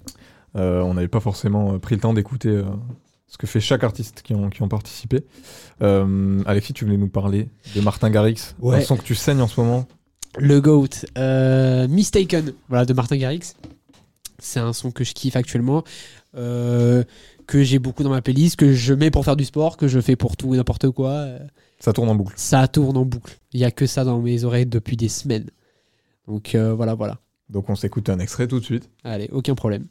Euh, 0.57 0.81
on 0.83 0.95
n'avait 0.95 1.09
pas 1.09 1.20
forcément 1.20 1.79
pris 1.79 1.95
le 1.95 2.01
temps 2.01 2.12
d'écouter 2.14 2.49
euh, 2.49 2.64
ce 3.27 3.39
que 3.39 3.47
fait 3.47 3.61
chaque 3.61 3.85
artiste 3.85 4.22
qui 4.22 4.35
ont, 4.35 4.51
qui 4.51 4.62
ont 4.62 4.68
participé. 4.68 5.24
Euh, 5.83 6.43
Alexis, 6.47 6.72
tu 6.72 6.85
voulais 6.85 6.97
nous 6.97 7.09
parler 7.09 7.49
de 7.74 7.81
Martin 7.81 8.11
Garrix, 8.11 8.55
Ouais. 8.61 8.77
un 8.77 8.81
son 8.81 8.97
que 8.97 9.03
tu 9.03 9.14
saignes 9.14 9.41
en 9.41 9.49
ce 9.49 9.61
moment. 9.61 9.87
Le 10.39 10.61
GOAT, 10.61 11.07
euh, 11.16 11.89
Mistaken, 11.89 12.53
voilà, 12.68 12.85
de 12.85 12.93
Martin 12.93 13.16
Garrix. 13.16 13.55
C'est 14.39 14.61
un 14.61 14.74
son 14.74 14.91
que 14.91 15.03
je 15.03 15.14
kiffe 15.14 15.35
actuellement, 15.37 15.83
euh, 16.37 17.05
que 17.47 17.62
j'ai 17.62 17.78
beaucoup 17.78 18.03
dans 18.03 18.11
ma 18.11 18.22
playlist, 18.22 18.57
que 18.57 18.72
je 18.72 18.94
mets 18.94 19.11
pour 19.11 19.24
faire 19.24 19.36
du 19.36 19.44
sport, 19.44 19.76
que 19.76 19.88
je 19.88 20.01
fais 20.01 20.16
pour 20.16 20.36
tout 20.36 20.55
et 20.55 20.57
n'importe 20.57 20.90
quoi. 20.90 21.11
euh, 21.11 21.38
Ça 21.78 21.92
tourne 21.92 22.09
en 22.09 22.14
boucle. 22.14 22.34
Ça 22.36 22.66
tourne 22.68 22.97
en 22.97 23.05
boucle. 23.05 23.38
Il 23.53 23.61
y 23.61 23.64
a 23.64 23.70
que 23.70 23.86
ça 23.86 24.05
dans 24.05 24.20
mes 24.20 24.44
oreilles 24.44 24.66
depuis 24.66 24.97
des 24.97 25.09
semaines. 25.09 25.49
Donc 26.26 26.55
euh, 26.55 26.74
voilà, 26.74 26.94
voilà. 26.94 27.18
Donc 27.49 27.70
on 27.70 27.76
s'écoute 27.76 28.09
un 28.11 28.18
extrait 28.18 28.49
tout 28.49 28.59
de 28.59 28.64
suite. 28.64 28.90
Allez, 29.05 29.28
aucun 29.32 29.55
problème. 29.55 29.86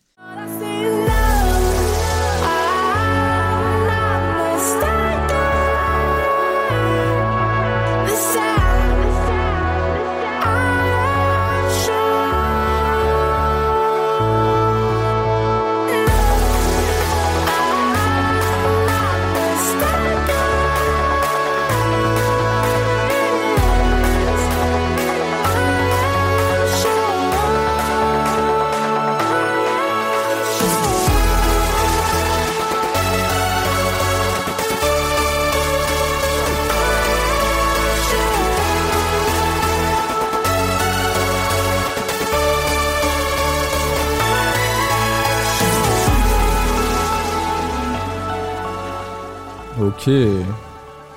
Ok. 49.97 50.09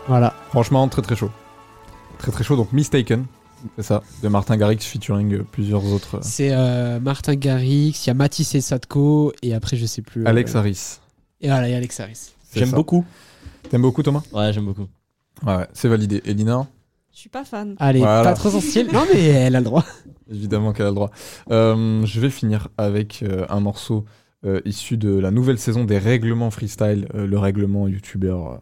Voilà. 0.06 0.34
Franchement, 0.50 0.88
très 0.88 1.02
très 1.02 1.16
chaud. 1.16 1.30
Très 2.18 2.32
très 2.32 2.44
chaud. 2.44 2.56
Donc 2.56 2.72
Mistaken, 2.72 3.26
c'est 3.76 3.82
ça, 3.82 4.02
de 4.22 4.28
Martin 4.28 4.56
Garrix 4.56 4.78
featuring 4.80 5.34
euh, 5.34 5.44
plusieurs 5.50 5.84
autres. 5.84 6.16
euh, 6.16 6.20
C'est 6.22 6.50
euh, 6.52 6.98
Martin 7.00 7.34
Garrix, 7.34 7.90
il 8.04 8.06
y 8.06 8.10
a 8.10 8.14
Mathis 8.14 8.54
et 8.54 8.60
Sadko, 8.60 9.32
et 9.42 9.54
après 9.54 9.76
je 9.76 9.86
sais 9.86 10.02
plus. 10.02 10.22
euh, 10.24 10.28
Alex 10.28 10.54
Harris. 10.56 10.98
Et 11.40 11.48
voilà, 11.48 11.68
il 11.68 11.72
y 11.72 11.74
a 11.74 11.76
Alex 11.78 12.00
Harris. 12.00 12.30
J'aime 12.54 12.70
beaucoup. 12.70 13.04
T'aimes 13.70 13.82
beaucoup 13.82 14.02
Thomas? 14.02 14.22
Ouais, 14.32 14.52
j'aime 14.52 14.64
beaucoup. 14.64 14.86
Ouais, 15.46 15.66
c'est 15.72 15.88
validé. 15.88 16.22
Elina? 16.24 16.66
Je 17.12 17.18
suis 17.20 17.28
pas 17.28 17.44
fan. 17.44 17.74
Allez, 17.78 17.98
Voilà. 18.00 18.22
pas 18.22 18.34
trop 18.34 18.50
sensible. 18.50 18.90
Non, 18.92 19.04
mais 19.12 19.24
elle 19.26 19.54
a 19.56 19.58
le 19.60 19.64
droit. 19.64 19.84
Évidemment 20.30 20.72
qu'elle 20.72 20.86
a 20.86 20.90
le 20.90 20.94
droit. 20.94 21.10
Euh, 21.50 22.04
je 22.06 22.20
vais 22.20 22.30
finir 22.30 22.68
avec 22.78 23.22
euh, 23.22 23.44
un 23.48 23.60
morceau 23.60 24.04
euh, 24.46 24.60
issu 24.64 24.96
de 24.96 25.10
la 25.18 25.30
nouvelle 25.30 25.58
saison 25.58 25.84
des 25.84 25.98
règlements 25.98 26.50
freestyle, 26.50 27.08
euh, 27.14 27.26
le 27.26 27.38
règlement 27.38 27.88
youtubeur 27.88 28.46
euh, 28.52 28.56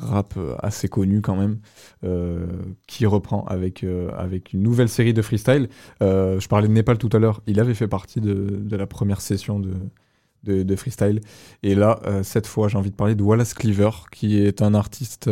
rap 0.00 0.34
euh, 0.36 0.54
assez 0.58 0.88
connu 0.88 1.20
quand 1.20 1.36
même, 1.36 1.58
euh, 2.04 2.46
qui 2.86 3.06
reprend 3.06 3.44
avec, 3.44 3.84
euh, 3.84 4.10
avec 4.16 4.52
une 4.52 4.62
nouvelle 4.62 4.88
série 4.88 5.14
de 5.14 5.22
freestyle. 5.22 5.68
Je 6.00 6.48
parlais 6.48 6.68
de 6.68 6.72
Népal 6.72 6.98
tout 6.98 7.10
à 7.12 7.18
l'heure, 7.18 7.42
il 7.46 7.60
avait 7.60 7.74
fait 7.74 7.88
partie 7.88 8.20
de, 8.20 8.76
la 8.76 8.86
première 8.86 9.20
session 9.20 9.60
de, 9.60 10.76
freestyle. 10.76 11.20
Et 11.62 11.74
là, 11.74 12.00
cette 12.22 12.46
fois, 12.46 12.68
j'ai 12.68 12.78
envie 12.78 12.90
de 12.90 12.96
parler 12.96 13.14
de 13.14 13.22
Wallace 13.22 13.54
Cleaver, 13.54 13.90
qui 14.10 14.38
est 14.38 14.62
un 14.62 14.74
artiste 14.74 15.30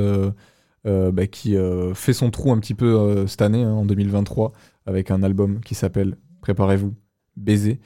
bah, 0.84 1.26
qui 1.26 1.56
fait 1.94 2.12
son 2.12 2.30
trou 2.30 2.52
un 2.52 2.58
petit 2.58 2.74
peu 2.74 3.26
cette 3.26 3.42
année, 3.42 3.62
hein, 3.62 3.72
en 3.72 3.86
2023, 3.86 4.52
avec 4.86 5.10
un 5.10 5.22
album 5.22 5.60
qui 5.60 5.74
s'appelle, 5.74 6.16
préparez-vous, 6.42 6.94
Baiser. 7.38 7.78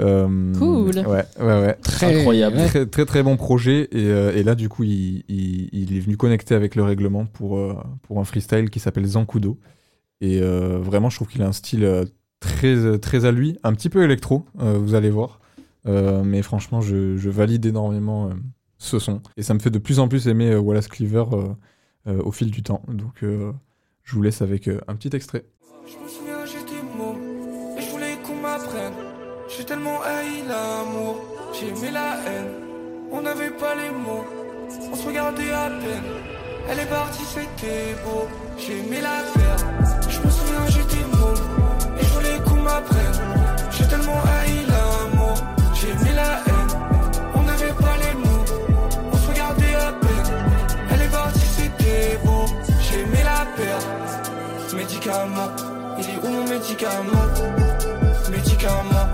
Euh, 0.00 0.52
Cool. 0.58 0.90
Ouais, 1.06 1.24
ouais, 1.40 1.60
ouais. 1.60 1.74
Très 1.82 2.18
Incroyable. 2.20 2.56
Très, 2.66 2.86
très 2.86 3.04
très 3.04 3.22
bon 3.22 3.36
projet 3.36 3.88
et, 3.92 4.06
euh, 4.06 4.34
et 4.34 4.42
là 4.42 4.54
du 4.54 4.68
coup 4.68 4.84
il, 4.84 5.24
il- 5.28 5.68
il 5.72 5.96
est 5.96 6.00
venu 6.00 6.16
connecter 6.16 6.54
avec 6.54 6.74
le 6.76 6.82
règlement 6.82 7.26
pour, 7.26 7.58
euh, 7.58 7.76
pour 8.02 8.18
un 8.20 8.24
freestyle 8.24 8.70
qui 8.70 8.80
s'appelle 8.80 9.04
Zancudo 9.06 9.58
et 10.20 10.40
euh, 10.40 10.78
vraiment 10.78 11.10
je 11.10 11.16
trouve 11.16 11.28
qu'il 11.28 11.42
a 11.42 11.46
un 11.48 11.52
style 11.52 11.86
très, 12.40 12.98
très 12.98 13.24
à 13.24 13.32
lui, 13.32 13.58
un 13.64 13.72
petit 13.74 13.88
peu 13.90 14.02
électro 14.02 14.44
euh, 14.60 14.78
vous 14.78 14.94
allez 14.94 15.10
voir 15.10 15.40
Euh, 15.86 16.22
mais 16.24 16.42
franchement 16.42 16.80
je, 16.80 17.16
je 17.16 17.28
valide 17.28 17.66
énormément 17.66 18.28
euh, 18.28 18.34
ce 18.78 18.98
son 19.00 19.20
et 19.36 19.42
ça 19.42 19.52
me 19.52 19.58
fait 19.58 19.70
de 19.70 19.78
plus 19.80 19.98
en 19.98 20.06
plus 20.08 20.28
aimer 20.28 20.50
euh, 20.52 20.60
Wallace 20.60 20.86
Cleaver 20.88 21.24
euh, 21.32 21.48
euh, 22.06 22.22
au 22.22 22.30
fil 22.32 22.50
du 22.52 22.62
temps 22.62 22.82
donc 22.88 23.22
euh, 23.24 23.52
je 24.04 24.14
vous 24.14 24.22
laisse 24.22 24.42
avec 24.42 24.68
euh, 24.68 24.80
un 24.88 24.94
petit 24.96 25.14
extrait 25.16 25.44
Je 25.86 25.98
me 25.98 26.31
J'ai 29.54 29.64
tellement 29.64 30.00
haï 30.00 30.44
l'amour, 30.48 31.16
j'ai 31.52 31.68
aimé 31.68 31.90
la 31.92 32.16
haine. 32.26 32.52
On 33.12 33.20
n'avait 33.20 33.50
pas 33.50 33.74
les 33.74 33.90
mots, 33.90 34.24
on 34.90 34.96
se 34.96 35.06
regardait 35.06 35.52
à 35.52 35.68
peine. 35.68 36.08
Elle 36.70 36.78
est 36.78 36.86
partie, 36.86 37.24
c'était 37.24 37.94
beau, 38.02 38.26
j'ai 38.56 38.78
aimé 38.78 39.00
la 39.02 39.18
perte. 39.34 39.66
Je 40.08 40.18
me 40.20 40.30
souviens, 40.30 40.66
j'étais 40.68 41.04
môme, 41.18 41.98
et 42.00 42.02
je 42.02 42.12
voulais 42.14 42.38
qu'on 42.46 42.62
m'apprenne. 42.62 43.18
J'ai 43.72 43.86
tellement 43.88 44.22
haï 44.36 44.64
l'amour, 44.72 45.34
j'ai 45.74 45.90
aimé 45.90 46.12
la 46.16 46.32
haine. 46.46 46.72
On 47.34 47.42
n'avait 47.42 47.74
pas 47.84 47.96
les 48.04 48.14
mots, 48.18 48.44
on 49.12 49.16
se 49.18 49.28
regardait 49.28 49.74
à 49.74 49.92
peine. 49.92 50.30
Elle 50.92 51.02
est 51.02 51.12
partie, 51.12 51.40
c'était 51.40 52.18
beau, 52.24 52.46
j'ai 52.80 53.00
aimé 53.00 53.18
la 53.22 53.44
perte. 53.54 54.74
Médicament, 54.74 55.50
il 55.98 56.04
est 56.04 56.26
où 56.26 56.28
mon 56.30 56.48
médicament? 56.48 57.28
Médicament, 58.30 59.11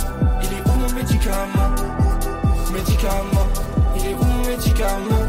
Médicament, 2.98 3.46
il 3.94 4.06
est 4.06 4.14
où 4.14 4.24
mon 4.24 4.48
médicament? 4.48 5.22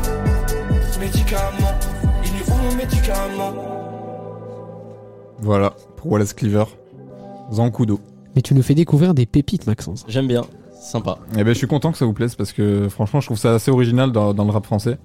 Médicament, 0.99 1.79
il 2.23 2.41
est 2.41 2.51
où 2.51 2.55
mon 2.55 2.75
médicament? 2.75 3.53
Voilà 5.37 5.75
pour 5.95 6.11
Wallace 6.11 6.33
Cleaver 6.33 6.63
Zancudo 7.51 7.99
Mais 8.35 8.41
tu 8.41 8.55
nous 8.55 8.63
fais 8.63 8.73
découvrir 8.73 9.13
des 9.13 9.27
pépites, 9.27 9.67
Maxence. 9.67 10.03
J'aime 10.07 10.27
bien. 10.27 10.45
Sympa. 10.81 11.19
Eh 11.33 11.43
ben, 11.43 11.49
je 11.49 11.59
suis 11.59 11.67
content 11.67 11.91
que 11.91 11.99
ça 11.99 12.05
vous 12.05 12.13
plaise 12.13 12.33
parce 12.33 12.53
que 12.53 12.89
franchement, 12.89 13.19
je 13.19 13.27
trouve 13.27 13.37
ça 13.37 13.53
assez 13.53 13.69
original 13.69 14.11
dans, 14.11 14.33
dans 14.33 14.45
le 14.45 14.51
rap 14.51 14.65
français. 14.65 14.97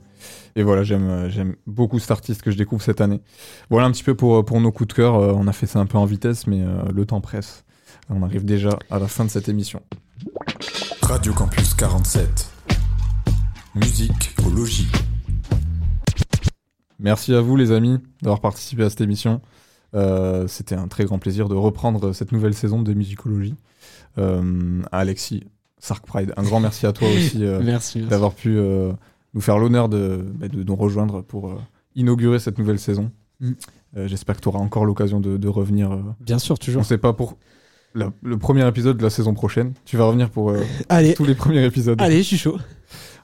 Et 0.56 0.62
voilà, 0.62 0.84
j'aime 0.84 1.10
euh, 1.10 1.28
j'aime 1.28 1.56
beaucoup 1.66 1.98
cet 1.98 2.12
artiste 2.12 2.40
que 2.40 2.50
je 2.50 2.56
découvre 2.56 2.80
cette 2.80 3.02
année. 3.02 3.20
Voilà 3.68 3.86
un 3.86 3.90
petit 3.90 4.04
peu 4.04 4.14
pour, 4.14 4.42
pour 4.42 4.58
nos 4.62 4.72
coups 4.72 4.88
de 4.88 4.94
cœur. 4.94 5.16
Euh, 5.16 5.34
on 5.36 5.46
a 5.48 5.52
fait 5.52 5.66
ça 5.66 5.80
un 5.80 5.86
peu 5.86 5.98
en 5.98 6.06
vitesse, 6.06 6.46
mais 6.46 6.62
euh, 6.62 6.82
le 6.94 7.04
temps 7.04 7.20
presse. 7.20 7.64
On 8.08 8.22
arrive 8.22 8.46
déjà 8.46 8.78
à 8.90 8.98
la 8.98 9.06
fin 9.06 9.26
de 9.26 9.30
cette 9.30 9.50
émission. 9.50 9.82
Radio 11.02 11.34
Campus 11.34 11.74
47. 11.74 12.53
Musique 13.74 14.34
au 14.46 14.50
logis. 14.50 14.86
Merci 16.98 17.34
à 17.34 17.40
vous, 17.40 17.56
les 17.56 17.72
amis, 17.72 17.98
d'avoir 18.22 18.40
participé 18.40 18.84
à 18.84 18.90
cette 18.90 19.00
émission. 19.00 19.40
Euh, 19.94 20.46
C'était 20.48 20.74
un 20.74 20.88
très 20.88 21.04
grand 21.04 21.18
plaisir 21.18 21.48
de 21.48 21.54
reprendre 21.54 22.12
cette 22.12 22.32
nouvelle 22.32 22.54
saison 22.54 22.82
de 22.82 22.94
musicologie. 22.94 23.54
Euh, 24.18 24.80
à 24.92 24.98
Alexis, 24.98 25.44
Sark 25.78 26.06
Pride, 26.06 26.32
un 26.36 26.42
grand 26.44 26.60
merci 26.60 26.86
à 26.86 26.92
toi 26.92 27.08
aussi 27.16 27.44
euh, 27.44 27.60
Merci, 27.62 27.98
merci. 27.98 28.02
d'avoir 28.10 28.32
pu 28.32 28.56
euh, 28.56 28.92
nous 29.34 29.40
faire 29.40 29.58
l'honneur 29.58 29.88
de, 29.88 30.24
bah, 30.34 30.48
de 30.48 30.62
nous 30.62 30.76
rejoindre 30.76 31.22
pour 31.22 31.50
euh, 31.50 31.56
inaugurer 31.96 32.38
cette 32.38 32.58
nouvelle 32.58 32.78
saison. 32.78 33.10
Mm. 33.40 33.50
Euh, 33.96 34.08
J'espère 34.08 34.36
que 34.36 34.40
tu 34.40 34.48
auras 34.48 34.60
encore 34.60 34.84
l'occasion 34.84 35.20
de, 35.20 35.36
de 35.36 35.48
revenir. 35.48 35.92
euh, 35.92 35.98
Bien 36.20 36.38
sûr, 36.38 36.54
on 36.54 36.56
toujours. 36.56 36.84
sait 36.84 36.98
pas 36.98 37.12
pour 37.12 37.36
la- 37.94 38.12
le 38.22 38.38
premier 38.38 38.66
épisode 38.68 38.96
de 38.96 39.02
la 39.02 39.10
saison 39.10 39.34
prochaine. 39.34 39.72
Tu 39.84 39.96
vas 39.96 40.04
revenir 40.04 40.30
pour 40.30 40.50
euh, 40.50 40.62
Allez, 40.88 41.14
tous 41.14 41.24
les 41.24 41.34
premiers 41.34 41.64
épisodes. 41.64 42.00
allez, 42.00 42.18
je 42.18 42.22
suis 42.28 42.38
chaud. 42.38 42.58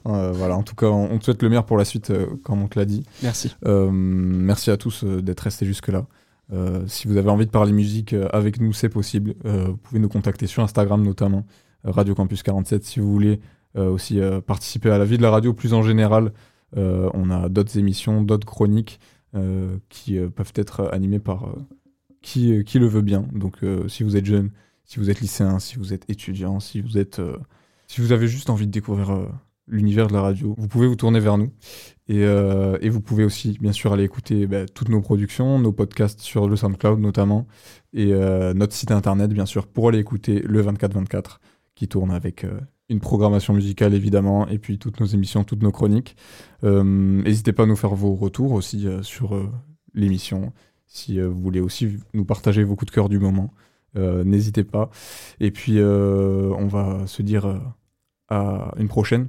Euh, 0.06 0.32
voilà, 0.32 0.56
en 0.56 0.62
tout 0.62 0.74
cas, 0.74 0.86
on, 0.86 1.10
on 1.12 1.18
te 1.18 1.24
souhaite 1.24 1.42
le 1.42 1.48
meilleur 1.48 1.66
pour 1.66 1.76
la 1.76 1.84
suite, 1.84 2.10
euh, 2.10 2.26
comme 2.42 2.62
on 2.62 2.68
te 2.68 2.78
l'a 2.78 2.84
dit. 2.84 3.04
Merci. 3.22 3.54
Euh, 3.66 3.90
merci 3.92 4.70
à 4.70 4.76
tous 4.76 5.04
d'être 5.04 5.40
restés 5.40 5.66
jusque-là. 5.66 6.06
Euh, 6.52 6.84
si 6.86 7.06
vous 7.06 7.16
avez 7.16 7.30
envie 7.30 7.46
de 7.46 7.50
parler 7.50 7.72
musique 7.72 8.12
euh, 8.12 8.28
avec 8.32 8.60
nous, 8.60 8.72
c'est 8.72 8.88
possible. 8.88 9.34
Euh, 9.44 9.66
vous 9.66 9.76
pouvez 9.76 10.00
nous 10.00 10.08
contacter 10.08 10.46
sur 10.46 10.62
Instagram 10.62 11.02
notamment, 11.02 11.46
Radio 11.84 12.14
Campus 12.14 12.42
47. 12.42 12.84
Si 12.84 13.00
vous 13.00 13.10
voulez 13.10 13.40
aussi 13.76 14.18
participer 14.48 14.90
à 14.90 14.98
la 14.98 15.04
vie 15.04 15.16
de 15.16 15.22
la 15.22 15.30
radio 15.30 15.54
plus 15.54 15.74
en 15.74 15.82
général, 15.82 16.32
on 16.74 17.30
a 17.30 17.48
d'autres 17.48 17.78
émissions, 17.78 18.20
d'autres 18.20 18.44
chroniques 18.44 18.98
qui 19.88 20.18
peuvent 20.18 20.52
être 20.56 20.90
animées 20.92 21.20
par 21.20 21.54
qui, 22.20 22.64
qui 22.64 22.80
le 22.80 22.88
veut 22.88 23.00
bien. 23.00 23.28
Donc 23.32 23.58
si 23.86 24.02
vous 24.02 24.16
êtes 24.16 24.26
jeune, 24.26 24.50
si 24.84 24.98
vous 24.98 25.08
êtes 25.08 25.20
lycéen, 25.20 25.60
si 25.60 25.76
vous 25.76 25.94
êtes 25.94 26.04
étudiant, 26.10 26.58
si 26.58 26.80
vous 26.80 26.98
êtes, 26.98 27.22
si 27.86 28.00
vous 28.00 28.10
avez 28.10 28.26
juste 28.26 28.50
envie 28.50 28.66
de 28.66 28.72
découvrir 28.72 29.28
l'univers 29.70 30.08
de 30.08 30.12
la 30.12 30.20
radio, 30.20 30.54
vous 30.58 30.68
pouvez 30.68 30.86
vous 30.86 30.96
tourner 30.96 31.20
vers 31.20 31.38
nous. 31.38 31.50
Et, 32.08 32.24
euh, 32.24 32.76
vous 32.90 33.00
pouvez 33.00 33.24
aussi, 33.24 33.56
bien 33.60 33.72
sûr, 33.72 33.92
aller 33.92 34.02
écouter 34.02 34.46
bah, 34.46 34.66
toutes 34.66 34.88
nos 34.88 35.00
productions, 35.00 35.58
nos 35.58 35.72
podcasts 35.72 36.20
sur 36.20 36.48
le 36.48 36.56
SoundCloud 36.56 36.98
notamment, 36.98 37.46
et 37.92 38.12
euh, 38.12 38.52
notre 38.52 38.74
site 38.74 38.90
internet, 38.90 39.30
bien 39.30 39.46
sûr, 39.46 39.68
pour 39.68 39.88
aller 39.88 40.00
écouter 40.00 40.40
le 40.40 40.62
2424, 40.62 41.40
qui 41.76 41.86
tourne 41.86 42.10
avec 42.10 42.44
euh, 42.44 42.60
une 42.88 42.98
programmation 42.98 43.54
musicale, 43.54 43.94
évidemment, 43.94 44.48
et 44.48 44.58
puis 44.58 44.78
toutes 44.78 44.98
nos 44.98 45.06
émissions, 45.06 45.44
toutes 45.44 45.62
nos 45.62 45.70
chroniques. 45.70 46.16
N'hésitez 46.64 47.52
pas 47.52 47.62
à 47.62 47.66
nous 47.66 47.76
faire 47.76 47.94
vos 47.94 48.16
retours 48.16 48.52
aussi 48.52 48.88
sur 49.02 49.48
l'émission, 49.94 50.52
si 50.86 51.20
vous 51.20 51.40
voulez 51.40 51.60
aussi 51.60 51.98
nous 52.12 52.24
partager 52.24 52.64
vos 52.64 52.74
coups 52.74 52.90
de 52.90 52.94
cœur 52.96 53.08
du 53.08 53.20
moment. 53.20 53.54
N'hésitez 53.94 54.64
pas. 54.64 54.90
Et 55.38 55.52
puis, 55.52 55.80
on 55.80 56.66
va 56.66 57.06
se 57.06 57.22
dire 57.22 57.62
à 58.28 58.74
une 58.76 58.88
prochaine, 58.88 59.28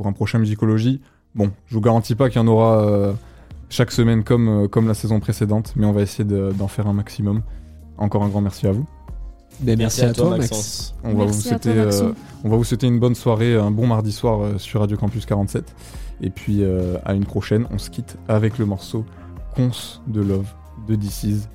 pour 0.00 0.06
un 0.06 0.12
prochain 0.14 0.38
Musicologie. 0.38 1.02
Bon, 1.34 1.50
je 1.66 1.74
vous 1.74 1.82
garantis 1.82 2.14
pas 2.14 2.30
qu'il 2.30 2.40
y 2.40 2.42
en 2.42 2.46
aura 2.48 2.80
euh, 2.80 3.12
chaque 3.68 3.92
semaine 3.92 4.24
comme, 4.24 4.48
euh, 4.64 4.66
comme 4.66 4.88
la 4.88 4.94
saison 4.94 5.20
précédente, 5.20 5.74
mais 5.76 5.84
on 5.84 5.92
va 5.92 6.00
essayer 6.00 6.24
de- 6.24 6.52
d'en 6.58 6.68
faire 6.68 6.86
un 6.86 6.94
maximum. 6.94 7.42
Encore 7.98 8.22
un 8.22 8.28
grand 8.28 8.40
merci 8.40 8.66
à 8.66 8.72
vous. 8.72 8.86
Ben, 9.60 9.76
merci, 9.76 10.00
à, 10.00 10.14
toi, 10.14 10.38
Max. 10.38 10.94
On 11.04 11.12
va, 11.12 11.26
vous 11.26 11.34
souhaiter, 11.34 11.74
toi, 11.74 11.82
euh, 11.82 12.12
on 12.44 12.48
va 12.48 12.56
vous 12.56 12.64
souhaiter 12.64 12.86
une 12.86 12.98
bonne 12.98 13.14
soirée, 13.14 13.54
un 13.56 13.70
bon 13.70 13.86
mardi 13.86 14.10
soir 14.10 14.58
sur 14.58 14.80
Radio 14.80 14.96
Campus 14.96 15.26
47. 15.26 15.64
Et 16.22 16.30
puis 16.30 16.62
euh, 16.62 16.96
à 17.04 17.12
une 17.12 17.26
prochaine, 17.26 17.66
on 17.70 17.76
se 17.76 17.90
quitte 17.90 18.16
avec 18.26 18.56
le 18.56 18.64
morceau 18.64 19.04
Cons 19.54 19.70
de 20.06 20.22
Love 20.22 20.46
de 20.88 20.94
DC's. 20.94 21.46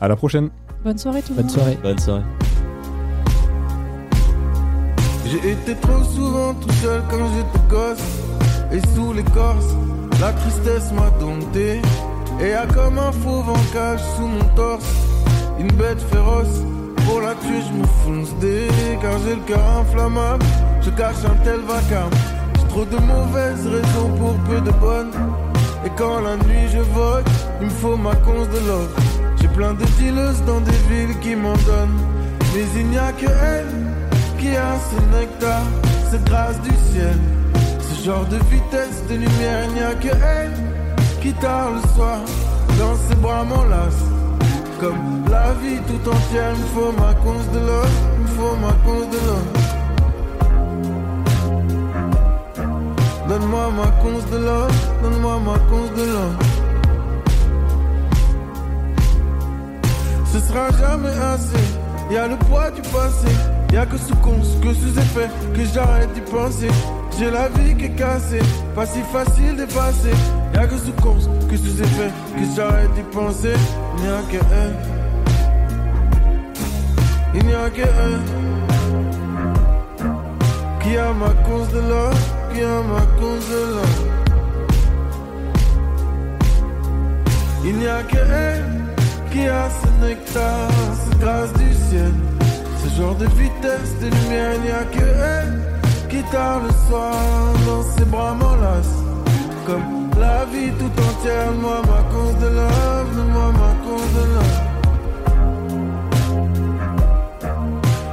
À 0.00 0.06
la 0.06 0.14
prochaine! 0.14 0.50
Bonne 0.84 0.96
soirée 0.96 1.22
tout 1.22 1.30
le 1.30 1.42
Bonne 1.42 1.46
monde. 1.46 1.54
soirée. 1.54 1.78
Bonne 1.82 1.98
soirée. 1.98 2.22
J'ai 5.30 5.52
été 5.52 5.76
trop 5.76 6.02
souvent 6.02 6.54
tout 6.54 6.72
seul 6.82 7.02
quand 7.08 7.24
j'étais 7.36 7.66
gosse. 7.68 7.98
Et 8.72 8.80
sous 8.94 9.12
l'écorce, 9.12 9.76
la 10.20 10.32
tristesse 10.32 10.90
m'a 10.92 11.08
dompté. 11.20 11.80
Et 12.40 12.48
y'a 12.48 12.66
comme 12.66 12.98
un 12.98 13.12
fauve 13.12 13.48
en 13.48 13.72
cage 13.72 14.00
sous 14.16 14.26
mon 14.26 14.44
torse. 14.56 14.92
Une 15.60 15.70
bête 15.72 16.00
féroce, 16.10 16.62
pour 17.06 17.20
la 17.20 17.34
tuer 17.34 17.60
je 17.68 17.78
me 17.78 17.86
fonce 18.02 18.34
des 18.40 18.66
Car 19.00 19.18
j'ai 19.24 19.36
le 19.36 19.42
cœur 19.46 19.64
inflammable, 19.80 20.44
je 20.82 20.90
cache 20.90 21.24
un 21.24 21.36
tel 21.44 21.60
vacarme. 21.60 22.10
J'ai 22.56 22.66
trop 22.68 22.84
de 22.84 22.96
mauvaises 22.96 23.66
raisons 23.66 24.10
pour 24.18 24.34
peu 24.48 24.60
de 24.60 24.72
bonnes. 24.78 25.12
Et 25.86 25.90
quand 25.96 26.20
la 26.20 26.36
nuit 26.38 26.68
je 26.72 26.80
vogue, 26.80 27.24
il 27.60 27.66
me 27.66 27.70
faut 27.70 27.96
ma 27.96 28.16
conce 28.16 28.48
de 28.48 28.66
love 28.66 28.94
J'ai 29.40 29.48
plein 29.48 29.74
de 29.74 29.84
dealers 29.98 30.40
dans 30.44 30.60
des 30.60 30.80
villes 30.88 31.16
qui 31.20 31.36
m'en 31.36 31.52
donnent. 31.52 32.00
Mais 32.52 32.64
il 32.80 32.88
n'y 32.88 32.98
a 32.98 33.12
que 33.12 33.26
elle 33.26 33.89
qui 34.40 34.56
a 34.56 34.72
ce 34.88 34.96
nectar, 35.16 35.62
cette 36.10 36.24
grâce 36.24 36.60
du 36.62 36.74
ciel. 36.90 37.18
Ce 37.80 38.04
genre 38.04 38.26
de 38.26 38.38
vitesse 38.50 38.98
de 39.08 39.14
lumière, 39.14 39.64
il 39.68 39.74
n'y 39.74 39.82
a 39.82 39.94
que 39.94 40.08
elle 40.38 40.54
qui 41.20 41.32
tard 41.34 41.70
le 41.72 41.82
soir 41.94 42.18
dans 42.78 42.96
ses 43.06 43.14
bras 43.16 43.44
m'enlace. 43.44 44.02
Comme 44.80 45.28
la 45.30 45.52
vie 45.62 45.80
tout 45.86 46.08
entière, 46.08 46.52
il 46.54 46.60
me 46.62 46.66
faut 46.74 46.92
ma 46.92 47.12
conce 47.24 47.48
de 47.52 47.60
l'or, 47.66 47.90
il 48.16 48.22
me 48.22 48.28
faut 48.38 48.56
ma 48.66 48.74
conce 48.86 49.08
de 49.14 49.20
l'or. 49.26 49.44
Donne-moi 53.28 53.66
ma 53.80 53.90
conce 54.02 54.26
de 54.32 54.38
l'or, 54.38 54.68
donne-moi 55.02 55.36
ma 55.48 55.58
conce 55.70 55.92
de 56.00 56.04
l'or. 56.12 56.32
Ce 60.32 60.38
sera 60.40 60.66
jamais 60.82 61.16
assez. 61.34 61.66
Y 62.10 62.16
a 62.16 62.26
le 62.26 62.36
poids 62.36 62.70
du 62.72 62.82
passé, 62.82 63.32
y 63.72 63.76
a 63.76 63.86
que 63.86 63.96
sous 63.96 64.16
cons, 64.16 64.42
que 64.62 64.74
sous 64.74 64.98
effet, 64.98 65.28
que 65.54 65.64
j'arrête 65.72 66.12
d'y 66.12 66.20
penser. 66.22 66.68
J'ai 67.18 67.30
la 67.30 67.48
vie 67.48 67.76
qui 67.76 67.84
est 67.86 67.96
cassée, 67.96 68.42
pas 68.74 68.86
si 68.86 69.00
facile 69.12 69.56
d'effacer. 69.56 70.14
Y 70.54 70.58
a 70.58 70.66
que 70.66 70.76
sous 70.76 70.92
cons, 71.02 71.18
que 71.48 71.56
sous 71.56 71.80
effet, 71.80 72.10
que 72.36 72.44
j'arrête 72.56 72.92
d'y 72.94 73.02
penser. 73.14 73.54
Il 73.96 74.02
n'y 74.02 74.08
a 74.08 74.22
que 74.30 74.44
elle. 74.62 74.76
Il 77.34 77.46
n'y 77.46 77.54
a 77.54 77.70
que 77.70 77.82
elle. 77.82 78.20
Qui 80.82 80.96
a 80.96 81.12
ma 81.12 81.30
cause 81.48 81.68
de 81.68 81.80
l'or, 81.80 82.12
qui 82.52 82.60
a 82.62 82.82
ma 82.82 83.02
cause 83.20 83.48
de 83.48 83.62
l'or. 83.74 83.96
Il 87.64 87.76
n'y 87.76 87.86
a 87.86 88.02
que 88.02 88.16
elle 88.16 88.80
qui 89.30 89.46
a 89.46 89.68
ce 89.70 90.06
nectar, 90.06 90.70
cette 91.04 91.18
grâce 91.20 91.52
du 91.52 91.72
ciel. 91.88 92.12
Ce 92.82 92.88
genre 92.96 93.14
de 93.14 93.26
vitesse, 93.26 93.92
de 94.00 94.06
lumière, 94.06 94.54
il 94.56 94.62
n'y 94.62 94.70
a 94.70 94.84
que 94.84 95.04
elle 95.36 95.60
qui 96.08 96.22
tard 96.32 96.60
le 96.60 96.70
soir 96.88 97.14
dans 97.66 97.82
ses 97.82 98.04
bras 98.04 98.34
m'enlace. 98.34 98.96
Comme 99.66 100.10
la 100.18 100.44
vie 100.46 100.72
tout 100.78 100.94
entière, 101.08 101.52
moi 101.60 101.82
ma 101.82 102.02
cause 102.12 102.36
de 102.44 102.48
love, 102.58 103.16
moi 103.34 103.48
ma 103.62 103.72
cause 103.84 104.12
de 104.18 104.24
love. 104.34 104.60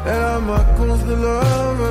Elle 0.06 0.24
a 0.36 0.38
ma 0.40 0.62
cause 0.78 1.04
de 1.06 1.16
love, 1.16 1.82